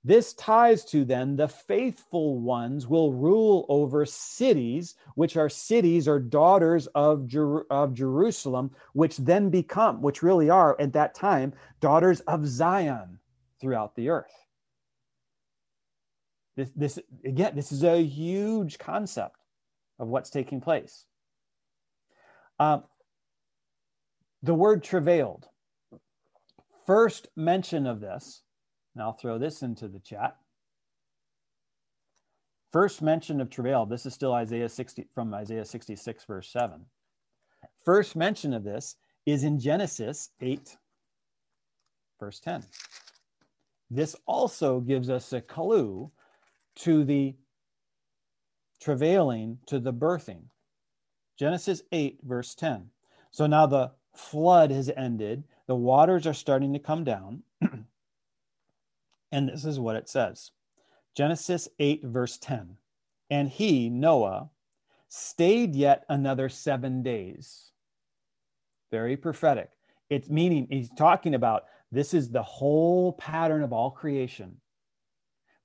This 0.07 0.35
ties 0.35 0.85
to 0.87 1.05
then 1.07 1.37
the 1.37 1.49
faithful 1.49 2.39
ones 2.39 2.87
will 2.87 3.15
rule 3.15 3.65
over 3.71 4.05
cities, 4.05 4.97
which 5.15 5.39
are 5.39 5.49
cities 5.49 6.07
or 6.07 6.21
daughters 6.21 6.89
of, 6.89 7.27
Jer- 7.27 7.65
of 7.73 7.95
Jerusalem, 7.95 8.73
which 8.93 9.17
then 9.17 9.49
become, 9.49 10.03
which 10.03 10.23
really 10.23 10.51
are 10.51 10.79
at 10.79 10.93
that 10.93 11.15
time, 11.15 11.55
daughters 11.81 12.21
of 12.21 12.47
Zion 12.47 13.19
throughout 13.61 13.97
the 13.97 14.11
earth. 14.11 14.44
This, 16.57 16.71
this 16.77 16.99
again, 17.25 17.57
this 17.57 17.73
is 17.73 17.83
a 17.83 18.03
huge 18.03 18.79
concept 18.79 19.37
of 19.99 20.09
what's 20.09 20.31
taking 20.31 20.61
place. 20.61 21.07
Um, 22.59 22.85
the 24.43 24.55
word 24.55 24.85
travailed, 24.85 25.49
first 26.87 27.29
mention 27.37 27.87
of 27.87 28.01
this, 28.01 28.43
and 28.95 29.03
I'll 29.03 29.13
throw 29.13 29.39
this 29.39 29.63
into 29.63 29.89
the 29.89 29.99
chat. 29.99 30.37
First 32.73 33.03
mention 33.03 33.41
of 33.41 33.51
travail, 33.51 33.87
this 33.87 34.05
is 34.05 34.15
still 34.15 34.33
Isaiah 34.33 34.69
60 34.69 35.07
from 35.15 35.33
Isaiah 35.33 35.65
66, 35.65 36.25
verse 36.25 36.51
7. 36.53 36.85
First 37.85 38.17
mention 38.17 38.53
of 38.53 38.65
this 38.65 38.97
is 39.27 39.45
in 39.45 39.59
Genesis 39.59 40.31
8, 40.41 40.77
verse 42.19 42.41
10. 42.41 42.65
This 43.91 44.17
also 44.27 44.81
gives 44.81 45.09
us 45.09 45.33
a 45.33 45.41
clue 45.41 46.11
to 46.77 47.05
the 47.05 47.35
travailing, 48.81 49.59
to 49.67 49.79
the 49.79 49.93
birthing. 49.93 50.43
Genesis 51.39 51.83
8, 51.91 52.21
verse 52.23 52.55
10. 52.55 52.91
So 53.31 53.47
now 53.47 53.67
the 53.67 53.93
flood 54.15 54.71
has 54.71 54.91
ended, 54.97 55.45
the 55.67 55.75
waters 55.75 56.27
are 56.27 56.35
starting 56.35 56.73
to 56.73 56.79
come 56.79 57.05
down. 57.05 57.43
and 59.33 59.49
this 59.49 59.65
is 59.65 59.81
what 59.81 59.97
it 59.97 60.09
says 60.09 60.51
Genesis 61.17 61.69
8, 61.79 62.05
verse 62.05 62.39
10. 62.39 62.77
And 63.31 63.49
he, 63.49 63.89
Noah, 63.89 64.51
stayed 65.09 65.75
yet 65.75 66.05
another 66.09 66.49
seven 66.49 67.03
days. 67.03 67.71
Very 68.91 69.17
prophetic. 69.17 69.71
It's 70.11 70.29
meaning 70.29 70.67
he's 70.71 70.91
talking 70.91 71.35
about 71.35 71.65
this 71.91 72.15
is 72.15 72.31
the 72.31 72.43
whole 72.43 73.13
pattern 73.15 73.63
of 73.63 73.73
all 73.73 73.91
creation. 73.91 74.57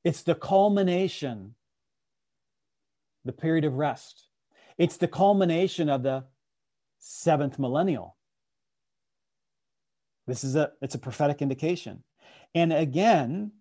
It's 0.03 0.23
the 0.23 0.35
culmination, 0.35 1.55
the 3.25 3.33
period 3.33 3.65
of 3.65 3.75
rest. 3.75 4.27
It's 4.77 4.97
the 4.97 5.07
culmination 5.07 5.89
of 5.89 6.03
the 6.03 6.23
seventh 6.99 7.59
millennial. 7.59 8.15
This 10.27 10.43
is 10.43 10.55
a 10.55 10.71
it's 10.81 10.95
a 10.95 10.99
prophetic 10.99 11.41
indication. 11.41 12.03
And 12.55 12.71
again, 12.71 13.51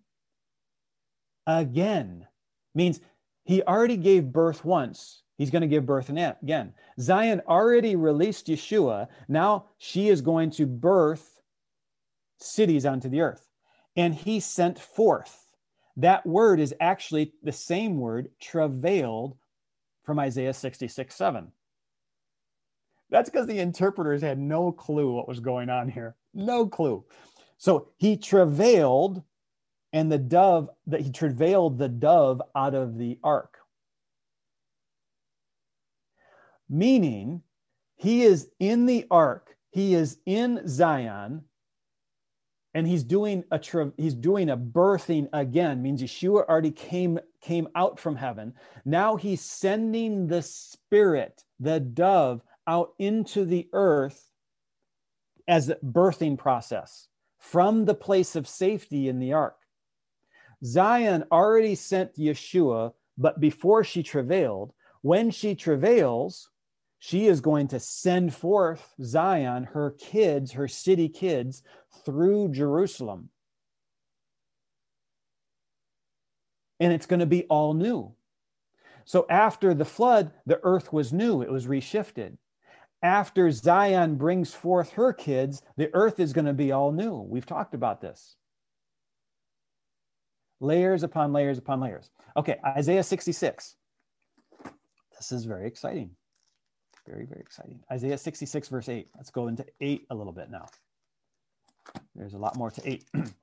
again 1.45 2.27
means 2.75 3.01
he 3.43 3.63
already 3.63 3.97
gave 3.97 4.31
birth 4.31 4.63
once. 4.63 5.23
He's 5.37 5.49
going 5.49 5.61
to 5.61 5.67
give 5.67 5.85
birth 5.85 6.09
again. 6.09 6.73
Zion 6.99 7.41
already 7.47 7.95
released 7.95 8.47
Yeshua. 8.47 9.07
Now 9.27 9.67
she 9.77 10.09
is 10.09 10.21
going 10.21 10.51
to 10.51 10.65
birth 10.65 11.41
cities 12.39 12.85
onto 12.85 13.09
the 13.09 13.21
earth. 13.21 13.49
And 13.95 14.13
he 14.13 14.39
sent 14.39 14.77
forth. 14.77 15.48
That 15.99 16.25
word 16.25 16.61
is 16.61 16.73
actually 16.79 17.33
the 17.43 17.51
same 17.51 17.97
word, 17.97 18.29
travailed, 18.39 19.35
from 20.05 20.17
Isaiah 20.17 20.53
66 20.53 21.13
7. 21.13 21.51
That's 23.09 23.29
because 23.29 23.47
the 23.47 23.59
interpreters 23.59 24.21
had 24.21 24.39
no 24.39 24.71
clue 24.71 25.11
what 25.11 25.27
was 25.27 25.41
going 25.41 25.69
on 25.69 25.89
here. 25.89 26.15
No 26.33 26.67
clue. 26.67 27.03
So 27.57 27.89
he 27.97 28.15
travailed, 28.15 29.23
and 29.91 30.09
the 30.09 30.17
dove, 30.17 30.69
that 30.87 31.01
he 31.01 31.11
travailed 31.11 31.77
the 31.77 31.89
dove 31.89 32.41
out 32.55 32.75
of 32.75 32.97
the 32.97 33.19
ark. 33.21 33.57
Meaning, 36.69 37.41
he 37.97 38.21
is 38.21 38.49
in 38.59 38.85
the 38.85 39.05
ark, 39.11 39.57
he 39.71 39.95
is 39.95 40.19
in 40.25 40.65
Zion, 40.65 41.43
and 42.79 42.87
he's 42.87 43.03
doing 43.03 43.43
a 43.51 43.59
he's 43.97 44.13
doing 44.13 44.51
a 44.51 44.55
birthing 44.55 45.27
again 45.33 45.81
means 45.81 46.01
yeshua 46.01 46.47
already 46.47 46.71
came 46.71 47.19
came 47.41 47.67
out 47.75 47.99
from 47.99 48.15
heaven. 48.15 48.53
Now 48.85 49.17
he's 49.17 49.41
sending 49.41 50.27
the 50.27 50.41
spirit 50.41 51.43
the 51.59 51.81
dove 51.81 52.41
out 52.67 52.93
into 52.97 53.43
the 53.43 53.67
earth 53.73 54.31
as 55.45 55.67
a 55.67 55.75
birthing 55.75 56.37
process 56.37 57.09
from 57.37 57.83
the 57.83 57.93
place 57.93 58.37
of 58.37 58.47
safety 58.47 59.09
in 59.09 59.19
the 59.19 59.33
ark. 59.33 59.57
Zion 60.63 61.25
already 61.33 61.75
sent 61.75 62.15
yeshua 62.15 62.93
but 63.17 63.41
before 63.41 63.83
she 63.83 64.03
travailed 64.03 64.71
when 65.01 65.31
she 65.31 65.53
travails 65.53 66.49
she 66.99 67.27
is 67.27 67.39
going 67.39 67.67
to 67.69 67.79
send 67.79 68.33
forth 68.33 68.93
Zion, 69.01 69.63
her 69.63 69.91
kids, 69.91 70.51
her 70.51 70.67
city 70.67 71.07
kids, 71.07 71.63
through 72.05 72.49
Jerusalem. 72.49 73.29
And 76.79 76.93
it's 76.93 77.05
going 77.05 77.19
to 77.19 77.25
be 77.25 77.43
all 77.45 77.73
new. 77.73 78.13
So 79.05 79.25
after 79.29 79.73
the 79.73 79.85
flood, 79.85 80.31
the 80.45 80.59
earth 80.63 80.93
was 80.93 81.11
new, 81.11 81.41
it 81.41 81.51
was 81.51 81.65
reshifted. 81.65 82.37
After 83.01 83.49
Zion 83.49 84.15
brings 84.15 84.53
forth 84.53 84.91
her 84.91 85.13
kids, 85.13 85.61
the 85.77 85.89
earth 85.93 86.19
is 86.19 86.33
going 86.33 86.45
to 86.45 86.53
be 86.53 86.71
all 86.71 86.91
new. 86.91 87.15
We've 87.21 87.45
talked 87.45 87.73
about 87.73 88.01
this. 88.01 88.35
Layers 90.59 91.03
upon 91.03 91.31
layers 91.31 91.57
upon 91.57 91.79
layers. 91.79 92.11
Okay, 92.35 92.57
Isaiah 92.65 93.03
66. 93.03 93.75
This 95.17 95.31
is 95.31 95.45
very 95.45 95.65
exciting. 95.65 96.11
Very, 97.07 97.25
very 97.25 97.41
exciting. 97.41 97.79
Isaiah 97.91 98.17
66, 98.17 98.67
verse 98.67 98.89
8. 98.89 99.07
Let's 99.15 99.31
go 99.31 99.47
into 99.47 99.65
8 99.81 100.05
a 100.09 100.15
little 100.15 100.33
bit 100.33 100.51
now. 100.51 100.67
There's 102.15 102.33
a 102.33 102.37
lot 102.37 102.55
more 102.57 102.71
to 102.71 102.89
8. 102.89 103.05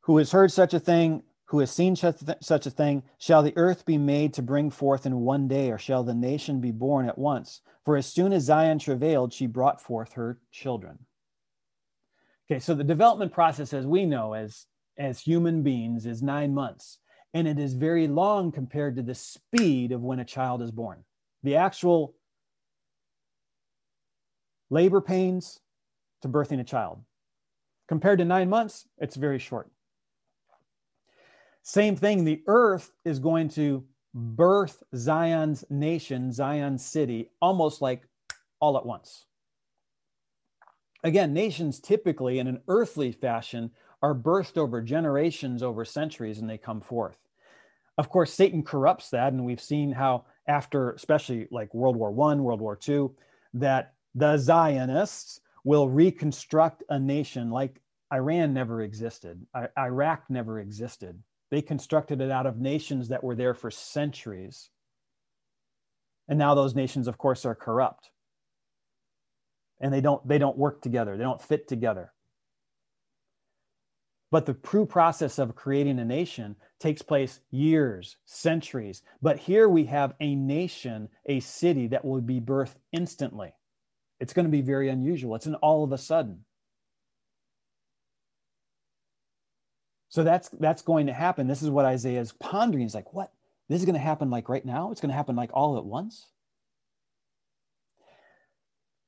who 0.00 0.18
has 0.18 0.30
heard 0.32 0.52
such 0.52 0.74
a 0.74 0.80
thing, 0.80 1.22
who 1.46 1.58
has 1.60 1.70
seen 1.70 1.96
such, 1.96 2.18
such 2.40 2.66
a 2.66 2.70
thing, 2.70 3.02
shall 3.18 3.42
the 3.42 3.56
earth 3.56 3.84
be 3.84 3.98
made 3.98 4.34
to 4.34 4.42
bring 4.42 4.70
forth 4.70 5.06
in 5.06 5.20
one 5.20 5.48
day, 5.48 5.70
or 5.70 5.78
shall 5.78 6.04
the 6.04 6.14
nation 6.14 6.60
be 6.60 6.70
born 6.70 7.08
at 7.08 7.18
once? 7.18 7.60
For 7.84 7.96
as 7.96 8.06
soon 8.06 8.32
as 8.32 8.44
Zion 8.44 8.78
travailed, 8.78 9.32
she 9.32 9.46
brought 9.46 9.80
forth 9.80 10.12
her 10.12 10.38
children. 10.52 10.98
Okay, 12.48 12.60
so 12.60 12.74
the 12.74 12.84
development 12.84 13.32
process, 13.32 13.72
as 13.72 13.86
we 13.86 14.06
know 14.06 14.34
as, 14.34 14.66
as 14.96 15.20
human 15.20 15.62
beings, 15.62 16.06
is 16.06 16.22
nine 16.22 16.54
months 16.54 16.98
and 17.36 17.46
it 17.46 17.58
is 17.58 17.74
very 17.74 18.08
long 18.08 18.50
compared 18.50 18.96
to 18.96 19.02
the 19.02 19.14
speed 19.14 19.92
of 19.92 20.02
when 20.02 20.20
a 20.20 20.24
child 20.24 20.62
is 20.62 20.70
born. 20.70 21.04
The 21.42 21.56
actual 21.56 22.14
labor 24.70 25.00
pains 25.00 25.60
to 26.22 26.28
birthing 26.28 26.60
a 26.60 26.64
child. 26.64 27.02
Compared 27.88 28.18
to 28.18 28.24
nine 28.24 28.48
months, 28.48 28.88
it's 28.98 29.16
very 29.16 29.38
short. 29.38 29.70
Same 31.62 31.96
thing, 31.96 32.24
the 32.24 32.42
earth 32.46 32.92
is 33.04 33.18
going 33.18 33.48
to 33.50 33.84
birth 34.14 34.82
Zion's 34.94 35.64
nation, 35.68 36.32
Zion's 36.32 36.84
city, 36.84 37.30
almost 37.40 37.82
like 37.82 38.02
all 38.60 38.76
at 38.76 38.86
once. 38.86 39.26
Again, 41.04 41.32
nations 41.32 41.80
typically, 41.80 42.38
in 42.38 42.46
an 42.46 42.60
earthly 42.68 43.12
fashion, 43.12 43.70
are 44.02 44.14
birthed 44.14 44.58
over 44.58 44.80
generations, 44.80 45.62
over 45.62 45.84
centuries, 45.84 46.38
and 46.38 46.48
they 46.48 46.58
come 46.58 46.80
forth 46.80 47.18
of 47.98 48.08
course 48.08 48.32
satan 48.32 48.62
corrupts 48.62 49.10
that 49.10 49.32
and 49.32 49.44
we've 49.44 49.60
seen 49.60 49.92
how 49.92 50.24
after 50.48 50.92
especially 50.92 51.48
like 51.50 51.72
world 51.74 51.96
war 51.96 52.10
one 52.10 52.42
world 52.42 52.60
war 52.60 52.76
two 52.76 53.14
that 53.54 53.94
the 54.16 54.36
zionists 54.38 55.40
will 55.62 55.88
reconstruct 55.88 56.82
a 56.88 56.98
nation 56.98 57.50
like 57.50 57.80
iran 58.12 58.52
never 58.54 58.82
existed 58.82 59.46
I- 59.54 59.68
iraq 59.78 60.24
never 60.28 60.58
existed. 60.58 61.22
They 61.50 61.62
constructed 61.62 62.20
it 62.20 62.30
out 62.30 62.46
of 62.46 62.58
nations 62.58 63.08
that 63.08 63.22
were 63.22 63.36
there 63.36 63.54
for 63.54 63.70
centuries. 63.70 64.70
And 66.28 66.38
now 66.38 66.54
those 66.54 66.74
nations 66.74 67.06
of 67.06 67.18
course 67.18 67.44
are 67.44 67.54
corrupt. 67.54 68.10
And 69.80 69.92
they 69.92 70.00
don't 70.00 70.26
they 70.26 70.38
don't 70.38 70.58
work 70.58 70.80
together. 70.82 71.16
They 71.16 71.22
don't 71.22 71.42
fit 71.42 71.68
together. 71.68 72.12
But 74.32 74.46
the 74.46 74.54
true 74.54 74.86
process 74.86 75.38
of 75.38 75.54
creating 75.54 75.98
a 75.98 76.04
nation 76.04 76.56
takes 76.80 77.00
place 77.00 77.40
years, 77.50 78.16
centuries. 78.24 79.02
But 79.22 79.38
here 79.38 79.68
we 79.68 79.84
have 79.84 80.14
a 80.20 80.34
nation, 80.34 81.08
a 81.26 81.40
city 81.40 81.86
that 81.88 82.04
will 82.04 82.20
be 82.20 82.40
birthed 82.40 82.76
instantly. 82.92 83.52
It's 84.20 84.32
going 84.32 84.46
to 84.46 84.50
be 84.50 84.62
very 84.62 84.88
unusual. 84.88 85.34
It's 85.34 85.46
an 85.46 85.56
all 85.56 85.84
of 85.84 85.92
a 85.92 85.98
sudden. 85.98 86.44
So 90.08 90.24
that's 90.24 90.48
that's 90.48 90.82
going 90.82 91.06
to 91.06 91.12
happen. 91.12 91.46
This 91.46 91.62
is 91.62 91.70
what 91.70 91.84
Isaiah 91.84 92.20
is 92.20 92.32
pondering. 92.32 92.82
He's 92.82 92.94
like, 92.94 93.12
what? 93.12 93.32
This 93.68 93.80
is 93.80 93.84
going 93.84 93.94
to 93.94 94.00
happen 94.00 94.30
like 94.30 94.48
right 94.48 94.64
now? 94.64 94.90
It's 94.92 95.00
going 95.00 95.10
to 95.10 95.16
happen 95.16 95.36
like 95.36 95.50
all 95.52 95.76
at 95.76 95.84
once? 95.84 96.26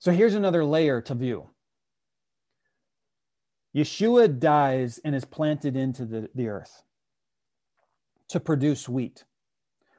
So 0.00 0.12
here's 0.12 0.34
another 0.34 0.64
layer 0.64 1.00
to 1.02 1.14
view. 1.14 1.48
Yeshua 3.74 4.38
dies 4.38 4.98
and 5.04 5.14
is 5.14 5.24
planted 5.24 5.76
into 5.76 6.04
the, 6.04 6.28
the 6.34 6.48
earth 6.48 6.82
to 8.28 8.40
produce 8.40 8.88
wheat. 8.88 9.24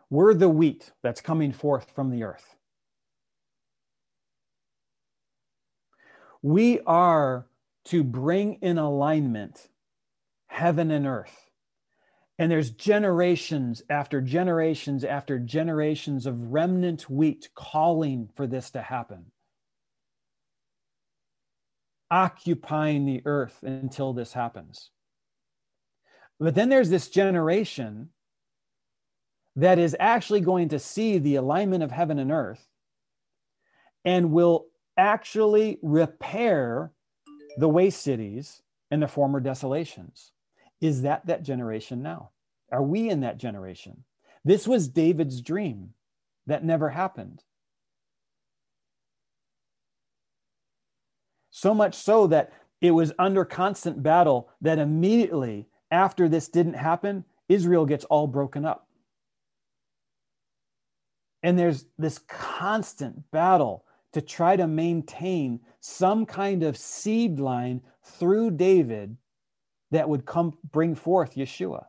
We're 0.10 0.34
the 0.34 0.50
wheat 0.50 0.92
that's 1.02 1.22
coming 1.22 1.52
forth 1.52 1.92
from 1.96 2.10
the 2.12 2.24
earth. 2.24 2.56
We 6.42 6.80
are 6.82 7.48
to 7.86 8.04
bring 8.04 8.56
in 8.56 8.78
alignment 8.78 9.68
heaven 10.48 10.92
and 10.92 11.06
earth. 11.06 11.50
And 12.38 12.50
there's 12.50 12.72
generations 12.72 13.84
after 13.90 14.22
generations 14.22 15.04
after 15.04 15.40
generations 15.40 16.26
of 16.26 16.52
remnant 16.52 17.10
wheat 17.10 17.50
calling 17.54 18.30
for 18.36 18.48
this 18.48 18.72
to 18.72 18.82
happen 18.82 19.32
occupying 22.12 23.06
the 23.06 23.22
earth 23.26 23.62
until 23.64 24.14
this 24.14 24.34
happens. 24.34 24.90
But 26.40 26.56
then 26.56 26.70
there's 26.70 26.90
this 26.90 27.10
generation 27.10 28.10
that 29.56 29.78
is 29.78 29.96
actually 30.00 30.42
going 30.42 30.70
to 30.70 30.80
see 30.80 31.18
the 31.18 31.36
alignment 31.36 31.84
of 31.84 31.92
heaven 31.92 32.18
and 32.18 32.32
earth 32.32 32.66
and 34.06 34.32
will 34.32 34.68
actually 35.00 35.80
repair 35.82 36.92
the 37.58 37.70
waste 37.70 38.02
cities 38.02 38.62
and 38.92 39.02
the 39.02 39.08
former 39.08 39.40
desolations. 39.40 40.34
Is 40.82 41.02
that 41.04 41.26
that 41.26 41.44
generation 41.44 42.02
now? 42.02 42.32
Are 42.72 42.84
we 42.84 43.10
in 43.10 43.22
that 43.22 43.38
generation? 43.38 44.04
This 44.44 44.68
was 44.68 44.88
David's 44.88 45.42
dream 45.42 45.94
that 46.48 46.64
never 46.64 46.90
happened. 46.90 47.44
So 51.50 51.74
much 51.74 51.96
so 51.96 52.28
that 52.28 52.52
it 52.82 52.92
was 52.92 53.12
under 53.20 53.44
constant 53.44 54.02
battle 54.04 54.50
that 54.62 54.80
immediately 54.80 55.68
after 55.92 56.30
this 56.30 56.48
didn't 56.48 56.76
happen, 56.76 57.26
Israel 57.50 57.86
gets 57.86 58.06
all 58.06 58.28
broken 58.28 58.66
up. 58.66 58.88
And 61.42 61.58
there's 61.58 61.86
this 61.98 62.20
constant 62.28 63.30
battle 63.32 63.86
to 64.14 64.22
try 64.22 64.56
to 64.56 64.68
maintain 64.68 65.60
some 65.80 66.26
kind 66.26 66.64
of 66.64 66.78
seed 66.78 67.40
line 67.40 67.82
through 68.04 68.52
David 68.52 69.18
that 69.92 70.10
would 70.10 70.26
come 70.26 70.58
bring 70.72 70.96
forth 70.96 71.36
Yeshua. 71.36 71.86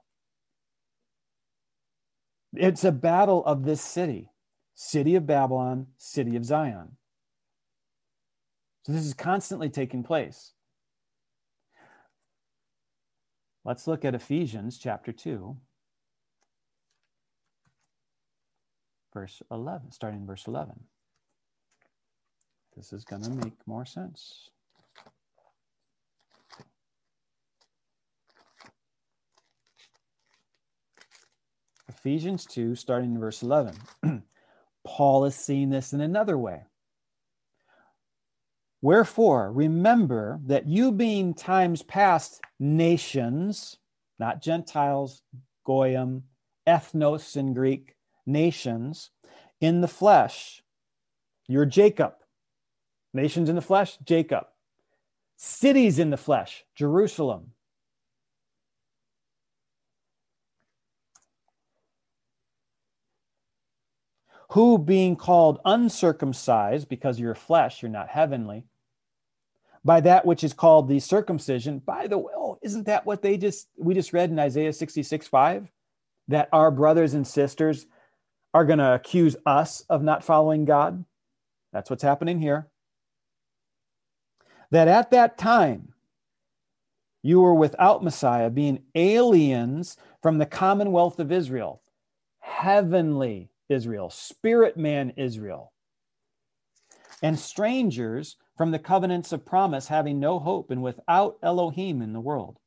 It's 2.55 2.85
a 2.85 2.93
battle 2.93 3.45
of 3.45 3.64
this 3.64 3.81
city, 3.81 4.31
city 4.75 5.14
of 5.14 5.27
Babylon, 5.27 5.87
city 5.97 6.37
of 6.37 6.45
Zion. 6.45 6.97
So 8.83 8.93
this 8.93 9.05
is 9.05 9.14
constantly 9.14 9.68
taking 9.68 10.03
place. 10.03 10.53
Let's 13.64 13.87
look 13.87 14.05
at 14.05 14.14
Ephesians 14.14 14.79
chapter 14.79 15.12
2, 15.12 15.57
verse 19.12 19.43
11, 19.51 19.93
starting 19.93 20.27
verse 20.27 20.47
11. 20.47 20.81
This 22.77 22.93
is 22.93 23.05
going 23.05 23.23
to 23.23 23.31
make 23.31 23.55
more 23.66 23.85
sense. 23.85 24.51
Ephesians 31.89 32.47
2, 32.47 32.77
starting 32.77 33.14
in 33.14 33.21
verse 33.21 33.43
11. 33.43 33.75
Paul 34.87 35.25
is 35.27 35.35
seeing 35.35 35.68
this 35.68 35.93
in 35.93 36.01
another 36.01 36.39
way. 36.39 36.62
Wherefore, 38.81 39.53
remember 39.53 40.41
that 40.47 40.66
you 40.66 40.93
being 40.93 41.35
times 41.35 41.83
past 41.83 42.41
nations, 42.59 43.77
not 44.18 44.41
Gentiles, 44.41 45.23
Goyim, 45.66 46.23
ethnos 46.66 47.37
in 47.37 47.53
Greek, 47.53 47.95
nations, 48.25 49.11
in 49.61 49.83
the 49.83 49.89
flesh. 49.89 50.62
You're 51.47 51.66
Jacob. 51.66 52.14
Nations 53.12 53.48
in 53.48 53.56
the 53.56 53.62
flesh, 53.62 53.98
Jacob. 54.04 54.46
Cities 55.36 55.98
in 55.98 56.11
the 56.11 56.16
flesh, 56.16 56.64
Jerusalem. 56.74 57.52
Who, 64.50 64.78
being 64.78 65.16
called 65.16 65.61
uncircumcised, 65.64 66.88
because 66.88 67.20
you're 67.20 67.34
flesh, 67.34 67.82
you're 67.82 67.90
not 67.90 68.08
heavenly, 68.08 68.66
by 69.84 70.00
that 70.00 70.26
which 70.26 70.44
is 70.44 70.52
called 70.52 70.88
the 70.88 71.00
circumcision. 71.00 71.78
By 71.78 72.06
the 72.06 72.18
way, 72.18 72.32
oh, 72.36 72.58
isn't 72.62 72.86
that 72.86 73.06
what 73.06 73.22
they 73.22 73.36
just 73.36 73.68
we 73.78 73.94
just 73.94 74.12
read 74.12 74.30
in 74.30 74.38
Isaiah 74.38 74.72
66 74.72 75.26
5? 75.26 75.70
That 76.28 76.48
our 76.52 76.70
brothers 76.70 77.14
and 77.14 77.26
sisters 77.26 77.86
are 78.52 78.64
going 78.64 78.78
to 78.78 78.94
accuse 78.94 79.36
us 79.46 79.82
of 79.88 80.02
not 80.02 80.24
following 80.24 80.64
God. 80.64 81.04
That's 81.72 81.88
what's 81.88 82.02
happening 82.02 82.40
here. 82.40 82.70
That 84.71 84.89
at 84.89 85.11
that 85.11 85.37
time 85.37 85.95
you 87.23 87.41
were 87.41 87.55
without 87.55 88.03
Messiah, 88.05 88.51
being 88.51 88.83
aliens 88.95 89.97
from 90.23 90.39
the 90.39 90.47
commonwealth 90.47 91.18
of 91.18 91.33
Israel, 91.33 91.83
heavenly 92.41 93.51
Israel, 93.68 94.11
spirit 94.11 94.77
man 94.77 95.12
Israel, 95.16 95.73
and 97.23 97.39
strangers 97.39 98.37
from 98.57 98.71
the 98.71 98.79
covenants 98.79 99.33
of 99.33 99.45
promise, 99.45 99.89
having 99.89 100.21
no 100.21 100.39
hope 100.39 100.71
and 100.71 100.83
without 100.83 101.39
Elohim 101.43 102.03
in 102.03 102.12
the 102.12 102.21
world. 102.21 102.59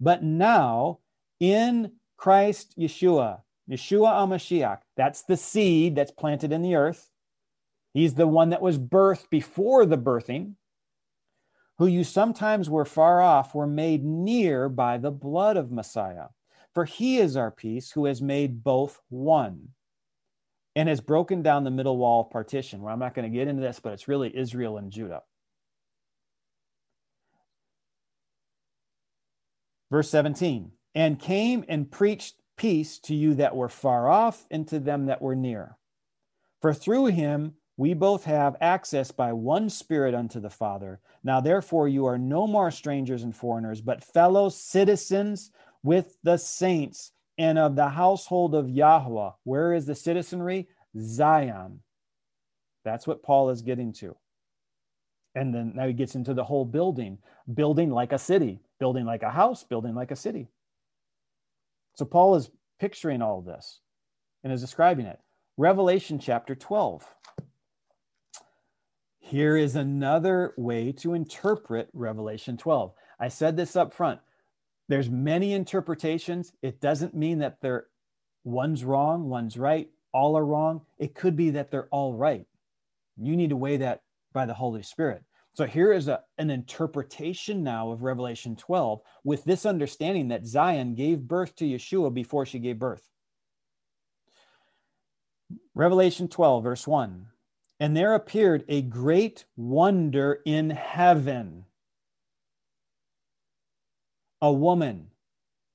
But 0.00 0.22
now 0.22 1.00
in 1.40 1.92
Christ 2.16 2.74
Yeshua, 2.78 3.42
Yeshua 3.70 4.12
HaMashiach, 4.12 4.78
that's 4.96 5.22
the 5.22 5.36
seed 5.36 5.94
that's 5.94 6.10
planted 6.10 6.52
in 6.52 6.62
the 6.62 6.74
earth. 6.74 7.10
He's 7.94 8.14
the 8.14 8.26
one 8.26 8.50
that 8.50 8.62
was 8.62 8.78
birthed 8.78 9.30
before 9.30 9.86
the 9.86 9.98
birthing, 9.98 10.54
who 11.78 11.86
you 11.86 12.04
sometimes 12.04 12.68
were 12.68 12.84
far 12.84 13.20
off, 13.20 13.54
were 13.54 13.66
made 13.66 14.04
near 14.04 14.68
by 14.68 14.98
the 14.98 15.10
blood 15.10 15.56
of 15.56 15.70
Messiah. 15.70 16.26
For 16.74 16.84
he 16.84 17.18
is 17.18 17.36
our 17.36 17.50
peace, 17.50 17.90
who 17.92 18.04
has 18.06 18.20
made 18.20 18.62
both 18.62 19.00
one 19.08 19.68
and 20.76 20.88
has 20.88 21.00
broken 21.00 21.42
down 21.42 21.64
the 21.64 21.70
middle 21.70 21.96
wall 21.96 22.22
of 22.22 22.30
partition. 22.30 22.82
Where 22.82 22.92
I'm 22.92 22.98
not 22.98 23.14
going 23.14 23.30
to 23.30 23.36
get 23.36 23.48
into 23.48 23.62
this, 23.62 23.80
but 23.80 23.92
it's 23.92 24.08
really 24.08 24.36
Israel 24.36 24.76
and 24.76 24.92
Judah. 24.92 25.22
Verse 29.90 30.10
17, 30.10 30.70
and 30.94 31.18
came 31.18 31.64
and 31.66 31.90
preached 31.90 32.34
peace 32.56 32.98
to 32.98 33.14
you 33.14 33.34
that 33.36 33.56
were 33.56 33.70
far 33.70 34.08
off 34.08 34.46
and 34.50 34.68
to 34.68 34.78
them 34.78 35.06
that 35.06 35.22
were 35.22 35.34
near. 35.34 35.78
For 36.60 36.74
through 36.74 37.06
him 37.06 37.54
we 37.78 37.94
both 37.94 38.24
have 38.24 38.56
access 38.60 39.12
by 39.12 39.32
one 39.32 39.70
Spirit 39.70 40.12
unto 40.12 40.40
the 40.40 40.50
Father. 40.50 41.00
Now, 41.22 41.40
therefore, 41.40 41.86
you 41.86 42.06
are 42.06 42.18
no 42.18 42.48
more 42.48 42.72
strangers 42.72 43.22
and 43.22 43.34
foreigners, 43.34 43.80
but 43.80 44.02
fellow 44.02 44.48
citizens 44.48 45.52
with 45.84 46.18
the 46.24 46.36
saints 46.36 47.12
and 47.38 47.56
of 47.56 47.76
the 47.76 47.88
household 47.88 48.56
of 48.56 48.68
Yahweh. 48.68 49.30
Where 49.44 49.72
is 49.72 49.86
the 49.86 49.94
citizenry? 49.94 50.66
Zion. 50.98 51.80
That's 52.84 53.06
what 53.06 53.22
Paul 53.22 53.50
is 53.50 53.62
getting 53.62 53.92
to. 53.94 54.16
And 55.36 55.54
then 55.54 55.72
now 55.76 55.86
he 55.86 55.92
gets 55.92 56.16
into 56.16 56.34
the 56.34 56.44
whole 56.44 56.64
building, 56.64 57.18
building 57.54 57.92
like 57.92 58.12
a 58.12 58.18
city, 58.18 58.58
building 58.80 59.04
like 59.04 59.22
a 59.22 59.30
house, 59.30 59.62
building 59.62 59.94
like 59.94 60.10
a 60.10 60.16
city. 60.16 60.48
So 61.94 62.04
Paul 62.04 62.34
is 62.34 62.50
picturing 62.80 63.22
all 63.22 63.40
this 63.40 63.78
and 64.42 64.52
is 64.52 64.60
describing 64.60 65.06
it. 65.06 65.20
Revelation 65.56 66.18
chapter 66.18 66.56
12. 66.56 67.06
Here 69.28 69.58
is 69.58 69.76
another 69.76 70.54
way 70.56 70.90
to 70.92 71.12
interpret 71.12 71.90
Revelation 71.92 72.56
12. 72.56 72.94
I 73.20 73.28
said 73.28 73.58
this 73.58 73.76
up 73.76 73.92
front 73.92 74.20
there's 74.88 75.10
many 75.10 75.52
interpretations. 75.52 76.54
It 76.62 76.80
doesn't 76.80 77.12
mean 77.12 77.40
that 77.40 77.60
they're 77.60 77.88
one's 78.44 78.84
wrong, 78.84 79.28
one's 79.28 79.58
right, 79.58 79.90
all 80.14 80.38
are 80.38 80.46
wrong. 80.46 80.80
It 80.96 81.14
could 81.14 81.36
be 81.36 81.50
that 81.50 81.70
they're 81.70 81.90
all 81.90 82.14
right. 82.14 82.46
You 83.18 83.36
need 83.36 83.50
to 83.50 83.56
weigh 83.56 83.76
that 83.76 84.00
by 84.32 84.46
the 84.46 84.54
Holy 84.54 84.82
Spirit. 84.82 85.22
So 85.52 85.66
here 85.66 85.92
is 85.92 86.08
a, 86.08 86.22
an 86.38 86.48
interpretation 86.48 87.62
now 87.62 87.90
of 87.90 88.02
Revelation 88.02 88.56
12 88.56 89.02
with 89.24 89.44
this 89.44 89.66
understanding 89.66 90.28
that 90.28 90.46
Zion 90.46 90.94
gave 90.94 91.28
birth 91.28 91.54
to 91.56 91.66
Yeshua 91.66 92.14
before 92.14 92.46
she 92.46 92.60
gave 92.60 92.78
birth. 92.78 93.06
Revelation 95.74 96.28
12, 96.28 96.64
verse 96.64 96.86
1. 96.86 97.26
And 97.80 97.96
there 97.96 98.14
appeared 98.14 98.64
a 98.68 98.82
great 98.82 99.44
wonder 99.56 100.40
in 100.44 100.70
heaven 100.70 101.66
a 104.40 104.52
woman. 104.52 105.10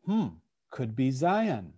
Hmm, 0.05 0.27
could 0.69 0.95
be 0.95 1.11
Zion. 1.11 1.73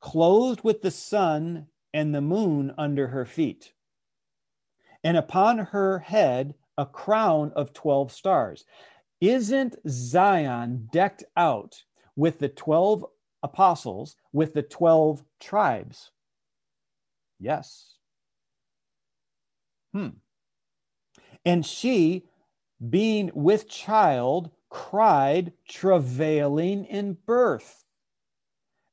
Clothed 0.00 0.62
with 0.62 0.82
the 0.82 0.90
sun 0.90 1.66
and 1.92 2.14
the 2.14 2.20
moon 2.20 2.74
under 2.78 3.08
her 3.08 3.24
feet, 3.24 3.72
and 5.02 5.16
upon 5.16 5.58
her 5.58 5.98
head 5.98 6.54
a 6.76 6.86
crown 6.86 7.52
of 7.56 7.72
12 7.72 8.12
stars. 8.12 8.64
Isn't 9.20 9.76
Zion 9.88 10.88
decked 10.92 11.24
out 11.36 11.82
with 12.14 12.38
the 12.38 12.48
12 12.48 13.04
apostles, 13.42 14.16
with 14.32 14.54
the 14.54 14.62
12 14.62 15.24
tribes? 15.40 16.12
Yes. 17.40 17.97
Hmm. 19.92 20.08
And 21.44 21.64
she, 21.64 22.24
being 22.88 23.30
with 23.34 23.68
child, 23.68 24.50
cried, 24.70 25.52
travailing 25.68 26.84
in 26.84 27.16
birth 27.26 27.84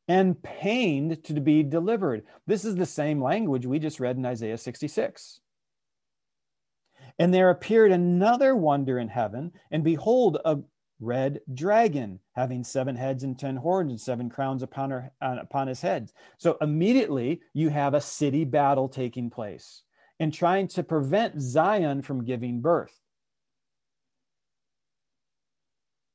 and 0.07 0.41
pained 0.41 1.23
to 1.25 1.33
be 1.39 1.63
delivered. 1.63 2.23
This 2.45 2.63
is 2.65 2.75
the 2.75 2.85
same 2.85 3.21
language 3.21 3.65
we 3.65 3.79
just 3.79 3.99
read 3.99 4.17
in 4.17 4.25
Isaiah 4.25 4.57
66. 4.57 5.39
And 7.17 7.33
there 7.33 7.49
appeared 7.49 7.91
another 7.91 8.55
wonder 8.55 8.99
in 8.99 9.07
heaven, 9.07 9.53
and 9.71 9.83
behold, 9.83 10.37
a 10.43 10.59
red 10.99 11.39
dragon 11.53 12.19
having 12.33 12.63
seven 12.63 12.95
heads 12.95 13.23
and 13.23 13.37
ten 13.37 13.55
horns 13.55 13.91
and 13.91 13.99
seven 13.99 14.29
crowns 14.29 14.63
upon, 14.63 14.91
her, 14.91 15.11
uh, 15.21 15.37
upon 15.41 15.67
his 15.67 15.81
head. 15.81 16.11
So 16.37 16.57
immediately 16.61 17.41
you 17.53 17.69
have 17.69 17.93
a 17.93 18.01
city 18.01 18.43
battle 18.45 18.89
taking 18.89 19.29
place 19.29 19.83
and 20.19 20.33
trying 20.33 20.67
to 20.69 20.83
prevent 20.83 21.41
Zion 21.41 22.01
from 22.01 22.23
giving 22.23 22.61
birth. 22.61 22.97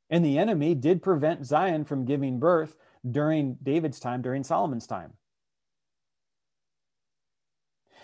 And 0.09 0.25
the 0.25 0.39
enemy 0.39 0.75
did 0.75 1.03
prevent 1.03 1.47
Zion 1.47 1.85
from 1.85 2.05
giving 2.05 2.41
birth 2.41 2.77
during 3.09 3.57
David's 3.63 4.01
time, 4.01 4.23
during 4.23 4.43
Solomon's 4.43 4.87
time. 4.87 5.13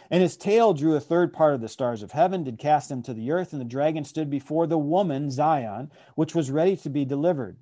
And 0.09 0.23
his 0.23 0.37
tail 0.37 0.73
drew 0.73 0.95
a 0.95 1.01
third 1.01 1.33
part 1.33 1.55
of 1.55 1.61
the 1.61 1.69
stars 1.69 2.03
of 2.03 2.13
heaven, 2.13 2.45
did 2.45 2.59
cast 2.59 2.89
them 2.89 3.03
to 3.03 3.15
the 3.15 3.33
earth, 3.33 3.53
and 3.53 3.61
the 3.61 3.65
dragon 3.65 4.05
stood 4.05 4.31
before 4.31 4.69
the 4.69 4.79
woman, 4.79 5.31
Zion, 5.33 5.91
which 6.15 6.33
was 6.33 6.51
ready 6.51 6.77
to 6.77 6.91
be 6.91 7.05
delivered, 7.05 7.59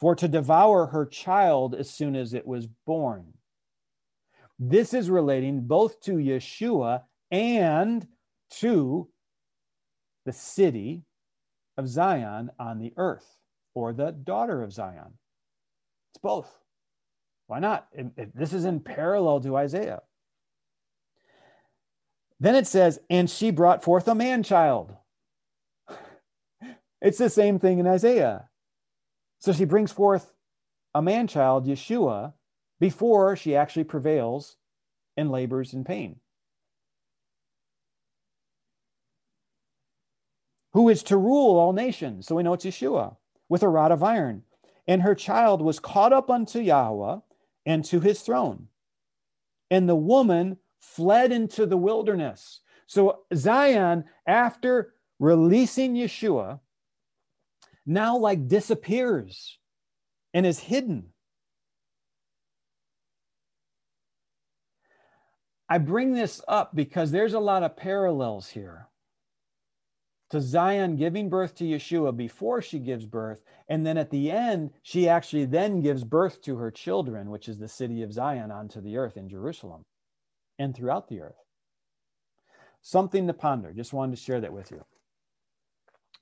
for 0.00 0.16
to 0.16 0.26
devour 0.26 0.86
her 0.86 1.06
child 1.06 1.76
as 1.76 1.90
soon 1.90 2.16
as 2.16 2.34
it 2.34 2.44
was 2.46 2.66
born. 2.86 3.34
This 4.58 4.92
is 4.92 5.08
relating 5.08 5.60
both 5.60 6.00
to 6.02 6.14
Yeshua 6.14 7.02
and 7.30 8.06
to 8.58 9.08
the 10.24 10.32
city 10.32 11.04
of 11.76 11.88
Zion 11.88 12.50
on 12.58 12.78
the 12.78 12.92
earth 12.96 13.38
or 13.74 13.92
the 13.92 14.12
daughter 14.12 14.62
of 14.62 14.72
Zion. 14.72 15.14
It's 16.10 16.20
both. 16.20 16.50
Why 17.46 17.60
not? 17.60 17.88
It, 17.92 18.06
it, 18.16 18.36
this 18.36 18.52
is 18.52 18.64
in 18.64 18.80
parallel 18.80 19.40
to 19.40 19.56
Isaiah. 19.56 20.02
Then 22.40 22.54
it 22.54 22.66
says, 22.66 23.00
and 23.10 23.28
she 23.28 23.50
brought 23.50 23.82
forth 23.82 24.08
a 24.08 24.14
man 24.14 24.42
child. 24.42 24.94
It's 27.00 27.18
the 27.18 27.30
same 27.30 27.60
thing 27.60 27.78
in 27.78 27.86
Isaiah. 27.86 28.48
So 29.38 29.52
she 29.52 29.64
brings 29.64 29.92
forth 29.92 30.32
a 30.94 31.00
man 31.00 31.28
child, 31.28 31.64
Yeshua, 31.64 32.32
before 32.80 33.36
she 33.36 33.54
actually 33.54 33.84
prevails 33.84 34.56
and 35.16 35.30
labors 35.30 35.74
in 35.74 35.84
pain. 35.84 36.16
Who 40.78 40.90
is 40.90 41.02
to 41.02 41.16
rule 41.16 41.58
all 41.58 41.72
nations. 41.72 42.24
So 42.24 42.36
we 42.36 42.44
know 42.44 42.52
it's 42.52 42.64
Yeshua 42.64 43.16
with 43.48 43.64
a 43.64 43.68
rod 43.68 43.90
of 43.90 44.04
iron. 44.04 44.44
And 44.86 45.02
her 45.02 45.16
child 45.16 45.60
was 45.60 45.80
caught 45.80 46.12
up 46.12 46.30
unto 46.30 46.60
Yahweh 46.60 47.16
and 47.66 47.84
to 47.86 47.98
his 47.98 48.20
throne. 48.20 48.68
And 49.72 49.88
the 49.88 49.96
woman 49.96 50.56
fled 50.78 51.32
into 51.32 51.66
the 51.66 51.76
wilderness. 51.76 52.60
So 52.86 53.22
Zion, 53.34 54.04
after 54.24 54.94
releasing 55.18 55.94
Yeshua, 55.94 56.60
now 57.84 58.16
like 58.16 58.46
disappears 58.46 59.58
and 60.32 60.46
is 60.46 60.60
hidden. 60.60 61.06
I 65.68 65.78
bring 65.78 66.12
this 66.12 66.40
up 66.46 66.76
because 66.76 67.10
there's 67.10 67.34
a 67.34 67.40
lot 67.40 67.64
of 67.64 67.76
parallels 67.76 68.48
here 68.48 68.87
to 70.30 70.40
Zion 70.40 70.96
giving 70.96 71.28
birth 71.28 71.54
to 71.56 71.64
Yeshua 71.64 72.16
before 72.16 72.60
she 72.60 72.78
gives 72.78 73.06
birth. 73.06 73.40
And 73.68 73.86
then 73.86 73.96
at 73.96 74.10
the 74.10 74.30
end, 74.30 74.70
she 74.82 75.08
actually 75.08 75.46
then 75.46 75.80
gives 75.80 76.04
birth 76.04 76.42
to 76.42 76.56
her 76.56 76.70
children, 76.70 77.30
which 77.30 77.48
is 77.48 77.58
the 77.58 77.68
city 77.68 78.02
of 78.02 78.12
Zion 78.12 78.50
onto 78.50 78.80
the 78.80 78.96
earth 78.96 79.16
in 79.16 79.28
Jerusalem 79.28 79.84
and 80.58 80.74
throughout 80.74 81.08
the 81.08 81.22
earth. 81.22 81.44
Something 82.82 83.26
to 83.26 83.32
ponder. 83.32 83.72
Just 83.72 83.92
wanted 83.92 84.16
to 84.16 84.22
share 84.22 84.40
that 84.40 84.52
with 84.52 84.70
you. 84.70 84.84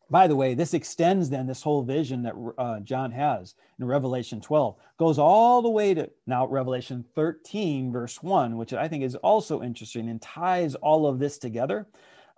By 0.09 0.29
the 0.29 0.37
way, 0.37 0.55
this 0.55 0.73
extends 0.73 1.29
then 1.29 1.49
this 1.49 1.63
whole 1.63 1.83
vision 1.83 2.23
that 2.23 2.35
uh, 2.59 2.79
John 2.81 3.11
has 3.11 3.57
in 3.81 3.87
Revelation 3.87 4.41
12, 4.41 4.77
goes 4.99 5.19
all 5.19 5.63
the 5.63 5.69
way 5.69 5.95
to 5.95 6.09
now 6.29 6.47
Revelation 6.47 7.05
13, 7.17 7.91
verse 7.91 8.23
1, 8.23 8.57
which 8.57 8.73
I 8.73 8.87
think 8.87 9.03
is 9.03 9.17
also 9.17 9.63
interesting 9.63 10.09
and 10.09 10.23
ties 10.23 10.77
all 10.77 11.09
of 11.09 11.19
this 11.19 11.39
together 11.39 11.89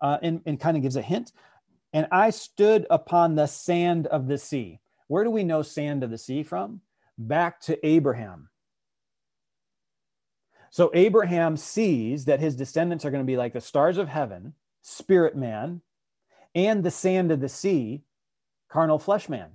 uh, 0.00 0.16
and, 0.22 0.40
and 0.46 0.58
kind 0.58 0.78
of 0.78 0.82
gives 0.82 0.96
a 0.96 1.02
hint. 1.02 1.32
And 1.92 2.06
I 2.12 2.30
stood 2.30 2.86
upon 2.90 3.34
the 3.34 3.46
sand 3.46 4.06
of 4.06 4.28
the 4.28 4.38
sea. 4.38 4.80
Where 5.06 5.24
do 5.24 5.30
we 5.30 5.44
know 5.44 5.62
sand 5.62 6.04
of 6.04 6.10
the 6.10 6.18
sea 6.18 6.42
from? 6.42 6.82
Back 7.16 7.60
to 7.62 7.84
Abraham. 7.86 8.48
So 10.70 10.90
Abraham 10.94 11.56
sees 11.56 12.26
that 12.26 12.40
his 12.40 12.54
descendants 12.54 13.04
are 13.04 13.10
going 13.10 13.22
to 13.22 13.26
be 13.26 13.38
like 13.38 13.54
the 13.54 13.60
stars 13.60 13.96
of 13.96 14.08
heaven, 14.08 14.54
spirit 14.82 15.34
man, 15.34 15.80
and 16.54 16.84
the 16.84 16.90
sand 16.90 17.32
of 17.32 17.40
the 17.40 17.48
sea, 17.48 18.02
carnal 18.68 18.98
flesh 18.98 19.28
man. 19.28 19.50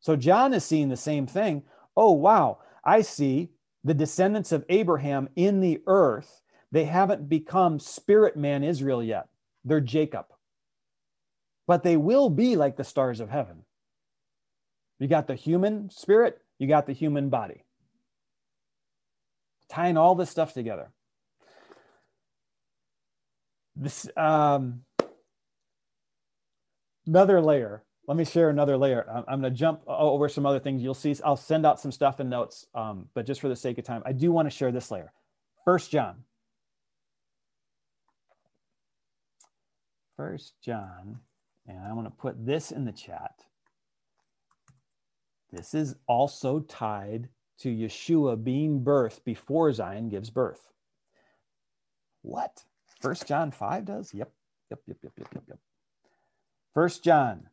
So 0.00 0.14
John 0.14 0.52
is 0.52 0.64
seeing 0.64 0.88
the 0.88 0.96
same 0.96 1.26
thing. 1.26 1.62
Oh, 1.96 2.12
wow. 2.12 2.58
I 2.84 3.00
see 3.00 3.50
the 3.82 3.94
descendants 3.94 4.52
of 4.52 4.64
Abraham 4.68 5.28
in 5.36 5.60
the 5.60 5.82
earth. 5.86 6.42
They 6.70 6.84
haven't 6.84 7.28
become 7.28 7.80
spirit 7.80 8.36
man 8.36 8.62
Israel 8.62 9.02
yet. 9.02 9.26
They're 9.64 9.80
Jacob. 9.80 10.26
But 11.66 11.82
they 11.82 11.96
will 11.96 12.30
be 12.30 12.56
like 12.56 12.76
the 12.76 12.84
stars 12.84 13.20
of 13.20 13.30
heaven. 13.30 13.64
You 14.98 15.06
got 15.06 15.26
the 15.26 15.34
human 15.34 15.90
spirit, 15.90 16.40
you 16.58 16.66
got 16.66 16.86
the 16.86 16.92
human 16.92 17.28
body. 17.28 17.64
Tying 19.68 19.96
all 19.96 20.14
this 20.14 20.30
stuff 20.30 20.54
together. 20.54 20.90
This 23.76 24.08
um, 24.16 24.82
another 27.06 27.40
layer. 27.40 27.84
Let 28.08 28.16
me 28.16 28.24
share 28.24 28.48
another 28.48 28.78
layer. 28.78 29.06
I'm, 29.08 29.24
I'm 29.28 29.40
going 29.40 29.52
to 29.52 29.58
jump 29.58 29.82
over 29.86 30.28
some 30.30 30.46
other 30.46 30.58
things. 30.58 30.82
You'll 30.82 30.94
see. 30.94 31.14
I'll 31.22 31.36
send 31.36 31.66
out 31.66 31.78
some 31.78 31.92
stuff 31.92 32.18
in 32.18 32.30
notes, 32.30 32.66
um, 32.74 33.08
but 33.14 33.26
just 33.26 33.40
for 33.40 33.48
the 33.48 33.56
sake 33.56 33.76
of 33.76 33.84
time, 33.84 34.02
I 34.06 34.12
do 34.12 34.32
want 34.32 34.46
to 34.46 34.50
share 34.50 34.72
this 34.72 34.90
layer. 34.90 35.12
First 35.64 35.90
John. 35.90 36.24
First 40.18 40.54
John, 40.64 41.20
and 41.68 41.78
I'm 41.78 41.94
going 41.94 42.04
to 42.04 42.10
put 42.10 42.44
this 42.44 42.72
in 42.72 42.84
the 42.84 42.90
chat. 42.90 43.44
This 45.52 45.74
is 45.74 45.94
also 46.08 46.58
tied 46.58 47.28
to 47.60 47.68
Yeshua 47.68 48.42
being 48.42 48.80
birthed 48.80 49.22
before 49.24 49.72
Zion 49.72 50.08
gives 50.08 50.28
birth. 50.28 50.72
What? 52.22 52.64
First 53.00 53.28
John 53.28 53.52
5 53.52 53.84
does? 53.84 54.12
Yep. 54.12 54.28
Yep, 54.70 54.80
yep, 54.88 54.96
yep, 55.04 55.12
yep, 55.18 55.28
yep, 55.34 55.44
yep. 55.50 55.58
First 56.74 57.04
John 57.04 57.48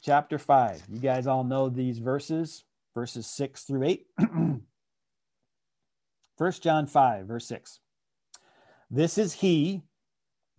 chapter 0.00 0.38
5. 0.38 0.84
You 0.92 1.00
guys 1.00 1.26
all 1.26 1.42
know 1.42 1.68
these 1.68 1.98
verses, 1.98 2.62
verses 2.94 3.26
6 3.26 3.64
through 3.64 3.82
8. 3.82 4.06
First 6.38 6.62
John 6.62 6.86
5, 6.86 7.26
verse 7.26 7.48
6. 7.48 7.80
This 8.88 9.18
is 9.18 9.32
he, 9.34 9.82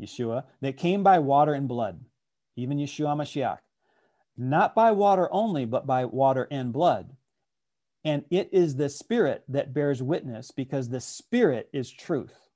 Yeshua, 0.01 0.43
that 0.61 0.77
came 0.77 1.03
by 1.03 1.19
water 1.19 1.53
and 1.53 1.67
blood, 1.67 2.03
even 2.55 2.77
Yeshua 2.77 3.15
Mashiach, 3.15 3.59
not 4.37 4.75
by 4.75 4.91
water 4.91 5.29
only, 5.31 5.65
but 5.65 5.87
by 5.87 6.05
water 6.05 6.47
and 6.51 6.73
blood. 6.73 7.15
And 8.03 8.25
it 8.29 8.49
is 8.51 8.75
the 8.75 8.89
Spirit 8.89 9.43
that 9.47 9.73
bears 9.73 10.03
witness, 10.03 10.51
because 10.51 10.89
the 10.89 10.99
Spirit 10.99 11.69
is 11.73 11.91
truth. 11.91 12.49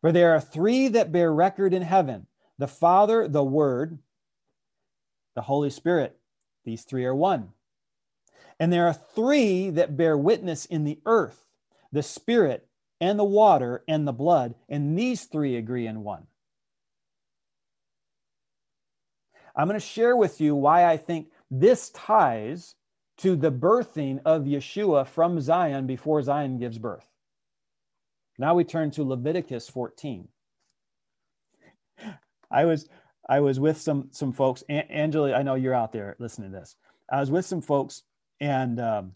For 0.00 0.12
there 0.12 0.34
are 0.34 0.40
three 0.40 0.88
that 0.88 1.12
bear 1.12 1.32
record 1.32 1.72
in 1.72 1.82
heaven 1.82 2.26
the 2.58 2.68
Father, 2.68 3.26
the 3.26 3.42
Word, 3.42 3.98
the 5.34 5.42
Holy 5.42 5.70
Spirit. 5.70 6.18
These 6.64 6.82
three 6.84 7.04
are 7.04 7.14
one. 7.14 7.50
And 8.60 8.72
there 8.72 8.86
are 8.86 8.92
three 8.92 9.70
that 9.70 9.96
bear 9.96 10.16
witness 10.16 10.66
in 10.66 10.84
the 10.84 11.00
earth 11.06 11.44
the 11.90 12.02
Spirit, 12.02 12.66
and 13.04 13.18
the 13.18 13.24
water 13.24 13.84
and 13.86 14.08
the 14.08 14.12
blood, 14.14 14.54
and 14.66 14.98
these 14.98 15.24
three 15.24 15.56
agree 15.56 15.86
in 15.86 16.02
one. 16.02 16.26
I'm 19.54 19.68
going 19.68 19.78
to 19.78 19.86
share 19.86 20.16
with 20.16 20.40
you 20.40 20.54
why 20.56 20.86
I 20.86 20.96
think 20.96 21.28
this 21.50 21.90
ties 21.90 22.76
to 23.18 23.36
the 23.36 23.52
birthing 23.52 24.20
of 24.24 24.44
Yeshua 24.44 25.06
from 25.06 25.38
Zion 25.38 25.86
before 25.86 26.22
Zion 26.22 26.58
gives 26.58 26.78
birth. 26.78 27.06
Now 28.38 28.54
we 28.54 28.64
turn 28.64 28.90
to 28.92 29.04
Leviticus 29.04 29.68
14. 29.68 30.26
I 32.50 32.64
was 32.64 32.88
I 33.28 33.40
was 33.40 33.60
with 33.60 33.78
some 33.78 34.08
some 34.12 34.32
folks. 34.32 34.64
A- 34.70 34.90
Angela, 34.90 35.34
I 35.34 35.42
know 35.42 35.56
you're 35.56 35.74
out 35.74 35.92
there 35.92 36.16
listening 36.18 36.52
to 36.52 36.58
this. 36.58 36.74
I 37.12 37.20
was 37.20 37.30
with 37.30 37.44
some 37.44 37.60
folks, 37.60 38.02
and 38.40 38.80
um, 38.80 39.12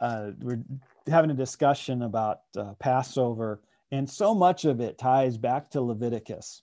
uh, 0.00 0.30
we're 0.40 0.62
having 1.08 1.30
a 1.30 1.34
discussion 1.34 2.02
about 2.02 2.40
uh, 2.56 2.74
Passover, 2.78 3.60
and 3.90 4.08
so 4.08 4.34
much 4.34 4.64
of 4.64 4.80
it 4.80 4.98
ties 4.98 5.36
back 5.36 5.70
to 5.70 5.80
Leviticus. 5.80 6.62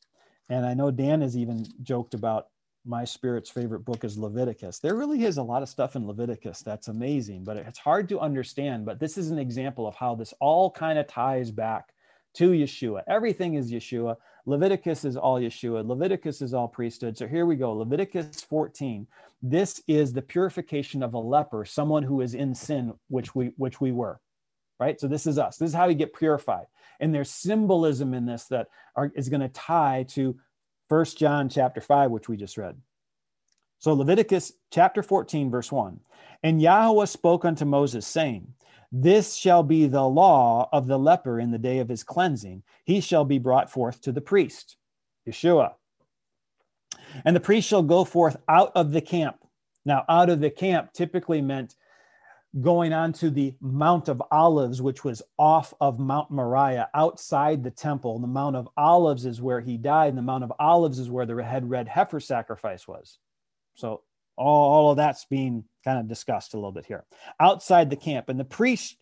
And 0.50 0.66
I 0.66 0.74
know 0.74 0.92
Dan 0.92 1.22
has 1.22 1.38
even 1.38 1.66
joked 1.84 2.14
about 2.14 2.48
my 2.86 3.06
spirit's 3.06 3.50
favorite 3.50 3.86
book 3.86 4.04
is 4.04 4.18
Leviticus. 4.18 4.80
There 4.80 4.96
really 4.96 5.24
is 5.24 5.38
a 5.38 5.44
lot 5.44 5.62
of 5.62 5.70
stuff 5.70 5.96
in 5.96 6.08
Leviticus 6.08 6.62
that's 6.62 6.88
amazing, 6.88 7.44
but 7.44 7.58
it's 7.58 7.78
hard 7.78 8.10
to 8.10 8.20
understand. 8.20 8.86
But 8.86 9.00
this 9.00 9.18
is 9.18 9.30
an 9.30 9.38
example 9.38 9.88
of 9.88 9.96
how 9.96 10.16
this 10.16 10.34
all 10.40 10.72
kind 10.72 10.98
of 10.98 11.08
ties 11.08 11.52
back 11.52 11.94
to 12.34 12.52
Yeshua. 12.52 13.04
Everything 13.08 13.54
is 13.54 13.72
Yeshua. 13.72 14.16
Leviticus 14.46 15.06
is 15.06 15.16
all 15.16 15.40
Yeshua. 15.40 15.88
Leviticus 15.88 16.42
is 16.42 16.54
all 16.54 16.68
priesthood. 16.68 17.18
So 17.18 17.28
here 17.28 17.46
we 17.46 17.56
go. 17.56 17.74
Leviticus 17.74 18.42
14. 18.42 19.06
This 19.44 19.82
is 19.88 20.12
the 20.12 20.22
purification 20.22 21.04
of 21.04 21.14
a 21.14 21.20
leper, 21.20 21.66
someone 21.66 22.04
who 22.04 22.22
is 22.22 22.34
in 22.34 22.56
sin, 22.56 22.94
which 23.10 23.36
we 23.36 23.52
which 23.58 23.80
we 23.80 23.92
were 23.92 24.20
right? 24.82 25.00
So 25.00 25.08
this 25.08 25.28
is 25.28 25.38
us. 25.38 25.58
This 25.58 25.70
is 25.70 25.76
how 25.76 25.88
we 25.88 25.94
get 25.94 26.14
purified. 26.14 26.66
And 27.00 27.14
there's 27.14 27.30
symbolism 27.30 28.16
in 28.16 28.26
this 28.26 28.46
that 28.46 28.68
are, 28.96 29.12
is 29.16 29.30
going 29.30 29.42
to 29.42 29.50
tie 29.50 30.06
to 30.10 30.36
First 30.90 31.20
John 31.20 31.50
chapter 31.50 31.80
5, 31.80 32.10
which 32.10 32.28
we 32.28 32.36
just 32.36 32.58
read. 32.58 32.76
So 33.78 33.94
Leviticus 33.94 34.54
chapter 34.72 35.04
14, 35.04 35.52
verse 35.52 35.72
1. 35.72 36.00
And 36.44 36.62
Yahweh 36.62 37.06
spoke 37.06 37.46
unto 37.46 37.64
Moses, 37.64 38.08
saying, 38.08 38.54
This 38.92 39.36
shall 39.36 39.62
be 39.62 39.86
the 39.86 40.04
law 40.04 40.68
of 40.74 40.88
the 40.88 40.98
leper 40.98 41.40
in 41.40 41.52
the 41.52 41.60
day 41.60 41.78
of 41.78 41.88
his 41.88 42.04
cleansing. 42.04 42.64
He 42.84 43.02
shall 43.02 43.24
be 43.24 43.38
brought 43.38 43.72
forth 43.72 44.02
to 44.02 44.12
the 44.12 44.20
priest, 44.20 44.78
Yeshua. 45.28 45.74
And 47.24 47.36
the 47.36 47.40
priest 47.40 47.68
shall 47.68 47.84
go 47.84 48.04
forth 48.04 48.38
out 48.50 48.72
of 48.74 48.92
the 48.92 49.02
camp. 49.02 49.38
Now, 49.86 50.06
out 50.10 50.30
of 50.30 50.40
the 50.40 50.50
camp 50.50 50.94
typically 50.94 51.42
meant 51.42 51.76
going 52.60 52.92
on 52.92 53.14
to 53.14 53.30
the 53.30 53.56
Mount 53.62 54.10
of 54.10 54.22
Olives, 54.30 54.82
which 54.82 55.04
was 55.04 55.22
off 55.38 55.74
of 55.80 56.00
Mount 56.00 56.32
Moriah, 56.32 56.90
outside 56.94 57.64
the 57.64 57.72
temple. 57.72 58.20
The 58.20 58.28
Mount 58.28 58.56
of 58.56 58.68
Olives 58.76 59.26
is 59.26 59.42
where 59.42 59.62
he 59.62 59.78
died, 59.78 60.10
and 60.10 60.18
the 60.18 60.24
Mount 60.24 60.44
of 60.44 60.52
Olives 60.60 61.00
is 61.00 61.10
where 61.10 61.26
the 61.26 61.42
head 61.44 61.70
red 61.70 61.88
heifer 61.88 62.20
sacrifice 62.20 62.88
was. 62.88 63.20
So 63.76 64.02
all, 64.36 64.74
all 64.74 64.92
of 64.92 64.98
that's 64.98 65.26
being 65.26 65.64
kind 65.86 66.00
of 66.00 66.08
discussed 66.08 66.54
a 66.54 66.58
little 66.58 66.74
bit 66.74 66.86
here. 66.86 67.06
Outside 67.40 67.90
the 67.90 67.96
camp, 67.96 68.28
and 68.28 68.40
the 68.40 68.44
priest 68.44 68.98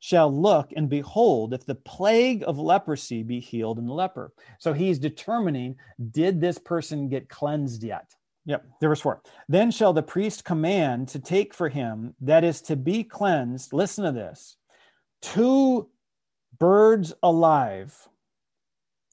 shall 0.00 0.34
look 0.34 0.70
and 0.76 0.88
behold 0.88 1.54
if 1.54 1.64
the 1.64 1.74
plague 1.74 2.44
of 2.46 2.58
leprosy 2.58 3.22
be 3.22 3.40
healed 3.40 3.78
in 3.78 3.86
the 3.86 3.92
leper. 3.92 4.32
So 4.58 4.72
he's 4.72 4.98
determining 4.98 5.76
did 6.10 6.40
this 6.40 6.58
person 6.58 7.08
get 7.08 7.28
cleansed 7.28 7.82
yet? 7.82 8.14
Yep, 8.46 8.64
there 8.80 8.90
was 8.90 9.00
4. 9.00 9.22
Then 9.48 9.70
shall 9.70 9.92
the 9.92 10.02
priest 10.02 10.44
command 10.44 11.08
to 11.08 11.18
take 11.18 11.54
for 11.54 11.68
him, 11.68 12.14
that 12.20 12.44
is 12.44 12.60
to 12.62 12.76
be 12.76 13.02
cleansed, 13.02 13.72
listen 13.72 14.04
to 14.04 14.12
this, 14.12 14.56
two 15.22 15.88
birds 16.58 17.14
alive. 17.22 17.96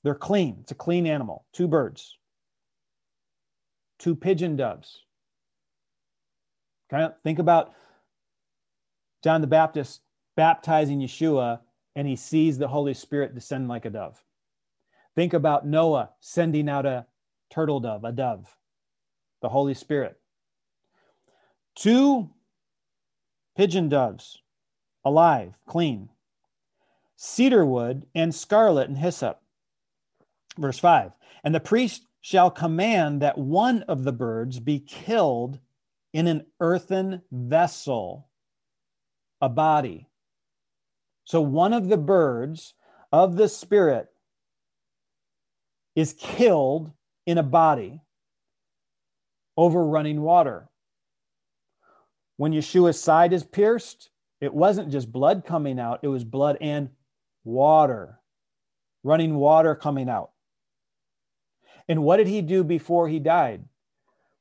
They're 0.03 0.15
clean. 0.15 0.57
It's 0.61 0.71
a 0.71 0.75
clean 0.75 1.07
animal. 1.07 1.45
Two 1.53 1.67
birds. 1.67 2.17
Two 3.99 4.15
pigeon 4.15 4.55
doves. 4.55 5.05
Kind 6.89 7.03
of 7.03 7.13
think 7.23 7.39
about 7.39 7.73
John 9.23 9.41
the 9.41 9.47
Baptist 9.47 10.01
baptizing 10.35 10.99
Yeshua 10.99 11.59
and 11.95 12.07
he 12.07 12.15
sees 12.15 12.57
the 12.57 12.67
Holy 12.67 12.93
Spirit 12.93 13.35
descend 13.35 13.67
like 13.67 13.85
a 13.85 13.89
dove. 13.89 14.21
Think 15.15 15.33
about 15.33 15.67
Noah 15.67 16.09
sending 16.19 16.67
out 16.67 16.85
a 16.85 17.05
turtle 17.49 17.79
dove, 17.79 18.03
a 18.03 18.11
dove 18.11 18.57
the 19.41 19.49
Holy 19.49 19.73
Spirit. 19.73 20.19
Two 21.75 22.29
pigeon 23.55 23.89
doves, 23.89 24.39
alive, 25.03 25.53
clean. 25.65 26.09
cedar 27.15 27.65
wood, 27.65 28.05
and 28.15 28.33
scarlet 28.33 28.87
and 28.87 28.97
hyssop. 28.97 29.41
Verse 30.57 30.79
5 30.79 31.11
And 31.43 31.53
the 31.53 31.59
priest 31.59 32.07
shall 32.21 32.51
command 32.51 33.21
that 33.21 33.37
one 33.37 33.83
of 33.83 34.03
the 34.03 34.11
birds 34.11 34.59
be 34.59 34.79
killed 34.79 35.59
in 36.13 36.27
an 36.27 36.45
earthen 36.59 37.21
vessel, 37.31 38.27
a 39.39 39.49
body. 39.49 40.07
So 41.23 41.41
one 41.41 41.73
of 41.73 41.89
the 41.89 41.97
birds 41.97 42.73
of 43.11 43.37
the 43.37 43.47
Spirit 43.47 44.07
is 45.95 46.13
killed 46.13 46.91
in 47.25 47.37
a 47.37 47.43
body 47.43 48.01
over 49.57 49.85
running 49.85 50.21
water. 50.21 50.69
When 52.37 52.53
Yeshua's 52.53 52.99
side 52.99 53.33
is 53.33 53.43
pierced, 53.43 54.09
it 54.39 54.53
wasn't 54.53 54.91
just 54.91 55.11
blood 55.11 55.45
coming 55.45 55.79
out, 55.79 55.99
it 56.01 56.07
was 56.07 56.23
blood 56.23 56.57
and 56.59 56.89
water, 57.43 58.19
running 59.03 59.35
water 59.35 59.75
coming 59.75 60.09
out. 60.09 60.31
And 61.87 62.03
what 62.03 62.17
did 62.17 62.27
he 62.27 62.41
do 62.41 62.63
before 62.63 63.07
he 63.07 63.19
died? 63.19 63.65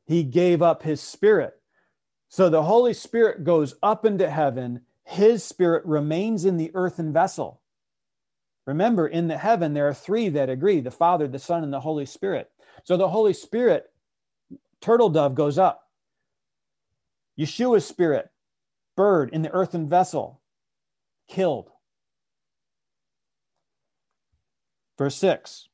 He 0.07 0.23
gave 0.23 0.63
up 0.63 0.83
his 0.83 1.01
spirit. 1.01 1.55
So 2.29 2.49
the 2.49 2.63
Holy 2.63 2.95
Spirit 2.95 3.45
goes 3.45 3.75
up 3.83 4.05
into 4.05 4.31
heaven, 4.31 4.83
his 5.05 5.43
spirit 5.45 5.85
remains 5.85 6.45
in 6.45 6.57
the 6.57 6.71
earthen 6.75 7.13
vessel. 7.13 7.61
Remember, 8.67 9.09
in 9.09 9.27
the 9.27 9.37
heaven, 9.37 9.75
there 9.75 9.89
are 9.89 9.95
three 9.95 10.29
that 10.29 10.49
agree 10.49 10.81
the 10.81 10.91
Father, 10.93 11.27
the 11.27 11.39
Son, 11.41 11.65
and 11.65 11.73
the 11.73 11.81
Holy 11.81 12.07
Spirit. 12.07 12.51
So 12.85 12.97
the 12.97 13.09
Holy 13.09 13.33
Spirit, 13.33 13.91
turtle 14.81 15.11
dove, 15.11 15.35
goes 15.35 15.59
up. 15.59 15.89
Yeshua's 17.39 17.87
spirit, 17.87 18.31
bird 18.97 19.31
in 19.33 19.43
the 19.43 19.53
earthen 19.53 19.89
vessel, 19.89 20.41
killed. 21.29 21.71
Verse 24.99 25.17
6 25.17 25.69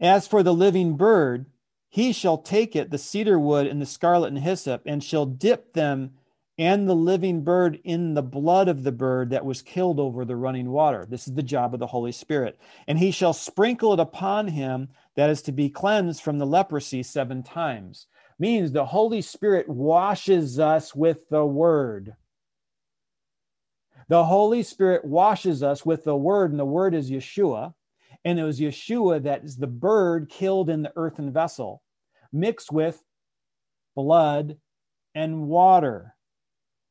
As 0.00 0.26
for 0.26 0.42
the 0.42 0.54
living 0.54 0.96
bird, 0.96 1.46
he 1.88 2.12
shall 2.12 2.38
take 2.38 2.74
it, 2.74 2.90
the 2.90 2.98
cedar 2.98 3.38
wood 3.38 3.66
and 3.66 3.80
the 3.80 3.86
scarlet 3.86 4.28
and 4.28 4.38
hyssop, 4.38 4.82
and 4.86 5.02
shall 5.02 5.26
dip 5.26 5.72
them 5.74 6.12
and 6.60 6.86
the 6.86 6.94
living 6.94 7.42
bird 7.42 7.80
in 7.84 8.12
the 8.12 8.22
blood 8.22 8.68
of 8.68 8.82
the 8.82 8.92
bird 8.92 9.30
that 9.30 9.46
was 9.46 9.62
killed 9.62 9.98
over 9.98 10.26
the 10.26 10.36
running 10.36 10.70
water. 10.70 11.06
This 11.08 11.26
is 11.26 11.32
the 11.32 11.42
job 11.42 11.72
of 11.72 11.80
the 11.80 11.86
Holy 11.86 12.12
Spirit. 12.12 12.60
And 12.86 12.98
he 12.98 13.12
shall 13.12 13.32
sprinkle 13.32 13.94
it 13.94 13.98
upon 13.98 14.46
him 14.46 14.90
that 15.16 15.30
is 15.30 15.40
to 15.42 15.52
be 15.52 15.70
cleansed 15.70 16.22
from 16.22 16.36
the 16.36 16.44
leprosy 16.44 17.02
seven 17.02 17.42
times. 17.42 18.08
Means 18.38 18.72
the 18.72 18.84
Holy 18.84 19.22
Spirit 19.22 19.70
washes 19.70 20.58
us 20.58 20.94
with 20.94 21.26
the 21.30 21.46
word. 21.46 22.14
The 24.08 24.24
Holy 24.24 24.62
Spirit 24.62 25.02
washes 25.02 25.62
us 25.62 25.86
with 25.86 26.04
the 26.04 26.16
word, 26.16 26.50
and 26.50 26.60
the 26.60 26.66
word 26.66 26.94
is 26.94 27.10
Yeshua. 27.10 27.72
And 28.26 28.38
it 28.38 28.44
was 28.44 28.60
Yeshua 28.60 29.22
that 29.22 29.44
is 29.44 29.56
the 29.56 29.66
bird 29.66 30.28
killed 30.28 30.68
in 30.68 30.82
the 30.82 30.92
earthen 30.94 31.32
vessel, 31.32 31.82
mixed 32.34 32.70
with 32.70 33.02
blood 33.96 34.58
and 35.14 35.48
water. 35.48 36.14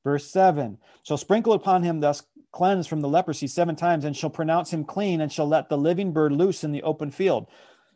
Verse 0.10 0.26
7 0.32 0.76
shall 1.04 1.18
sprinkle 1.18 1.54
upon 1.54 1.84
him 1.84 2.00
thus 2.00 2.24
cleansed 2.52 2.90
from 2.90 3.00
the 3.00 3.08
leprosy 3.08 3.46
seven 3.46 3.76
times, 3.76 4.06
and 4.06 4.18
shall 4.18 4.32
pronounce 4.32 4.74
him 4.74 4.84
clean, 4.84 5.22
and 5.22 5.32
shall 5.32 5.48
let 5.48 5.70
the 5.70 5.78
living 5.78 6.12
bird 6.12 6.32
loose 6.32 6.64
in 6.64 6.72
the 6.72 6.82
open 6.82 7.12
field. 7.12 7.46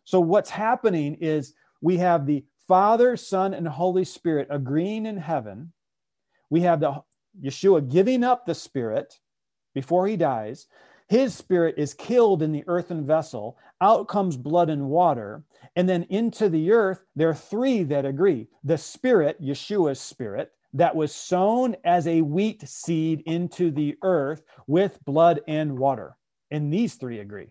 So, 0.05 0.19
what's 0.19 0.51
happening 0.51 1.15
is 1.15 1.55
we 1.81 1.97
have 1.97 2.27
the 2.27 2.45
Father, 2.67 3.17
Son, 3.17 3.55
and 3.55 3.67
Holy 3.67 4.05
Spirit 4.05 4.47
agreeing 4.51 5.07
in 5.07 5.17
heaven. 5.17 5.73
We 6.51 6.61
have 6.61 6.81
the 6.81 7.01
Yeshua 7.43 7.91
giving 7.91 8.23
up 8.23 8.45
the 8.45 8.53
Spirit 8.53 9.19
before 9.73 10.05
he 10.05 10.15
dies. 10.15 10.67
His 11.09 11.33
spirit 11.33 11.75
is 11.79 11.95
killed 11.95 12.43
in 12.43 12.51
the 12.51 12.63
earthen 12.67 13.07
vessel. 13.07 13.57
Out 13.81 14.07
comes 14.07 14.37
blood 14.37 14.69
and 14.69 14.87
water. 14.87 15.43
And 15.75 15.89
then 15.89 16.03
into 16.09 16.47
the 16.47 16.73
earth, 16.73 17.03
there 17.15 17.29
are 17.29 17.33
three 17.33 17.81
that 17.85 18.05
agree 18.05 18.49
the 18.63 18.77
spirit, 18.77 19.41
Yeshua's 19.41 19.99
spirit, 19.99 20.51
that 20.73 20.95
was 20.95 21.13
sown 21.13 21.75
as 21.83 22.07
a 22.07 22.21
wheat 22.21 22.67
seed 22.67 23.21
into 23.25 23.71
the 23.71 23.95
earth 24.03 24.43
with 24.67 24.99
blood 25.05 25.41
and 25.47 25.77
water. 25.77 26.15
And 26.51 26.73
these 26.73 26.95
three 26.95 27.19
agree. 27.19 27.49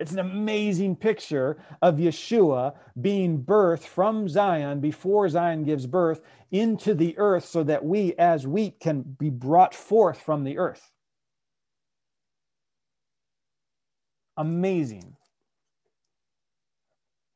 It's 0.00 0.12
an 0.12 0.20
amazing 0.20 0.94
picture 0.94 1.58
of 1.82 1.96
Yeshua 1.96 2.74
being 3.00 3.42
birthed 3.42 3.84
from 3.84 4.28
Zion 4.28 4.80
before 4.80 5.28
Zion 5.28 5.64
gives 5.64 5.86
birth 5.86 6.20
into 6.52 6.94
the 6.94 7.18
earth 7.18 7.44
so 7.44 7.64
that 7.64 7.84
we 7.84 8.14
as 8.14 8.46
wheat 8.46 8.78
can 8.78 9.02
be 9.02 9.28
brought 9.28 9.74
forth 9.74 10.20
from 10.20 10.44
the 10.44 10.58
earth. 10.58 10.92
Amazing. 14.36 15.16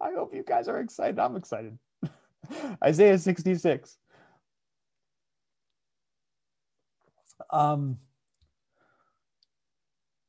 I 0.00 0.12
hope 0.12 0.32
you 0.32 0.44
guys 0.44 0.68
are 0.68 0.78
excited. 0.78 1.18
I'm 1.18 1.34
excited. 1.34 1.76
Isaiah 2.84 3.18
66. 3.18 3.98
Um, 7.50 7.98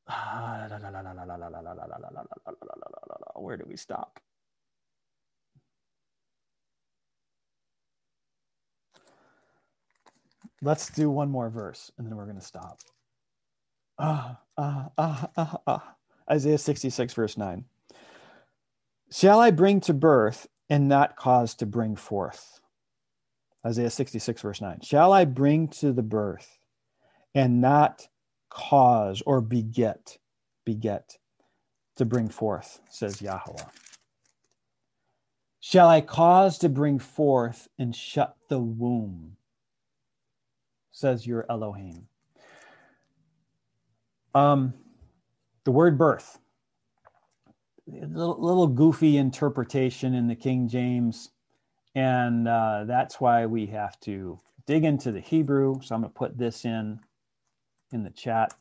where 3.34 3.56
do 3.56 3.64
we 3.66 3.76
stop? 3.76 4.20
Let's 10.62 10.88
do 10.90 11.10
one 11.10 11.30
more 11.30 11.50
verse 11.50 11.90
and 11.98 12.06
then 12.06 12.16
we're 12.16 12.24
going 12.24 12.36
to 12.36 12.42
stop. 12.42 12.78
Ah, 13.98 14.40
ah, 14.56 14.88
ah, 14.98 15.28
ah, 15.36 15.58
ah. 15.66 15.94
Isaiah 16.30 16.58
66, 16.58 17.12
verse 17.14 17.36
9. 17.36 17.64
Shall 19.12 19.40
I 19.40 19.50
bring 19.50 19.80
to 19.82 19.94
birth 19.94 20.46
and 20.70 20.88
not 20.88 21.16
cause 21.16 21.54
to 21.56 21.66
bring 21.66 21.96
forth? 21.96 22.60
Isaiah 23.66 23.90
66, 23.90 24.42
verse 24.42 24.60
9. 24.60 24.80
Shall 24.82 25.12
I 25.12 25.24
bring 25.24 25.68
to 25.68 25.92
the 25.92 26.02
birth 26.02 26.58
and 27.34 27.60
not 27.60 28.08
cause 28.50 29.22
or 29.26 29.40
beget, 29.40 30.18
beget 30.64 31.18
to 31.96 32.04
bring 32.04 32.28
forth, 32.28 32.80
says 32.88 33.20
Yahweh. 33.20 33.64
Shall 35.60 35.88
I 35.88 36.00
cause 36.00 36.58
to 36.58 36.68
bring 36.68 36.98
forth 36.98 37.68
and 37.78 37.94
shut 37.94 38.36
the 38.48 38.58
womb, 38.58 39.36
says 40.92 41.26
your 41.26 41.46
Elohim. 41.48 42.06
Um, 44.34 44.74
the 45.64 45.70
word 45.70 45.96
birth, 45.96 46.38
little, 47.86 48.36
little 48.40 48.66
goofy 48.66 49.16
interpretation 49.16 50.14
in 50.14 50.26
the 50.26 50.34
King 50.34 50.68
James, 50.68 51.30
and 51.94 52.48
uh, 52.48 52.84
that's 52.86 53.20
why 53.20 53.46
we 53.46 53.66
have 53.66 53.98
to 54.00 54.38
dig 54.66 54.84
into 54.84 55.12
the 55.12 55.20
Hebrew. 55.20 55.80
So 55.82 55.94
I'm 55.94 56.00
going 56.00 56.12
to 56.12 56.18
put 56.18 56.38
this 56.38 56.64
in 56.64 56.98
in 57.92 58.02
the 58.02 58.10
chat. 58.10 58.54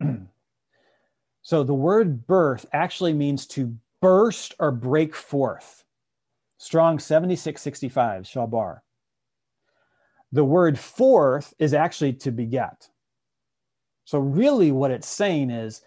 so 1.42 1.62
the 1.62 1.74
word 1.74 2.26
birth 2.26 2.66
actually 2.72 3.12
means 3.12 3.46
to 3.48 3.76
burst 4.00 4.54
or 4.58 4.70
break 4.70 5.14
forth. 5.14 5.84
Strong 6.58 6.98
7665, 6.98 8.22
Shabar. 8.24 8.80
The 10.32 10.44
word 10.44 10.78
forth 10.78 11.52
is 11.58 11.74
actually 11.74 12.14
to 12.14 12.30
beget. 12.30 12.88
So, 14.04 14.18
really, 14.18 14.72
what 14.72 14.90
it's 14.90 15.08
saying 15.08 15.50
is, 15.50 15.82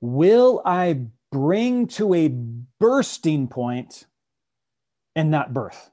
will 0.00 0.62
I 0.64 1.00
bring 1.30 1.86
to 1.86 2.14
a 2.14 2.28
bursting 2.78 3.48
point 3.48 4.06
and 5.14 5.30
not 5.30 5.54
birth? 5.54 5.90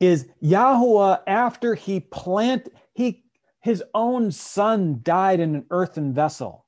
Is 0.00 0.26
Yahweh 0.40 1.18
after 1.26 1.74
he 1.74 2.00
plant 2.00 2.68
he 2.94 3.24
his 3.60 3.82
own 3.94 4.30
son 4.30 5.00
died 5.02 5.40
in 5.40 5.54
an 5.54 5.66
earthen 5.70 6.12
vessel 6.12 6.64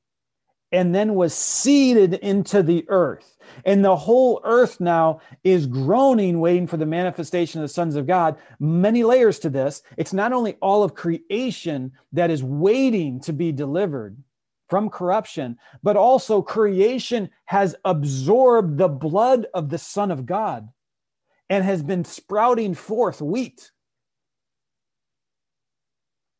and 0.72 0.94
then 0.94 1.14
was 1.14 1.34
seeded 1.34 2.14
into 2.14 2.62
the 2.62 2.84
earth. 2.88 3.36
And 3.64 3.84
the 3.84 3.96
whole 3.96 4.40
earth 4.44 4.80
now 4.80 5.20
is 5.44 5.66
groaning, 5.66 6.40
waiting 6.40 6.66
for 6.66 6.76
the 6.76 6.86
manifestation 6.86 7.60
of 7.60 7.68
the 7.68 7.72
sons 7.72 7.96
of 7.96 8.06
God. 8.06 8.36
Many 8.58 9.04
layers 9.04 9.38
to 9.40 9.50
this. 9.50 9.82
It's 9.96 10.12
not 10.12 10.32
only 10.32 10.54
all 10.60 10.82
of 10.82 10.94
creation 10.94 11.92
that 12.12 12.30
is 12.30 12.42
waiting 12.42 13.20
to 13.20 13.32
be 13.32 13.52
delivered 13.52 14.16
from 14.68 14.90
corruption, 14.90 15.58
but 15.82 15.96
also 15.96 16.42
creation 16.42 17.30
has 17.44 17.76
absorbed 17.84 18.78
the 18.78 18.88
blood 18.88 19.46
of 19.54 19.68
the 19.68 19.78
Son 19.78 20.10
of 20.10 20.26
God 20.26 20.68
and 21.48 21.64
has 21.64 21.82
been 21.82 22.04
sprouting 22.04 22.74
forth 22.74 23.20
wheat 23.20 23.70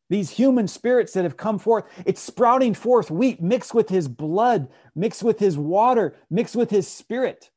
these 0.09 0.29
human 0.29 0.67
spirits 0.67 1.13
that 1.13 1.23
have 1.23 1.37
come 1.37 1.59
forth, 1.59 1.85
it's 2.05 2.21
sprouting 2.21 2.73
forth 2.73 3.11
wheat 3.11 3.41
mixed 3.41 3.73
with 3.73 3.89
his 3.89 4.07
blood, 4.07 4.69
mixed 4.95 5.23
with 5.23 5.39
his 5.39 5.57
water, 5.57 6.15
mixed 6.29 6.55
with 6.55 6.69
his 6.69 6.87
spirit. 6.87 7.49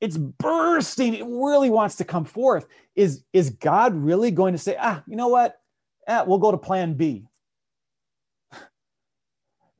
It's 0.00 0.16
bursting. 0.16 1.14
It 1.14 1.26
really 1.26 1.70
wants 1.70 1.96
to 1.96 2.04
come 2.04 2.24
forth. 2.24 2.66
Is, 2.94 3.24
is 3.32 3.50
God 3.50 3.96
really 3.96 4.30
going 4.30 4.52
to 4.52 4.58
say, 4.58 4.76
ah, 4.78 5.02
you 5.08 5.16
know 5.16 5.28
what? 5.28 5.60
Eh, 6.06 6.22
we'll 6.22 6.38
go 6.38 6.52
to 6.52 6.58
plan 6.58 6.94
B. 6.94 7.26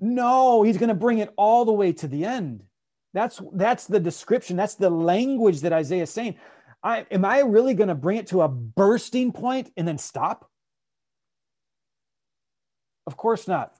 no, 0.01 0.63
he's 0.63 0.79
going 0.79 0.89
to 0.89 0.95
bring 0.95 1.19
it 1.19 1.33
all 1.37 1.65
the 1.65 1.73
way 1.73 1.93
to 1.93 2.09
the 2.09 2.25
end. 2.25 2.63
That's 3.15 3.41
that's 3.53 3.87
the 3.87 4.01
description. 4.01 4.57
That's 4.57 4.75
the 4.75 4.91
language 4.91 5.63
that 5.63 5.73
Isaiah 5.73 6.05
is 6.05 6.11
saying. 6.11 6.37
I, 6.83 7.07
am 7.11 7.25
I 7.25 7.41
really 7.41 7.75
going 7.75 7.89
to 7.89 7.95
bring 7.95 8.19
it 8.19 8.29
to 8.29 8.43
a 8.43 8.49
bursting 8.49 9.33
point 9.33 9.73
and 9.77 9.89
then 9.89 9.99
stop? 9.99 10.49
Of 13.07 13.17
course 13.17 13.49
not. 13.49 13.75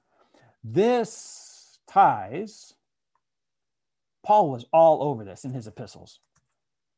This 0.65 1.79
ties. 1.89 2.75
Paul 4.25 4.51
was 4.51 4.67
all 4.73 5.03
over 5.03 5.25
this 5.25 5.45
in 5.45 5.53
his 5.53 5.67
epistles. 5.67 6.21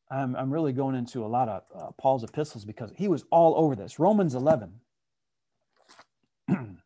I'm, 0.09 0.35
I'm 0.35 0.51
really 0.51 0.73
going 0.73 0.95
into 0.95 1.23
a 1.23 1.27
lot 1.27 1.47
of 1.47 1.63
uh, 1.73 1.91
Paul's 1.99 2.23
epistles 2.23 2.65
because 2.65 2.91
he 2.97 3.07
was 3.07 3.23
all 3.31 3.55
over 3.55 3.75
this. 3.75 3.99
Romans 3.99 4.35
11. 4.35 4.73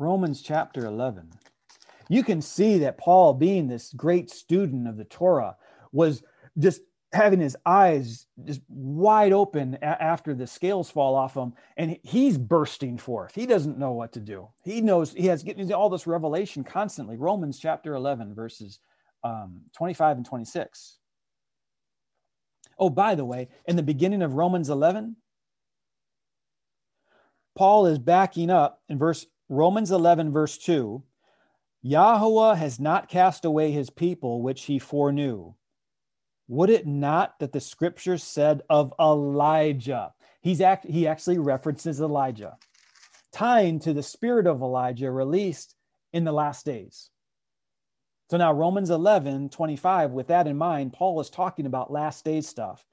Romans 0.00 0.40
chapter 0.42 0.86
11 0.86 1.30
you 2.10 2.24
can 2.24 2.42
see 2.42 2.78
that 2.78 2.98
Paul, 2.98 3.34
being 3.34 3.68
this 3.68 3.92
great 3.92 4.30
student 4.30 4.88
of 4.88 4.96
the 4.96 5.04
Torah, 5.04 5.56
was 5.92 6.24
just 6.58 6.80
having 7.12 7.38
his 7.38 7.56
eyes 7.64 8.26
just 8.44 8.62
wide 8.68 9.32
open 9.32 9.76
after 9.80 10.34
the 10.34 10.46
scales 10.46 10.90
fall 10.90 11.14
off 11.14 11.36
him 11.36 11.52
and 11.76 11.96
he's 12.02 12.36
bursting 12.36 12.98
forth. 12.98 13.32
He 13.34 13.46
doesn't 13.46 13.78
know 13.78 13.92
what 13.92 14.12
to 14.14 14.20
do. 14.20 14.48
He 14.64 14.80
knows 14.80 15.12
he 15.12 15.26
has 15.26 15.44
getting 15.44 15.72
all 15.72 15.88
this 15.88 16.06
revelation 16.06 16.64
constantly. 16.64 17.16
Romans 17.16 17.60
chapter 17.60 17.94
11 17.94 18.34
verses 18.34 18.80
um, 19.22 19.60
25 19.76 20.16
and 20.16 20.26
26 20.26 20.96
oh 22.78 22.88
by 22.88 23.14
the 23.14 23.24
way 23.24 23.48
in 23.66 23.76
the 23.76 23.82
beginning 23.82 24.22
of 24.22 24.32
romans 24.32 24.70
11 24.70 25.14
paul 27.54 27.84
is 27.84 27.98
backing 27.98 28.48
up 28.48 28.80
in 28.88 28.96
verse 28.96 29.26
romans 29.50 29.90
11 29.90 30.32
verse 30.32 30.56
2 30.56 31.02
Yahweh 31.82 32.56
has 32.56 32.78
not 32.78 33.08
cast 33.08 33.44
away 33.44 33.70
his 33.70 33.88
people, 33.88 34.42
which 34.42 34.64
he 34.64 34.78
foreknew. 34.78 35.54
Would 36.48 36.68
it 36.68 36.86
not 36.86 37.38
that 37.38 37.52
the 37.52 37.60
scripture 37.60 38.18
said 38.18 38.62
of 38.68 38.92
Elijah? 39.00 40.12
He's 40.42 40.60
act, 40.60 40.84
he 40.84 41.06
actually 41.06 41.38
references 41.38 42.00
Elijah, 42.00 42.56
tying 43.32 43.78
to 43.80 43.92
the 43.92 44.02
spirit 44.02 44.46
of 44.46 44.60
Elijah 44.60 45.10
released 45.10 45.74
in 46.12 46.24
the 46.24 46.32
last 46.32 46.66
days. 46.66 47.10
So 48.30 48.36
now, 48.36 48.52
Romans 48.52 48.90
11, 48.90 49.48
25, 49.48 50.12
with 50.12 50.28
that 50.28 50.46
in 50.46 50.56
mind, 50.56 50.92
Paul 50.92 51.20
is 51.20 51.30
talking 51.30 51.66
about 51.66 51.92
last 51.92 52.24
days 52.24 52.48
stuff. 52.48 52.84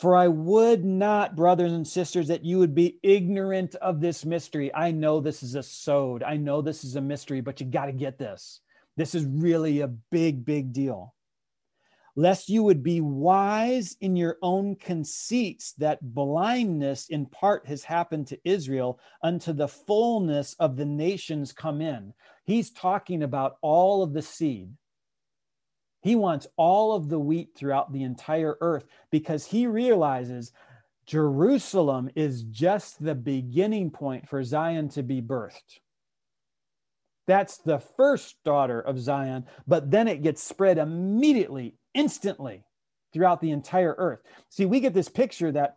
For 0.00 0.16
I 0.16 0.28
would 0.28 0.82
not, 0.82 1.36
brothers 1.36 1.74
and 1.74 1.86
sisters, 1.86 2.28
that 2.28 2.42
you 2.42 2.58
would 2.58 2.74
be 2.74 2.98
ignorant 3.02 3.74
of 3.74 4.00
this 4.00 4.24
mystery. 4.24 4.74
I 4.74 4.92
know 4.92 5.20
this 5.20 5.42
is 5.42 5.56
a 5.56 5.62
sode. 5.62 6.22
I 6.22 6.38
know 6.38 6.62
this 6.62 6.84
is 6.84 6.96
a 6.96 7.02
mystery, 7.02 7.42
but 7.42 7.60
you 7.60 7.66
got 7.66 7.84
to 7.84 7.92
get 7.92 8.16
this. 8.16 8.60
This 8.96 9.14
is 9.14 9.26
really 9.26 9.80
a 9.80 9.88
big, 9.88 10.46
big 10.46 10.72
deal. 10.72 11.14
Lest 12.16 12.48
you 12.48 12.62
would 12.62 12.82
be 12.82 13.02
wise 13.02 13.94
in 14.00 14.16
your 14.16 14.38
own 14.40 14.74
conceits, 14.74 15.74
that 15.74 15.98
blindness 16.14 17.08
in 17.10 17.26
part 17.26 17.66
has 17.66 17.84
happened 17.84 18.26
to 18.28 18.40
Israel 18.42 18.98
unto 19.22 19.52
the 19.52 19.68
fullness 19.68 20.56
of 20.58 20.78
the 20.78 20.86
nations 20.86 21.52
come 21.52 21.82
in. 21.82 22.14
He's 22.46 22.70
talking 22.70 23.22
about 23.22 23.58
all 23.60 24.02
of 24.02 24.14
the 24.14 24.22
seed 24.22 24.70
he 26.02 26.16
wants 26.16 26.46
all 26.56 26.94
of 26.94 27.08
the 27.08 27.18
wheat 27.18 27.50
throughout 27.54 27.92
the 27.92 28.02
entire 28.02 28.56
earth 28.60 28.86
because 29.10 29.44
he 29.44 29.66
realizes 29.66 30.52
Jerusalem 31.06 32.10
is 32.14 32.42
just 32.44 33.02
the 33.02 33.14
beginning 33.14 33.90
point 33.90 34.28
for 34.28 34.42
Zion 34.42 34.88
to 34.90 35.02
be 35.02 35.20
birthed. 35.20 35.80
That's 37.26 37.58
the 37.58 37.78
first 37.78 38.42
daughter 38.44 38.80
of 38.80 38.98
Zion, 38.98 39.44
but 39.66 39.90
then 39.90 40.08
it 40.08 40.22
gets 40.22 40.42
spread 40.42 40.78
immediately, 40.78 41.76
instantly 41.94 42.64
throughout 43.12 43.40
the 43.40 43.50
entire 43.50 43.94
earth. 43.98 44.20
See, 44.48 44.66
we 44.66 44.80
get 44.80 44.94
this 44.94 45.08
picture 45.08 45.52
that 45.52 45.76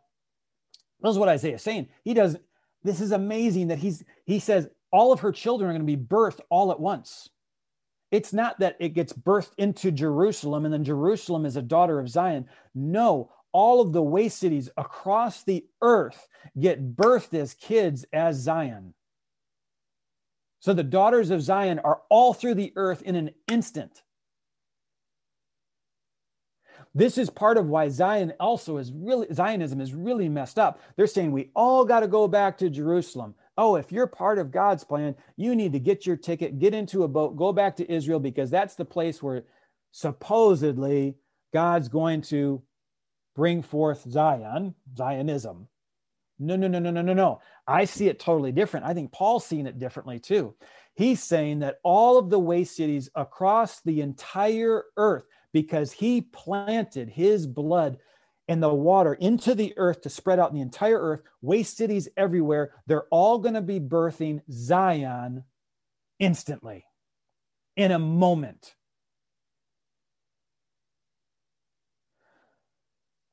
this 1.01 1.11
is 1.11 1.17
what 1.17 1.29
Isaiah 1.29 1.55
is 1.55 1.61
saying. 1.61 1.89
He 2.03 2.13
does 2.13 2.37
this 2.83 3.01
is 3.01 3.11
amazing 3.11 3.67
that 3.67 3.77
he's 3.77 4.03
he 4.25 4.39
says 4.39 4.69
all 4.91 5.11
of 5.11 5.21
her 5.21 5.31
children 5.31 5.69
are 5.69 5.73
going 5.73 5.85
to 5.85 5.97
be 5.97 6.01
birthed 6.01 6.39
all 6.49 6.71
at 6.71 6.79
once. 6.79 7.29
It's 8.13 8.31
not 8.31 8.59
that 8.59 8.77
it 8.79 8.89
gets 8.89 9.11
birthed 9.11 9.53
into 9.57 9.91
Jerusalem 9.91 10.65
and 10.65 10.73
then 10.73 10.83
Jerusalem 10.83 11.47
is 11.47 11.57
a 11.57 11.63
daughter 11.63 11.99
of 11.99 12.07
Zion. 12.07 12.47
No, 12.75 13.31
all 13.51 13.81
of 13.81 13.91
the 13.91 14.03
way 14.03 14.29
cities 14.29 14.69
across 14.77 15.43
the 15.43 15.65
earth 15.81 16.27
get 16.59 16.95
birthed 16.95 17.33
as 17.33 17.55
kids 17.55 18.05
as 18.13 18.35
Zion. 18.35 18.93
So 20.59 20.75
the 20.75 20.83
daughters 20.83 21.31
of 21.31 21.41
Zion 21.41 21.79
are 21.79 22.03
all 22.11 22.35
through 22.35 22.53
the 22.53 22.71
earth 22.75 23.01
in 23.01 23.15
an 23.15 23.31
instant. 23.47 24.03
This 26.93 27.17
is 27.17 27.31
part 27.31 27.57
of 27.57 27.65
why 27.65 27.89
Zion 27.89 28.33
also 28.39 28.77
is 28.77 28.91
really 28.93 29.25
Zionism 29.33 29.81
is 29.81 29.95
really 29.95 30.29
messed 30.29 30.59
up. 30.59 30.79
They're 30.95 31.07
saying 31.07 31.31
we 31.31 31.49
all 31.55 31.83
got 31.83 32.01
to 32.01 32.07
go 32.07 32.27
back 32.27 32.59
to 32.59 32.69
Jerusalem 32.69 33.33
oh, 33.57 33.75
if 33.75 33.91
you're 33.91 34.07
part 34.07 34.39
of 34.39 34.51
God's 34.51 34.83
plan, 34.83 35.15
you 35.35 35.55
need 35.55 35.73
to 35.73 35.79
get 35.79 36.05
your 36.05 36.17
ticket, 36.17 36.59
get 36.59 36.73
into 36.73 37.03
a 37.03 37.07
boat, 37.07 37.35
go 37.35 37.53
back 37.53 37.75
to 37.77 37.91
Israel 37.91 38.19
because 38.19 38.49
that's 38.49 38.75
the 38.75 38.85
place 38.85 39.21
where 39.21 39.43
supposedly 39.91 41.15
God's 41.53 41.87
going 41.87 42.21
to 42.23 42.61
bring 43.35 43.61
forth 43.61 44.03
Zion, 44.09 44.75
Zionism. 44.97 45.67
No, 46.39 46.55
no, 46.55 46.67
no, 46.67 46.79
no, 46.79 46.91
no, 46.91 47.01
no, 47.01 47.13
no. 47.13 47.41
I 47.67 47.85
see 47.85 48.07
it 48.07 48.19
totally 48.19 48.51
different. 48.51 48.85
I 48.85 48.93
think 48.93 49.11
Paul's 49.11 49.45
seeing 49.45 49.67
it 49.67 49.79
differently 49.79 50.19
too. 50.19 50.55
He's 50.95 51.23
saying 51.23 51.59
that 51.59 51.77
all 51.83 52.17
of 52.17 52.29
the 52.29 52.39
way 52.39 52.63
cities 52.63 53.09
across 53.15 53.81
the 53.81 54.01
entire 54.01 54.83
earth, 54.97 55.25
because 55.53 55.91
he 55.91 56.21
planted 56.21 57.09
his 57.09 57.45
blood 57.45 57.97
and 58.47 58.61
the 58.61 58.73
water 58.73 59.13
into 59.13 59.55
the 59.55 59.73
earth 59.77 60.01
to 60.01 60.09
spread 60.09 60.39
out 60.39 60.49
in 60.49 60.55
the 60.55 60.61
entire 60.61 60.99
earth, 60.99 61.21
waste 61.41 61.77
cities 61.77 62.09
everywhere. 62.17 62.73
They're 62.87 63.07
all 63.09 63.39
going 63.39 63.53
to 63.53 63.61
be 63.61 63.79
birthing 63.79 64.41
Zion 64.51 65.43
instantly, 66.19 66.85
in 67.75 67.91
a 67.91 67.99
moment. 67.99 68.75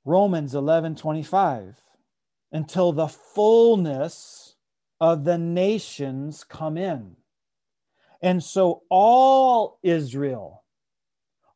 Romans 0.04 0.54
11 0.54 0.96
25, 0.96 1.76
until 2.52 2.92
the 2.92 3.08
fullness 3.08 4.56
of 5.00 5.24
the 5.24 5.38
nations 5.38 6.44
come 6.44 6.76
in. 6.76 7.16
And 8.22 8.42
so 8.42 8.82
all 8.90 9.78
Israel, 9.82 10.64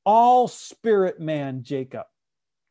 all 0.05 0.49
spirit 0.49 1.20
man 1.20 1.62
Jacob, 1.62 2.07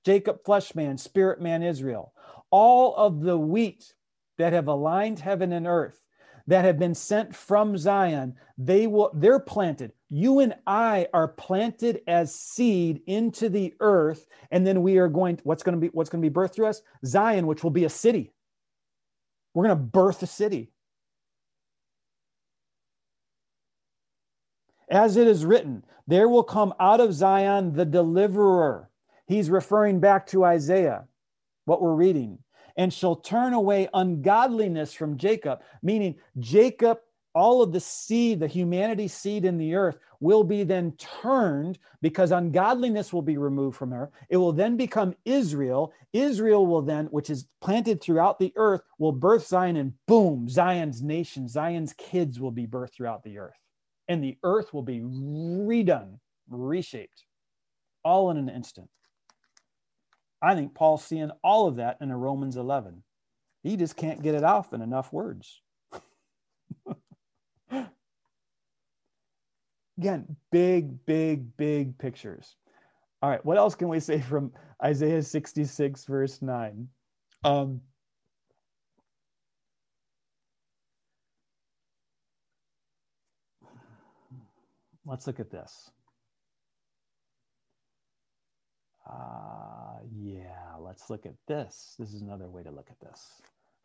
Jacob, 0.05 0.43
flesh 0.43 0.75
man, 0.75 0.97
spirit 0.97 1.41
man, 1.41 1.63
Israel, 1.63 2.13
all 2.51 2.95
of 2.95 3.21
the 3.21 3.37
wheat 3.37 3.93
that 4.37 4.53
have 4.53 4.67
aligned 4.67 5.19
heaven 5.19 5.53
and 5.53 5.67
earth, 5.67 5.99
that 6.47 6.65
have 6.65 6.77
been 6.77 6.95
sent 6.95 7.33
from 7.33 7.77
Zion, 7.77 8.35
they 8.57 8.85
will 8.85 9.11
they're 9.13 9.39
planted. 9.39 9.93
You 10.09 10.39
and 10.39 10.55
I 10.67 11.07
are 11.13 11.29
planted 11.29 12.01
as 12.07 12.35
seed 12.35 13.01
into 13.07 13.49
the 13.49 13.73
earth, 13.79 14.27
and 14.51 14.67
then 14.67 14.83
we 14.83 14.97
are 14.97 15.07
going. 15.07 15.39
What's 15.43 15.63
going 15.63 15.75
to 15.75 15.81
be 15.81 15.87
what's 15.93 16.09
going 16.09 16.21
to 16.21 16.29
be 16.29 16.33
birthed 16.33 16.55
through 16.55 16.67
us? 16.67 16.81
Zion, 17.05 17.47
which 17.47 17.63
will 17.63 17.71
be 17.71 17.85
a 17.85 17.89
city. 17.89 18.33
We're 19.53 19.65
going 19.65 19.77
to 19.77 19.83
birth 19.83 20.21
a 20.21 20.27
city. 20.27 20.71
As 24.89 25.15
it 25.15 25.27
is 25.27 25.45
written, 25.45 25.85
there 26.07 26.27
will 26.27 26.43
come 26.43 26.73
out 26.79 26.99
of 26.99 27.13
Zion 27.13 27.73
the 27.73 27.85
deliverer 27.85 28.89
He's 29.33 29.49
referring 29.49 29.99
back 29.99 30.27
to 30.27 30.45
Isaiah, 30.45 31.05
what 31.65 31.81
we're 31.81 31.95
reading. 31.95 32.37
And 32.77 32.93
shall 32.93 33.15
turn 33.15 33.53
away 33.53 33.89
ungodliness 33.91 34.93
from 34.93 35.17
Jacob, 35.17 35.61
meaning 35.81 36.17
Jacob, 36.37 36.99
all 37.33 37.63
of 37.63 37.71
the 37.71 37.79
seed, 37.79 38.39
the 38.39 38.47
humanity 38.47 39.07
seed 39.07 39.45
in 39.45 39.57
the 39.57 39.73
earth, 39.73 39.97
will 40.19 40.43
be 40.43 40.63
then 40.63 40.91
turned 40.97 41.79
because 41.99 42.29
ungodliness 42.29 43.11
will 43.11 43.23
be 43.23 43.39
removed 43.39 43.75
from 43.75 43.89
her. 43.89 44.11
It 44.29 44.37
will 44.37 44.53
then 44.53 44.77
become 44.77 45.15
Israel. 45.25 45.93
Israel 46.13 46.67
will 46.67 46.83
then, 46.83 47.07
which 47.07 47.31
is 47.31 47.47
planted 47.59 48.01
throughout 48.01 48.37
the 48.37 48.53
earth, 48.55 48.81
will 48.99 49.13
birth 49.13 49.47
Zion, 49.47 49.77
and 49.77 49.93
boom, 50.07 50.47
Zion's 50.47 51.01
nation, 51.01 51.47
Zion's 51.47 51.93
kids 51.93 52.39
will 52.39 52.51
be 52.51 52.67
birthed 52.67 52.93
throughout 52.93 53.23
the 53.23 53.39
earth. 53.39 53.57
And 54.07 54.23
the 54.23 54.37
earth 54.43 54.75
will 54.75 54.83
be 54.83 54.99
redone, 54.99 56.19
reshaped, 56.49 57.25
all 58.03 58.29
in 58.29 58.37
an 58.37 58.49
instant. 58.49 58.89
I 60.43 60.55
think 60.55 60.75
Paul's 60.75 61.05
seeing 61.05 61.31
all 61.41 61.67
of 61.67 61.77
that 61.77 61.97
in 62.01 62.11
Romans 62.11 62.57
11. 62.57 63.01
He 63.63 63.77
just 63.77 63.95
can't 63.95 64.21
get 64.21 64.35
it 64.35 64.43
off 64.43 64.73
in 64.73 64.81
enough 64.81 65.13
words. 65.13 65.61
Again, 69.97 70.35
big, 70.51 71.05
big, 71.05 71.55
big 71.55 71.97
pictures. 71.97 72.57
All 73.21 73.29
right, 73.29 73.43
what 73.45 73.55
else 73.57 73.73
can 73.73 73.87
we 73.87 74.01
say 74.01 74.19
from 74.19 74.51
Isaiah 74.83 75.23
66, 75.23 76.03
verse 76.03 76.41
9? 76.41 76.89
Um, 77.45 77.79
let's 85.05 85.25
look 85.25 85.39
at 85.39 85.49
this. 85.49 85.89
Uh, 89.09 89.99
yeah, 90.15 90.75
let's 90.79 91.09
look 91.09 91.25
at 91.25 91.35
this. 91.47 91.95
This 91.99 92.13
is 92.13 92.21
another 92.21 92.49
way 92.49 92.63
to 92.63 92.71
look 92.71 92.87
at 92.89 92.99
this. 92.99 93.41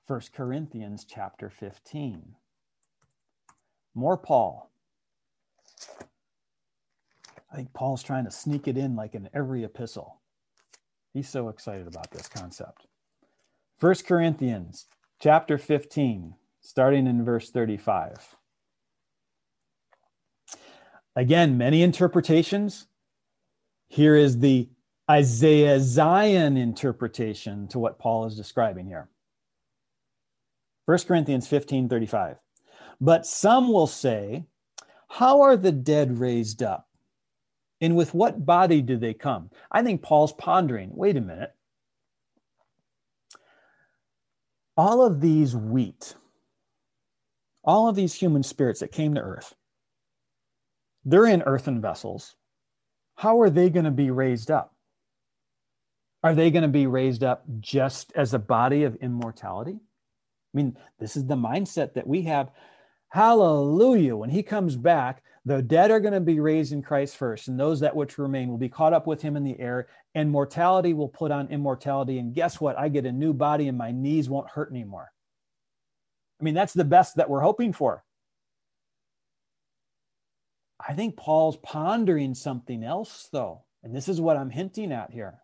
First 0.07 0.33
Corinthians 0.33 1.05
chapter 1.05 1.51
15. 1.51 2.35
More 3.95 4.17
Paul. 4.17 4.71
I 7.53 7.57
think 7.57 7.73
Paul's 7.73 8.03
trying 8.03 8.25
to 8.25 8.31
sneak 8.31 8.69
it 8.69 8.77
in 8.77 8.95
like 8.95 9.15
in 9.15 9.29
every 9.35 9.65
epistle. 9.65 10.21
He's 11.13 11.29
so 11.29 11.49
excited 11.49 11.87
about 11.87 12.11
this 12.11 12.29
concept. 12.29 12.87
First 13.79 14.07
Corinthians 14.07 14.87
chapter 15.21 15.59
15, 15.59 16.35
starting 16.61 17.07
in 17.07 17.25
verse 17.25 17.51
35. 17.51 18.37
Again, 21.17 21.59
many 21.59 21.83
interpretations. 21.83 22.87
Here 23.89 24.15
is 24.15 24.39
the 24.39 24.69
Isaiah 25.11 25.81
Zion 25.81 26.59
interpretation 26.59 27.67
to 27.69 27.79
what 27.79 27.99
Paul 27.99 28.27
is 28.27 28.37
describing 28.37 28.87
here. 28.87 29.09
1 30.85 30.99
Corinthians 31.07 31.47
15 31.47 31.89
35. 31.89 32.37
But 33.01 33.27
some 33.27 33.73
will 33.73 33.87
say, 33.87 34.45
How 35.09 35.41
are 35.41 35.57
the 35.57 35.73
dead 35.73 36.19
raised 36.19 36.63
up? 36.63 36.89
And 37.81 37.97
with 37.97 38.13
what 38.13 38.45
body 38.45 38.83
do 38.83 38.97
they 38.97 39.15
come? 39.15 39.51
I 39.71 39.83
think 39.83 40.03
Paul's 40.03 40.33
pondering 40.33 40.91
wait 40.93 41.17
a 41.17 41.21
minute. 41.21 41.55
All 44.77 45.05
of 45.05 45.21
these 45.21 45.57
wheat, 45.57 46.15
all 47.65 47.89
of 47.89 47.97
these 47.97 48.15
human 48.15 48.43
spirits 48.43 48.81
that 48.81 48.93
came 48.93 49.15
to 49.15 49.21
earth, 49.21 49.55
they're 51.05 51.27
in 51.27 51.43
earthen 51.43 51.81
vessels. 51.81 52.37
How 53.17 53.41
are 53.41 53.51
they 53.51 53.71
going 53.71 53.85
to 53.87 53.91
be 53.91 54.11
raised 54.11 54.51
up? 54.51 54.75
Are 56.23 56.35
they 56.35 56.51
going 56.51 56.63
to 56.63 56.69
be 56.69 56.87
raised 56.87 57.23
up 57.23 57.45
just 57.61 58.13
as 58.17 58.35
a 58.35 58.39
body 58.39 58.85
of 58.85 58.97
immortality? 58.97 59.79
I 59.79 60.57
mean, 60.57 60.77
this 60.99 61.17
is 61.17 61.27
the 61.27 61.37
mindset 61.37 61.95
that 61.95 62.07
we 62.07 62.23
have. 62.23 62.51
Hallelujah. 63.11 64.17
When 64.17 64.31
he 64.31 64.43
comes 64.43 64.77
back, 64.77 65.23
the 65.45 65.63
dead 65.63 65.91
are 65.91 66.01
going 66.01 66.15
to 66.15 66.21
be 66.21 66.41
raised 66.41 66.73
in 66.73 66.83
Christ 66.83 67.17
first, 67.17 67.49
and 67.49 67.59
those 67.59 67.81
that 67.81 67.95
which 67.95 68.19
remain 68.19 68.49
will 68.49 68.59
be 68.59 68.69
caught 68.69 68.93
up 68.93 69.07
with 69.07 69.23
him 69.23 69.37
in 69.37 69.45
the 69.45 69.59
air, 69.59 69.89
and 70.15 70.31
mortality 70.31 70.93
will 70.93 71.09
put 71.09 71.31
on 71.31 71.49
immortality. 71.49 72.19
And 72.19 72.35
guess 72.35 72.61
what? 72.61 72.79
I 72.79 72.89
get 72.89 73.07
a 73.07 73.13
new 73.13 73.33
body, 73.33 73.69
and 73.69 73.79
my 73.79 73.93
knees 73.93 74.29
won't 74.29 74.51
hurt 74.51 74.71
anymore. 74.71 75.11
I 76.41 76.45
mean, 76.45 76.55
that's 76.55 76.75
the 76.75 76.85
best 76.85 77.17
that 77.17 77.31
we're 77.31 77.41
hoping 77.41 77.73
for. 77.73 78.05
I 80.87 80.93
think 80.93 81.17
Paul's 81.17 81.57
pondering 81.57 82.35
something 82.35 82.85
else, 82.85 83.29
though. 83.33 83.65
And 83.83 83.95
this 83.95 84.09
is 84.09 84.21
what 84.21 84.37
I'm 84.37 84.51
hinting 84.51 84.93
at 84.93 85.11
here. 85.11 85.39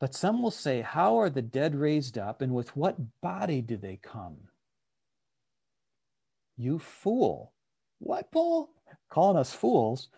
But 0.00 0.14
some 0.14 0.42
will 0.42 0.52
say, 0.52 0.80
How 0.80 1.18
are 1.18 1.30
the 1.30 1.42
dead 1.42 1.74
raised 1.74 2.18
up, 2.18 2.40
and 2.40 2.54
with 2.54 2.76
what 2.76 3.20
body 3.20 3.60
do 3.60 3.76
they 3.76 3.96
come? 3.96 4.36
You 6.56 6.78
fool. 6.78 7.52
What, 7.98 8.30
Paul? 8.30 8.70
Calling 9.08 9.36
us 9.36 9.52
fools. 9.52 10.08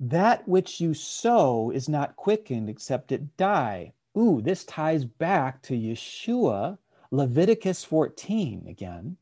That 0.00 0.46
which 0.48 0.80
you 0.80 0.94
sow 0.94 1.70
is 1.70 1.88
not 1.88 2.16
quickened 2.16 2.70
except 2.70 3.12
it 3.12 3.36
die. 3.36 3.92
Ooh, 4.16 4.40
this 4.40 4.64
ties 4.64 5.04
back 5.04 5.62
to 5.62 5.74
Yeshua, 5.74 6.78
Leviticus 7.10 7.84
14 7.84 8.66
again, 8.68 9.16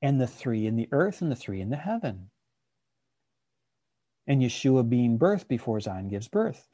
and 0.00 0.20
the 0.20 0.26
three 0.26 0.66
in 0.66 0.76
the 0.76 0.88
earth 0.92 1.20
and 1.20 1.30
the 1.30 1.36
three 1.36 1.60
in 1.60 1.70
the 1.70 1.76
heaven. 1.76 2.30
And 4.26 4.42
Yeshua 4.42 4.88
being 4.88 5.18
birthed 5.18 5.48
before 5.48 5.80
Zion 5.80 6.08
gives 6.08 6.28
birth. 6.28 6.68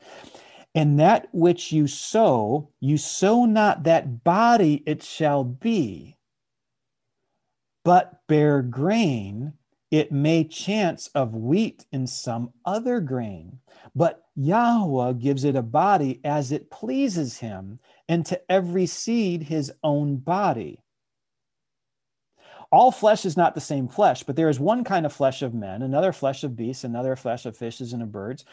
And 0.75 0.99
that 0.99 1.29
which 1.33 1.71
you 1.71 1.87
sow, 1.87 2.71
you 2.81 2.99
sow 2.99 3.45
not 3.45 3.85
that 3.85 4.25
body 4.25 4.83
it 4.87 5.03
shall 5.03 5.45
be, 5.45 6.17
but 7.85 8.27
bare 8.27 8.63
grain, 8.63 9.53
it 9.91 10.11
may 10.11 10.43
chance 10.43 11.09
of 11.15 11.35
wheat 11.35 11.87
in 11.93 12.07
some 12.09 12.53
other 12.65 12.99
grain. 13.01 13.61
But 13.95 14.25
Yahweh 14.35 15.13
gives 15.13 15.45
it 15.45 15.55
a 15.55 15.63
body 15.63 16.21
as 16.25 16.51
it 16.51 16.71
pleases 16.71 17.39
him, 17.39 17.79
and 18.09 18.27
to 18.27 18.41
every 18.51 18.87
seed 18.87 19.45
his 19.45 19.73
own 19.85 20.17
body. 20.17 20.81
All 22.73 22.91
flesh 22.91 23.25
is 23.25 23.37
not 23.37 23.55
the 23.55 23.61
same 23.61 23.87
flesh, 23.87 24.25
but 24.25 24.35
there 24.35 24.49
is 24.49 24.59
one 24.59 24.83
kind 24.83 25.07
of 25.07 25.13
flesh 25.13 25.43
of 25.43 25.55
men, 25.55 25.83
another 25.83 26.13
flesh 26.13 26.43
of 26.43 26.57
beasts, 26.57 26.83
another 26.83 27.15
flesh 27.15 27.47
of 27.47 27.57
fishes 27.57 27.93
and 27.93 28.03
of 28.03 28.11
birds. 28.11 28.45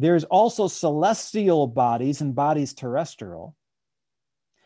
There 0.00 0.16
is 0.16 0.24
also 0.24 0.66
celestial 0.66 1.66
bodies 1.66 2.22
and 2.22 2.34
bodies 2.34 2.72
terrestrial. 2.72 3.54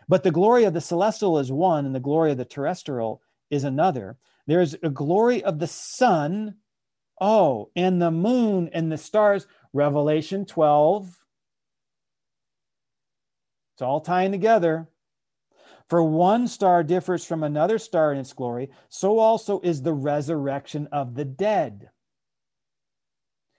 But 0.06 0.22
the 0.22 0.30
glory 0.30 0.62
of 0.62 0.74
the 0.74 0.80
celestial 0.80 1.40
is 1.40 1.50
one, 1.50 1.86
and 1.86 1.94
the 1.94 1.98
glory 1.98 2.30
of 2.30 2.38
the 2.38 2.44
terrestrial 2.44 3.20
is 3.50 3.64
another. 3.64 4.16
There 4.46 4.60
is 4.60 4.78
a 4.84 4.90
glory 4.90 5.42
of 5.42 5.58
the 5.58 5.66
sun, 5.66 6.54
oh, 7.20 7.70
and 7.74 8.00
the 8.00 8.12
moon 8.12 8.70
and 8.72 8.92
the 8.92 8.96
stars. 8.96 9.48
Revelation 9.72 10.46
12. 10.46 11.12
It's 13.74 13.82
all 13.82 14.00
tying 14.02 14.30
together. 14.30 14.88
For 15.88 16.04
one 16.04 16.46
star 16.46 16.84
differs 16.84 17.24
from 17.24 17.42
another 17.42 17.78
star 17.80 18.12
in 18.12 18.20
its 18.20 18.32
glory, 18.32 18.70
so 18.88 19.18
also 19.18 19.58
is 19.62 19.82
the 19.82 19.94
resurrection 19.94 20.86
of 20.92 21.16
the 21.16 21.24
dead. 21.24 21.90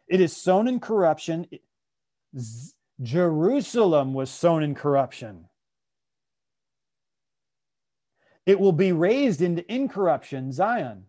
It 0.07 0.22
is 0.22 0.36
sown 0.36 0.68
in 0.68 0.80
corruption. 0.80 1.48
Jerusalem 3.02 4.14
was 4.14 4.30
sown 4.30 4.64
in 4.64 4.76
corruption. 4.76 5.45
It 8.45 8.60
will 8.60 8.72
be 8.72 8.91
raised 8.91 9.41
into 9.41 9.69
incorruption, 9.73 10.52
Zion. 10.52 11.06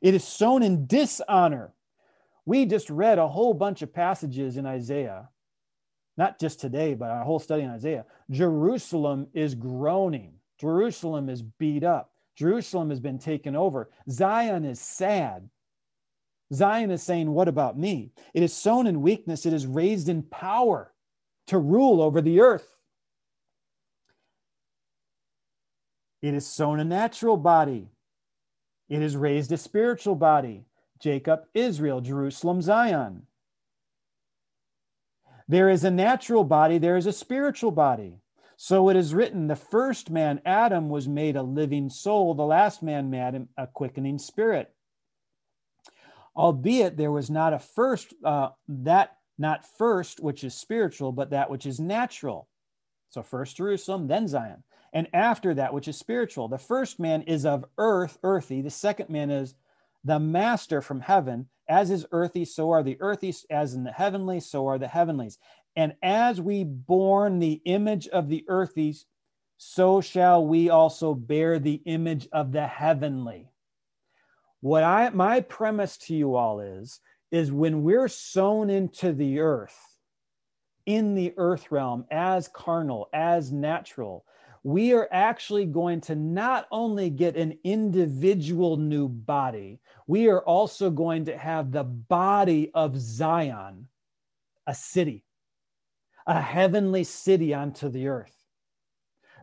It 0.00 0.14
is 0.14 0.24
sown 0.24 0.62
in 0.62 0.86
dishonor. 0.86 1.72
We 2.44 2.66
just 2.66 2.88
read 2.90 3.18
a 3.18 3.26
whole 3.26 3.54
bunch 3.54 3.82
of 3.82 3.92
passages 3.92 4.56
in 4.56 4.66
Isaiah, 4.66 5.28
not 6.16 6.38
just 6.38 6.60
today, 6.60 6.94
but 6.94 7.10
our 7.10 7.24
whole 7.24 7.40
study 7.40 7.62
in 7.62 7.70
Isaiah. 7.70 8.04
Jerusalem 8.30 9.26
is 9.34 9.56
groaning, 9.56 10.34
Jerusalem 10.60 11.28
is 11.28 11.42
beat 11.42 11.82
up, 11.82 12.12
Jerusalem 12.36 12.90
has 12.90 13.00
been 13.00 13.18
taken 13.18 13.56
over. 13.56 13.90
Zion 14.08 14.64
is 14.64 14.78
sad. 14.78 15.48
Zion 16.52 16.90
is 16.90 17.02
saying, 17.02 17.30
What 17.30 17.48
about 17.48 17.78
me? 17.78 18.12
It 18.34 18.42
is 18.42 18.52
sown 18.52 18.86
in 18.86 19.02
weakness, 19.02 19.46
it 19.46 19.52
is 19.52 19.66
raised 19.66 20.08
in 20.08 20.22
power 20.22 20.92
to 21.48 21.58
rule 21.58 22.00
over 22.00 22.20
the 22.20 22.40
earth. 22.40 22.66
It 26.22 26.34
is 26.34 26.46
sown 26.46 26.80
a 26.80 26.84
natural 26.84 27.36
body. 27.36 27.88
It 28.88 29.02
is 29.02 29.16
raised 29.16 29.52
a 29.52 29.56
spiritual 29.56 30.14
body. 30.14 30.64
Jacob, 31.00 31.44
Israel, 31.54 32.00
Jerusalem, 32.00 32.62
Zion. 32.62 33.26
There 35.48 35.68
is 35.68 35.84
a 35.84 35.90
natural 35.90 36.42
body, 36.42 36.78
there 36.78 36.96
is 36.96 37.06
a 37.06 37.12
spiritual 37.12 37.70
body. 37.70 38.18
So 38.56 38.88
it 38.88 38.96
is 38.96 39.14
written 39.14 39.46
the 39.46 39.56
first 39.56 40.10
man, 40.10 40.40
Adam, 40.46 40.88
was 40.88 41.06
made 41.06 41.36
a 41.36 41.42
living 41.42 41.90
soul, 41.90 42.34
the 42.34 42.46
last 42.46 42.82
man, 42.82 43.12
Adam, 43.14 43.48
a 43.56 43.66
quickening 43.66 44.18
spirit. 44.18 44.74
Albeit 46.36 46.96
there 46.96 47.12
was 47.12 47.30
not 47.30 47.52
a 47.52 47.58
first, 47.58 48.14
uh, 48.24 48.50
that 48.68 49.16
not 49.38 49.64
first, 49.78 50.20
which 50.20 50.44
is 50.44 50.54
spiritual, 50.54 51.12
but 51.12 51.30
that 51.30 51.50
which 51.50 51.66
is 51.66 51.80
natural. 51.80 52.48
So 53.08 53.22
first 53.22 53.56
Jerusalem, 53.56 54.06
then 54.06 54.28
Zion 54.28 54.62
and 54.96 55.08
after 55.12 55.52
that 55.52 55.74
which 55.74 55.88
is 55.88 55.98
spiritual. 55.98 56.48
The 56.48 56.56
first 56.56 56.98
man 56.98 57.20
is 57.22 57.44
of 57.44 57.66
earth, 57.76 58.16
earthy. 58.22 58.62
The 58.62 58.70
second 58.70 59.10
man 59.10 59.30
is 59.30 59.54
the 60.04 60.18
master 60.18 60.80
from 60.80 61.00
heaven. 61.00 61.48
As 61.68 61.90
is 61.90 62.06
earthy, 62.12 62.46
so 62.46 62.70
are 62.70 62.82
the 62.82 62.96
earthy, 63.00 63.34
as 63.50 63.74
in 63.74 63.84
the 63.84 63.92
heavenly, 63.92 64.40
so 64.40 64.66
are 64.68 64.78
the 64.78 64.88
heavenlies. 64.88 65.36
And 65.76 65.94
as 66.02 66.40
we 66.40 66.64
born 66.64 67.40
the 67.40 67.60
image 67.66 68.08
of 68.08 68.30
the 68.30 68.44
earthy, 68.48 68.94
so 69.58 70.00
shall 70.00 70.46
we 70.46 70.70
also 70.70 71.12
bear 71.12 71.58
the 71.58 71.82
image 71.84 72.26
of 72.32 72.52
the 72.52 72.66
heavenly. 72.66 73.50
What 74.66 74.82
I 74.82 75.10
my 75.10 75.42
premise 75.42 75.96
to 75.98 76.14
you 76.16 76.34
all 76.34 76.58
is 76.58 76.98
is 77.30 77.52
when 77.52 77.84
we're 77.84 78.08
sown 78.08 78.68
into 78.68 79.12
the 79.12 79.38
earth, 79.38 79.78
in 80.86 81.14
the 81.14 81.32
earth 81.36 81.70
realm 81.70 82.04
as 82.10 82.48
carnal, 82.48 83.08
as 83.12 83.52
natural, 83.52 84.24
we 84.64 84.92
are 84.92 85.08
actually 85.12 85.66
going 85.66 86.00
to 86.00 86.16
not 86.16 86.66
only 86.72 87.10
get 87.10 87.36
an 87.36 87.56
individual 87.62 88.76
new 88.76 89.08
body, 89.08 89.78
we 90.08 90.26
are 90.26 90.42
also 90.42 90.90
going 90.90 91.26
to 91.26 91.38
have 91.38 91.70
the 91.70 91.84
body 91.84 92.72
of 92.74 92.98
Zion, 92.98 93.86
a 94.66 94.74
city, 94.74 95.22
a 96.26 96.40
heavenly 96.40 97.04
city 97.04 97.54
onto 97.54 97.88
the 97.88 98.08
earth. 98.08 98.34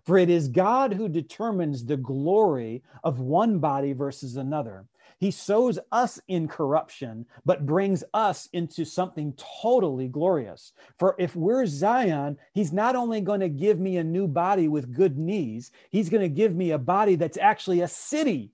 For 0.04 0.18
it 0.18 0.30
is 0.30 0.50
God 0.50 0.92
who 0.92 1.08
determines 1.08 1.86
the 1.86 1.96
glory 1.96 2.84
of 3.06 3.22
one 3.22 3.60
body 3.60 3.94
versus 3.94 4.36
another. 4.36 4.86
He 5.20 5.32
sows 5.32 5.80
us 5.92 6.20
in 6.28 6.48
corruption, 6.48 7.26
but 7.46 7.66
brings 7.66 8.04
us 8.14 8.50
into 8.54 8.86
something 8.86 9.34
totally 9.62 10.08
glorious. 10.08 10.74
For 11.00 11.16
if 11.18 11.36
we're 11.36 11.66
Zion, 11.66 12.38
he's 12.54 12.74
not 12.74 12.96
only 12.96 13.22
going 13.22 13.40
to 13.40 13.50
give 13.50 13.80
me 13.80 13.98
a 13.98 14.04
new 14.04 14.28
body 14.28 14.68
with 14.68 14.94
good 14.94 15.18
knees, 15.18 15.72
he's 15.90 16.10
going 16.10 16.22
to 16.22 16.30
give 16.30 16.56
me 16.56 16.72
a 16.72 16.78
body 16.78 17.16
that's 17.16 17.38
actually 17.38 17.82
a 17.82 17.88
city. 17.88 18.52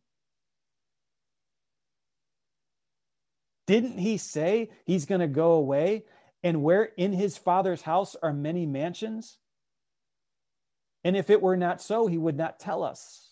Didn't 3.68 4.00
he 4.00 4.18
say 4.18 4.70
he's 4.86 5.06
going 5.06 5.22
to 5.22 5.28
go 5.28 5.52
away 5.52 6.06
and 6.44 6.64
where 6.64 6.84
in 6.84 7.14
his 7.14 7.38
father's 7.38 7.84
house 7.84 8.16
are 8.22 8.34
many 8.34 8.66
mansions? 8.66 9.38
And 11.04 11.16
if 11.16 11.30
it 11.30 11.42
were 11.42 11.58
not 11.58 11.82
so, 11.82 12.08
he 12.08 12.18
would 12.18 12.36
not 12.36 12.60
tell 12.60 12.84
us. 12.84 13.32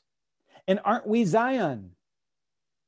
And 0.68 0.80
aren't 0.84 1.08
we 1.08 1.26
Zion? 1.26 1.92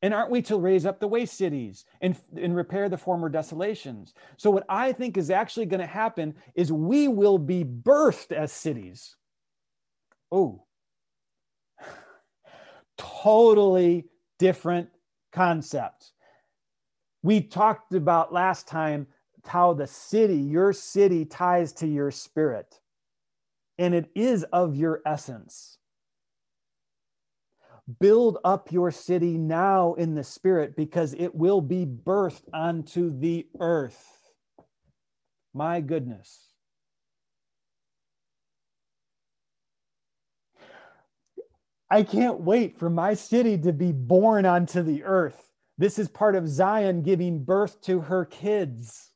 And 0.02 0.14
aren't 0.14 0.32
we 0.32 0.42
to 0.44 0.58
raise 0.58 0.86
up 0.86 1.00
the 1.00 1.08
waste 1.08 1.38
cities 1.38 1.86
and, 2.00 2.16
and 2.38 2.56
repair 2.56 2.88
the 2.88 2.98
former 2.98 3.28
desolations? 3.28 4.14
So, 4.38 4.50
what 4.50 4.66
I 4.70 4.94
think 4.94 5.18
is 5.18 5.30
actually 5.30 5.66
going 5.66 5.82
to 5.82 5.86
happen 5.86 6.36
is 6.56 6.72
we 6.72 7.08
will 7.10 7.38
be 7.38 7.66
birthed 7.66 8.32
as 8.32 8.52
cities. 8.52 9.16
Oh, 10.32 10.64
totally 12.98 14.06
different 14.38 14.90
concept. 15.34 16.12
We 17.22 17.42
talked 17.42 17.94
about 17.94 18.32
last 18.32 18.68
time 18.68 19.08
how 19.46 19.74
the 19.74 19.88
city, 19.88 20.38
your 20.38 20.72
city, 20.72 21.26
ties 21.26 21.74
to 21.74 21.88
your 21.88 22.12
spirit, 22.12 22.80
and 23.78 23.94
it 23.94 24.10
is 24.16 24.44
of 24.54 24.76
your 24.76 25.02
essence. 25.06 25.79
Build 28.00 28.38
up 28.44 28.72
your 28.72 28.92
city 28.92 29.38
now 29.38 29.94
in 29.96 30.14
the 30.14 30.24
spirit 30.24 30.76
because 30.76 31.14
it 31.14 31.34
will 31.34 31.62
be 31.62 31.86
birthed 31.86 32.44
onto 32.54 33.18
the 33.18 33.48
earth. 33.60 34.06
My 35.54 35.82
goodness. 35.82 36.50
I 41.90 42.04
can't 42.04 42.42
wait 42.42 42.78
for 42.78 42.90
my 42.90 43.16
city 43.16 43.58
to 43.60 43.74
be 43.74 43.92
born 43.92 44.46
onto 44.46 44.84
the 44.84 45.04
earth. 45.04 45.52
This 45.80 45.98
is 45.98 46.08
part 46.08 46.36
of 46.36 46.48
Zion 46.48 47.02
giving 47.02 47.44
birth 47.44 47.82
to 47.84 48.02
her 48.02 48.26
kids. 48.26 49.09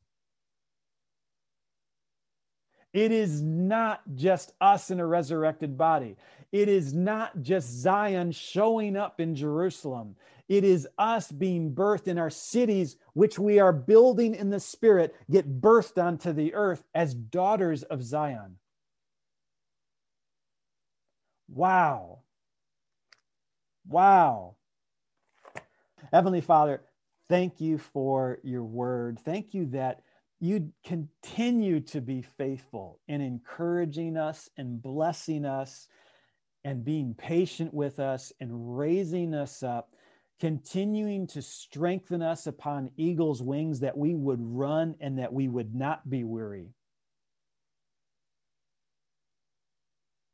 It 2.94 3.12
is 3.12 3.42
not 3.42 4.02
just 4.16 4.54
us 4.62 4.92
in 4.92 5.00
a 5.00 5.06
resurrected 5.08 5.78
body. 5.78 6.16
It 6.52 6.70
is 6.70 6.94
not 6.94 7.42
just 7.42 7.70
Zion 7.70 8.32
showing 8.32 8.96
up 8.96 9.20
in 9.20 9.36
Jerusalem. 9.36 10.16
It 10.48 10.64
is 10.64 10.88
us 11.00 11.32
being 11.32 11.74
birthed 11.74 12.08
in 12.08 12.20
our 12.20 12.30
cities, 12.30 12.98
which 13.14 13.40
we 13.40 13.60
are 13.60 13.74
building 13.74 14.36
in 14.36 14.52
the 14.52 14.60
spirit, 14.60 15.16
get 15.32 15.60
birthed 15.60 16.02
onto 16.02 16.32
the 16.32 16.54
earth 16.54 16.84
as 16.94 17.16
daughters 17.16 17.82
of 17.84 18.04
Zion. 18.04 18.58
Wow. 21.50 22.20
Wow. 23.88 24.56
Heavenly 26.12 26.42
Father, 26.42 26.82
thank 27.30 27.60
you 27.60 27.80
for 27.80 28.38
your 28.44 28.64
word. 28.64 29.20
Thank 29.20 29.56
you 29.56 29.66
that 29.68 30.02
you 30.44 30.74
continue 30.86 31.80
to 31.80 32.02
be 32.02 32.22
faithful 32.22 33.00
in 33.08 33.22
encouraging 33.22 34.18
us 34.18 34.50
and 34.58 34.82
blessing 34.82 35.46
us 35.46 35.88
and 36.66 36.84
being 36.84 37.14
patient 37.14 37.74
with 37.74 37.98
us 37.98 38.34
and 38.42 38.78
raising 38.78 39.34
us 39.34 39.64
up, 39.64 39.96
continuing 40.42 41.26
to 41.28 41.42
strengthen 41.42 42.22
us 42.22 42.46
upon 42.46 42.92
eagle's 42.98 43.42
wings 43.42 43.80
that 43.80 43.98
we 43.98 44.16
would 44.16 44.42
run 44.42 44.96
and 45.00 45.18
that 45.18 45.32
we 45.32 45.48
would 45.48 45.74
not 45.74 46.10
be 46.10 46.26
weary. 46.26 46.74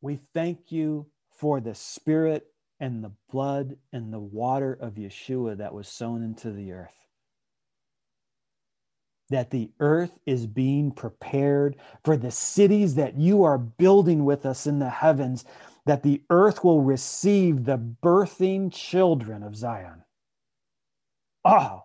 We 0.02 0.20
thank 0.34 0.72
you 0.72 1.06
for 1.38 1.62
the 1.62 1.76
spirit 1.76 2.48
and 2.80 3.04
the 3.04 3.12
blood 3.32 3.76
and 3.94 4.12
the 4.12 4.18
water 4.18 4.76
of 4.82 4.96
Yeshua 4.96 5.58
that 5.58 5.76
was 5.76 5.88
sown 5.88 6.24
into 6.24 6.52
the 6.52 6.72
earth. 6.72 7.09
That 9.30 9.52
the 9.52 9.72
earth 9.80 10.18
is 10.26 10.48
being 10.48 10.92
prepared 10.92 11.76
for 12.04 12.18
the 12.18 12.32
cities 12.32 12.96
that 12.96 13.18
you 13.18 13.44
are 13.44 13.58
building 13.58 14.26
with 14.26 14.46
us 14.46 14.66
in 14.66 14.80
the 14.80 14.90
heavens, 14.90 15.46
that 15.86 16.04
the 16.04 16.24
earth 16.30 16.64
will 16.64 16.82
receive 16.82 17.66
the 17.66 17.78
birthing 17.78 18.74
children 18.74 19.44
of 19.44 19.56
Zion. 19.56 20.04
Oh. 21.46 21.84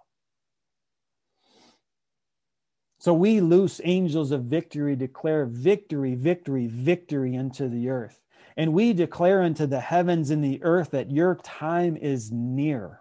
So 2.99 3.12
we 3.12 3.41
loose 3.41 3.83
angels 3.85 4.31
of 4.31 4.45
victory 4.45 4.97
declare 4.97 5.45
victory, 5.45 6.15
victory, 6.15 6.66
victory 6.66 7.35
into 7.35 7.69
the 7.69 7.91
earth. 7.91 8.21
And 8.57 8.73
we 8.73 8.93
declare 8.93 9.43
unto 9.43 9.66
the 9.66 9.81
heavens 9.81 10.31
and 10.31 10.43
the 10.43 10.62
earth 10.62 10.93
that 10.93 11.11
your 11.11 11.35
time 11.37 11.97
is 11.97 12.31
near. 12.33 13.01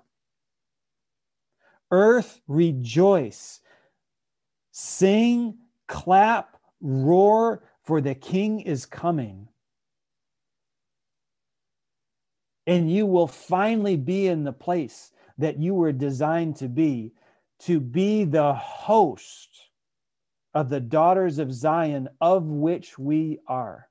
Earth, 1.91 2.41
rejoice. 2.47 3.61
Sing, 4.75 5.59
clap, 5.87 6.57
roar, 6.81 7.63
for 7.83 8.01
the 8.01 8.15
king 8.15 8.59
is 8.59 8.87
coming. 8.87 9.47
And 12.65 12.91
you 12.91 13.05
will 13.05 13.27
finally 13.27 13.97
be 13.97 14.27
in 14.27 14.43
the 14.43 14.51
place 14.51 15.11
that 15.37 15.59
you 15.59 15.75
were 15.75 15.91
designed 15.91 16.55
to 16.55 16.67
be, 16.67 17.13
to 17.59 17.79
be 17.79 18.23
the 18.23 18.53
host 18.55 19.49
of 20.55 20.69
the 20.69 20.79
daughters 20.79 21.37
of 21.37 21.53
Zion, 21.53 22.09
of 22.19 22.45
which 22.45 22.97
we 22.97 23.39
are. 23.47 23.87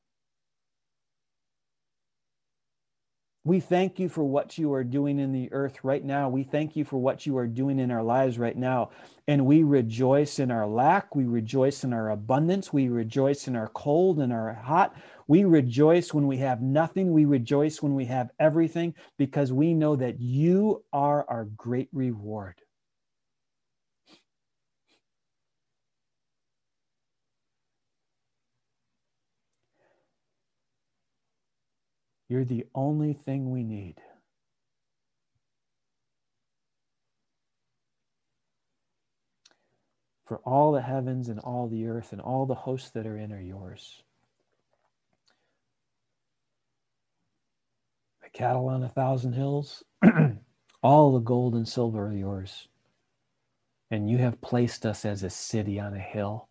We 3.44 3.59
thank 3.59 3.98
you 3.98 4.09
for 4.09 4.23
what 4.23 4.56
you 4.56 4.73
are 4.73 4.85
doing 4.85 5.19
in 5.19 5.32
the 5.32 5.52
earth 5.52 5.82
right 5.82 6.05
now. 6.05 6.28
We 6.28 6.44
thank 6.44 6.77
you 6.77 6.85
for 6.85 6.98
what 6.98 7.27
you 7.27 7.36
are 7.39 7.48
doing 7.48 7.81
in 7.81 7.90
our 7.90 8.02
lives 8.02 8.39
right 8.39 8.56
now. 8.56 8.90
And 9.27 9.44
we 9.47 9.64
rejoice 9.64 10.39
in 10.39 10.52
our 10.52 10.64
lack. 10.64 11.16
We 11.16 11.24
rejoice 11.24 11.82
in 11.82 11.93
our 11.93 12.10
abundance. 12.10 12.73
We 12.73 12.89
rejoice 12.89 13.48
in 13.48 13.56
our 13.56 13.66
cold 13.69 14.20
and 14.20 14.32
our 14.32 14.55
hot. 14.55 14.94
We 15.27 15.43
rejoice 15.43 16.14
when 16.14 16.28
we 16.28 16.36
have 16.36 16.62
nothing. 16.62 17.12
We 17.12 17.24
rejoice 17.24 17.82
when 17.82 17.97
we 17.97 18.05
have 18.05 18.31
everything 18.39 18.94
because 19.19 19.52
we 19.52 19.74
know 19.74 19.97
that 19.97 20.20
you 20.20 20.85
are 20.93 21.28
our 21.28 21.47
great 21.56 21.89
reward. 21.93 22.60
You're 32.32 32.46
the 32.46 32.66
only 32.74 33.12
thing 33.12 33.50
we 33.50 33.62
need. 33.62 33.96
For 40.24 40.38
all 40.38 40.72
the 40.72 40.80
heavens 40.80 41.28
and 41.28 41.38
all 41.40 41.68
the 41.68 41.86
earth 41.88 42.10
and 42.10 42.22
all 42.22 42.46
the 42.46 42.54
hosts 42.54 42.88
that 42.92 43.06
are 43.06 43.18
in 43.18 43.34
are 43.34 43.38
yours. 43.38 44.02
The 48.22 48.30
cattle 48.30 48.68
on 48.68 48.82
a 48.82 48.88
thousand 48.88 49.34
hills, 49.34 49.84
all 50.82 51.12
the 51.12 51.18
gold 51.18 51.54
and 51.54 51.68
silver 51.68 52.06
are 52.06 52.14
yours. 52.14 52.66
And 53.90 54.09
you 54.09 54.16
have 54.16 54.40
placed 54.40 54.86
us 54.86 55.04
as 55.04 55.22
a 55.22 55.28
city 55.28 55.78
on 55.78 55.92
a 55.92 56.00
hill 56.00 56.48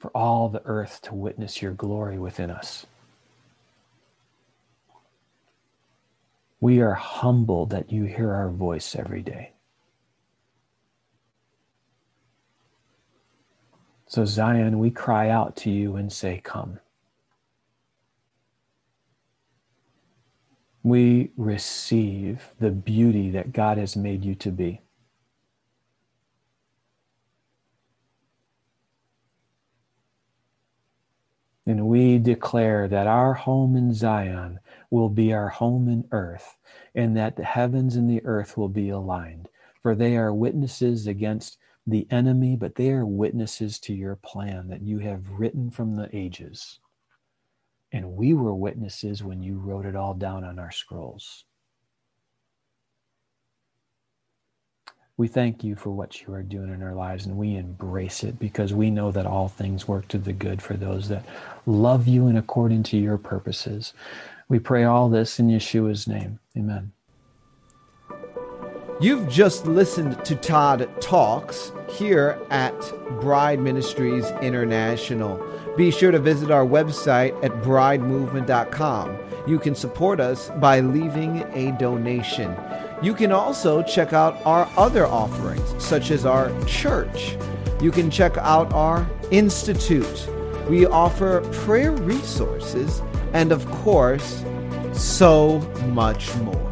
for 0.00 0.10
all 0.16 0.48
the 0.48 0.62
earth 0.64 1.00
to 1.02 1.14
witness 1.14 1.62
your 1.62 1.72
glory 1.74 2.18
within 2.18 2.50
us. 2.50 2.86
We 6.60 6.80
are 6.80 6.94
humbled 6.94 7.70
that 7.70 7.92
you 7.92 8.04
hear 8.04 8.32
our 8.32 8.50
voice 8.50 8.96
every 8.96 9.22
day. 9.22 9.52
So, 14.06 14.24
Zion, 14.24 14.78
we 14.78 14.90
cry 14.90 15.28
out 15.30 15.56
to 15.58 15.70
you 15.70 15.96
and 15.96 16.12
say, 16.12 16.40
Come. 16.42 16.80
We 20.82 21.30
receive 21.36 22.48
the 22.58 22.70
beauty 22.70 23.30
that 23.30 23.52
God 23.52 23.78
has 23.78 23.96
made 23.96 24.24
you 24.24 24.34
to 24.36 24.50
be. 24.50 24.80
And 31.66 31.86
we 31.86 32.18
declare 32.18 32.88
that 32.88 33.06
our 33.06 33.34
home 33.34 33.76
in 33.76 33.92
Zion 33.92 34.60
will 34.90 35.08
be 35.08 35.32
our 35.32 35.48
home 35.48 35.88
in 35.88 36.08
earth, 36.10 36.56
and 36.94 37.16
that 37.16 37.36
the 37.36 37.44
heavens 37.44 37.96
and 37.96 38.08
the 38.08 38.24
earth 38.24 38.56
will 38.56 38.68
be 38.68 38.88
aligned. 38.88 39.48
For 39.82 39.94
they 39.94 40.16
are 40.16 40.32
witnesses 40.32 41.06
against 41.06 41.58
the 41.86 42.06
enemy, 42.10 42.56
but 42.56 42.74
they 42.74 42.90
are 42.90 43.06
witnesses 43.06 43.78
to 43.80 43.94
your 43.94 44.16
plan 44.16 44.68
that 44.68 44.82
you 44.82 44.98
have 44.98 45.30
written 45.30 45.70
from 45.70 45.96
the 45.96 46.14
ages. 46.16 46.80
And 47.92 48.12
we 48.12 48.34
were 48.34 48.54
witnesses 48.54 49.22
when 49.24 49.42
you 49.42 49.58
wrote 49.58 49.86
it 49.86 49.96
all 49.96 50.14
down 50.14 50.44
on 50.44 50.58
our 50.58 50.70
scrolls. 50.70 51.44
We 55.20 55.28
thank 55.28 55.62
you 55.62 55.76
for 55.76 55.90
what 55.90 56.22
you 56.22 56.32
are 56.32 56.42
doing 56.42 56.72
in 56.72 56.82
our 56.82 56.94
lives 56.94 57.26
and 57.26 57.36
we 57.36 57.56
embrace 57.56 58.24
it 58.24 58.38
because 58.38 58.72
we 58.72 58.90
know 58.90 59.10
that 59.10 59.26
all 59.26 59.48
things 59.48 59.86
work 59.86 60.08
to 60.08 60.16
the 60.16 60.32
good 60.32 60.62
for 60.62 60.78
those 60.78 61.10
that 61.10 61.26
love 61.66 62.08
you 62.08 62.26
and 62.28 62.38
according 62.38 62.84
to 62.84 62.96
your 62.96 63.18
purposes. 63.18 63.92
We 64.48 64.58
pray 64.58 64.84
all 64.84 65.10
this 65.10 65.38
in 65.38 65.48
Yeshua's 65.48 66.08
name. 66.08 66.38
Amen. 66.56 66.92
You've 68.98 69.28
just 69.28 69.66
listened 69.66 70.24
to 70.24 70.36
Todd 70.36 70.88
Talks 71.02 71.70
here 71.86 72.40
at 72.48 72.80
Bride 73.20 73.60
Ministries 73.60 74.24
International. 74.40 75.38
Be 75.76 75.90
sure 75.90 76.12
to 76.12 76.18
visit 76.18 76.50
our 76.50 76.64
website 76.64 77.32
at 77.44 77.52
bridemovement.com. 77.60 79.18
You 79.46 79.58
can 79.58 79.74
support 79.74 80.18
us 80.18 80.50
by 80.60 80.80
leaving 80.80 81.44
a 81.52 81.72
donation. 81.78 82.56
You 83.02 83.14
can 83.14 83.32
also 83.32 83.82
check 83.82 84.12
out 84.12 84.44
our 84.44 84.70
other 84.76 85.06
offerings, 85.06 85.82
such 85.82 86.10
as 86.10 86.26
our 86.26 86.52
church. 86.64 87.34
You 87.80 87.90
can 87.90 88.10
check 88.10 88.36
out 88.36 88.74
our 88.74 89.08
institute. 89.30 90.28
We 90.68 90.84
offer 90.84 91.40
prayer 91.64 91.92
resources 91.92 93.00
and, 93.32 93.52
of 93.52 93.64
course, 93.70 94.44
so 94.92 95.60
much 95.86 96.34
more. 96.36 96.69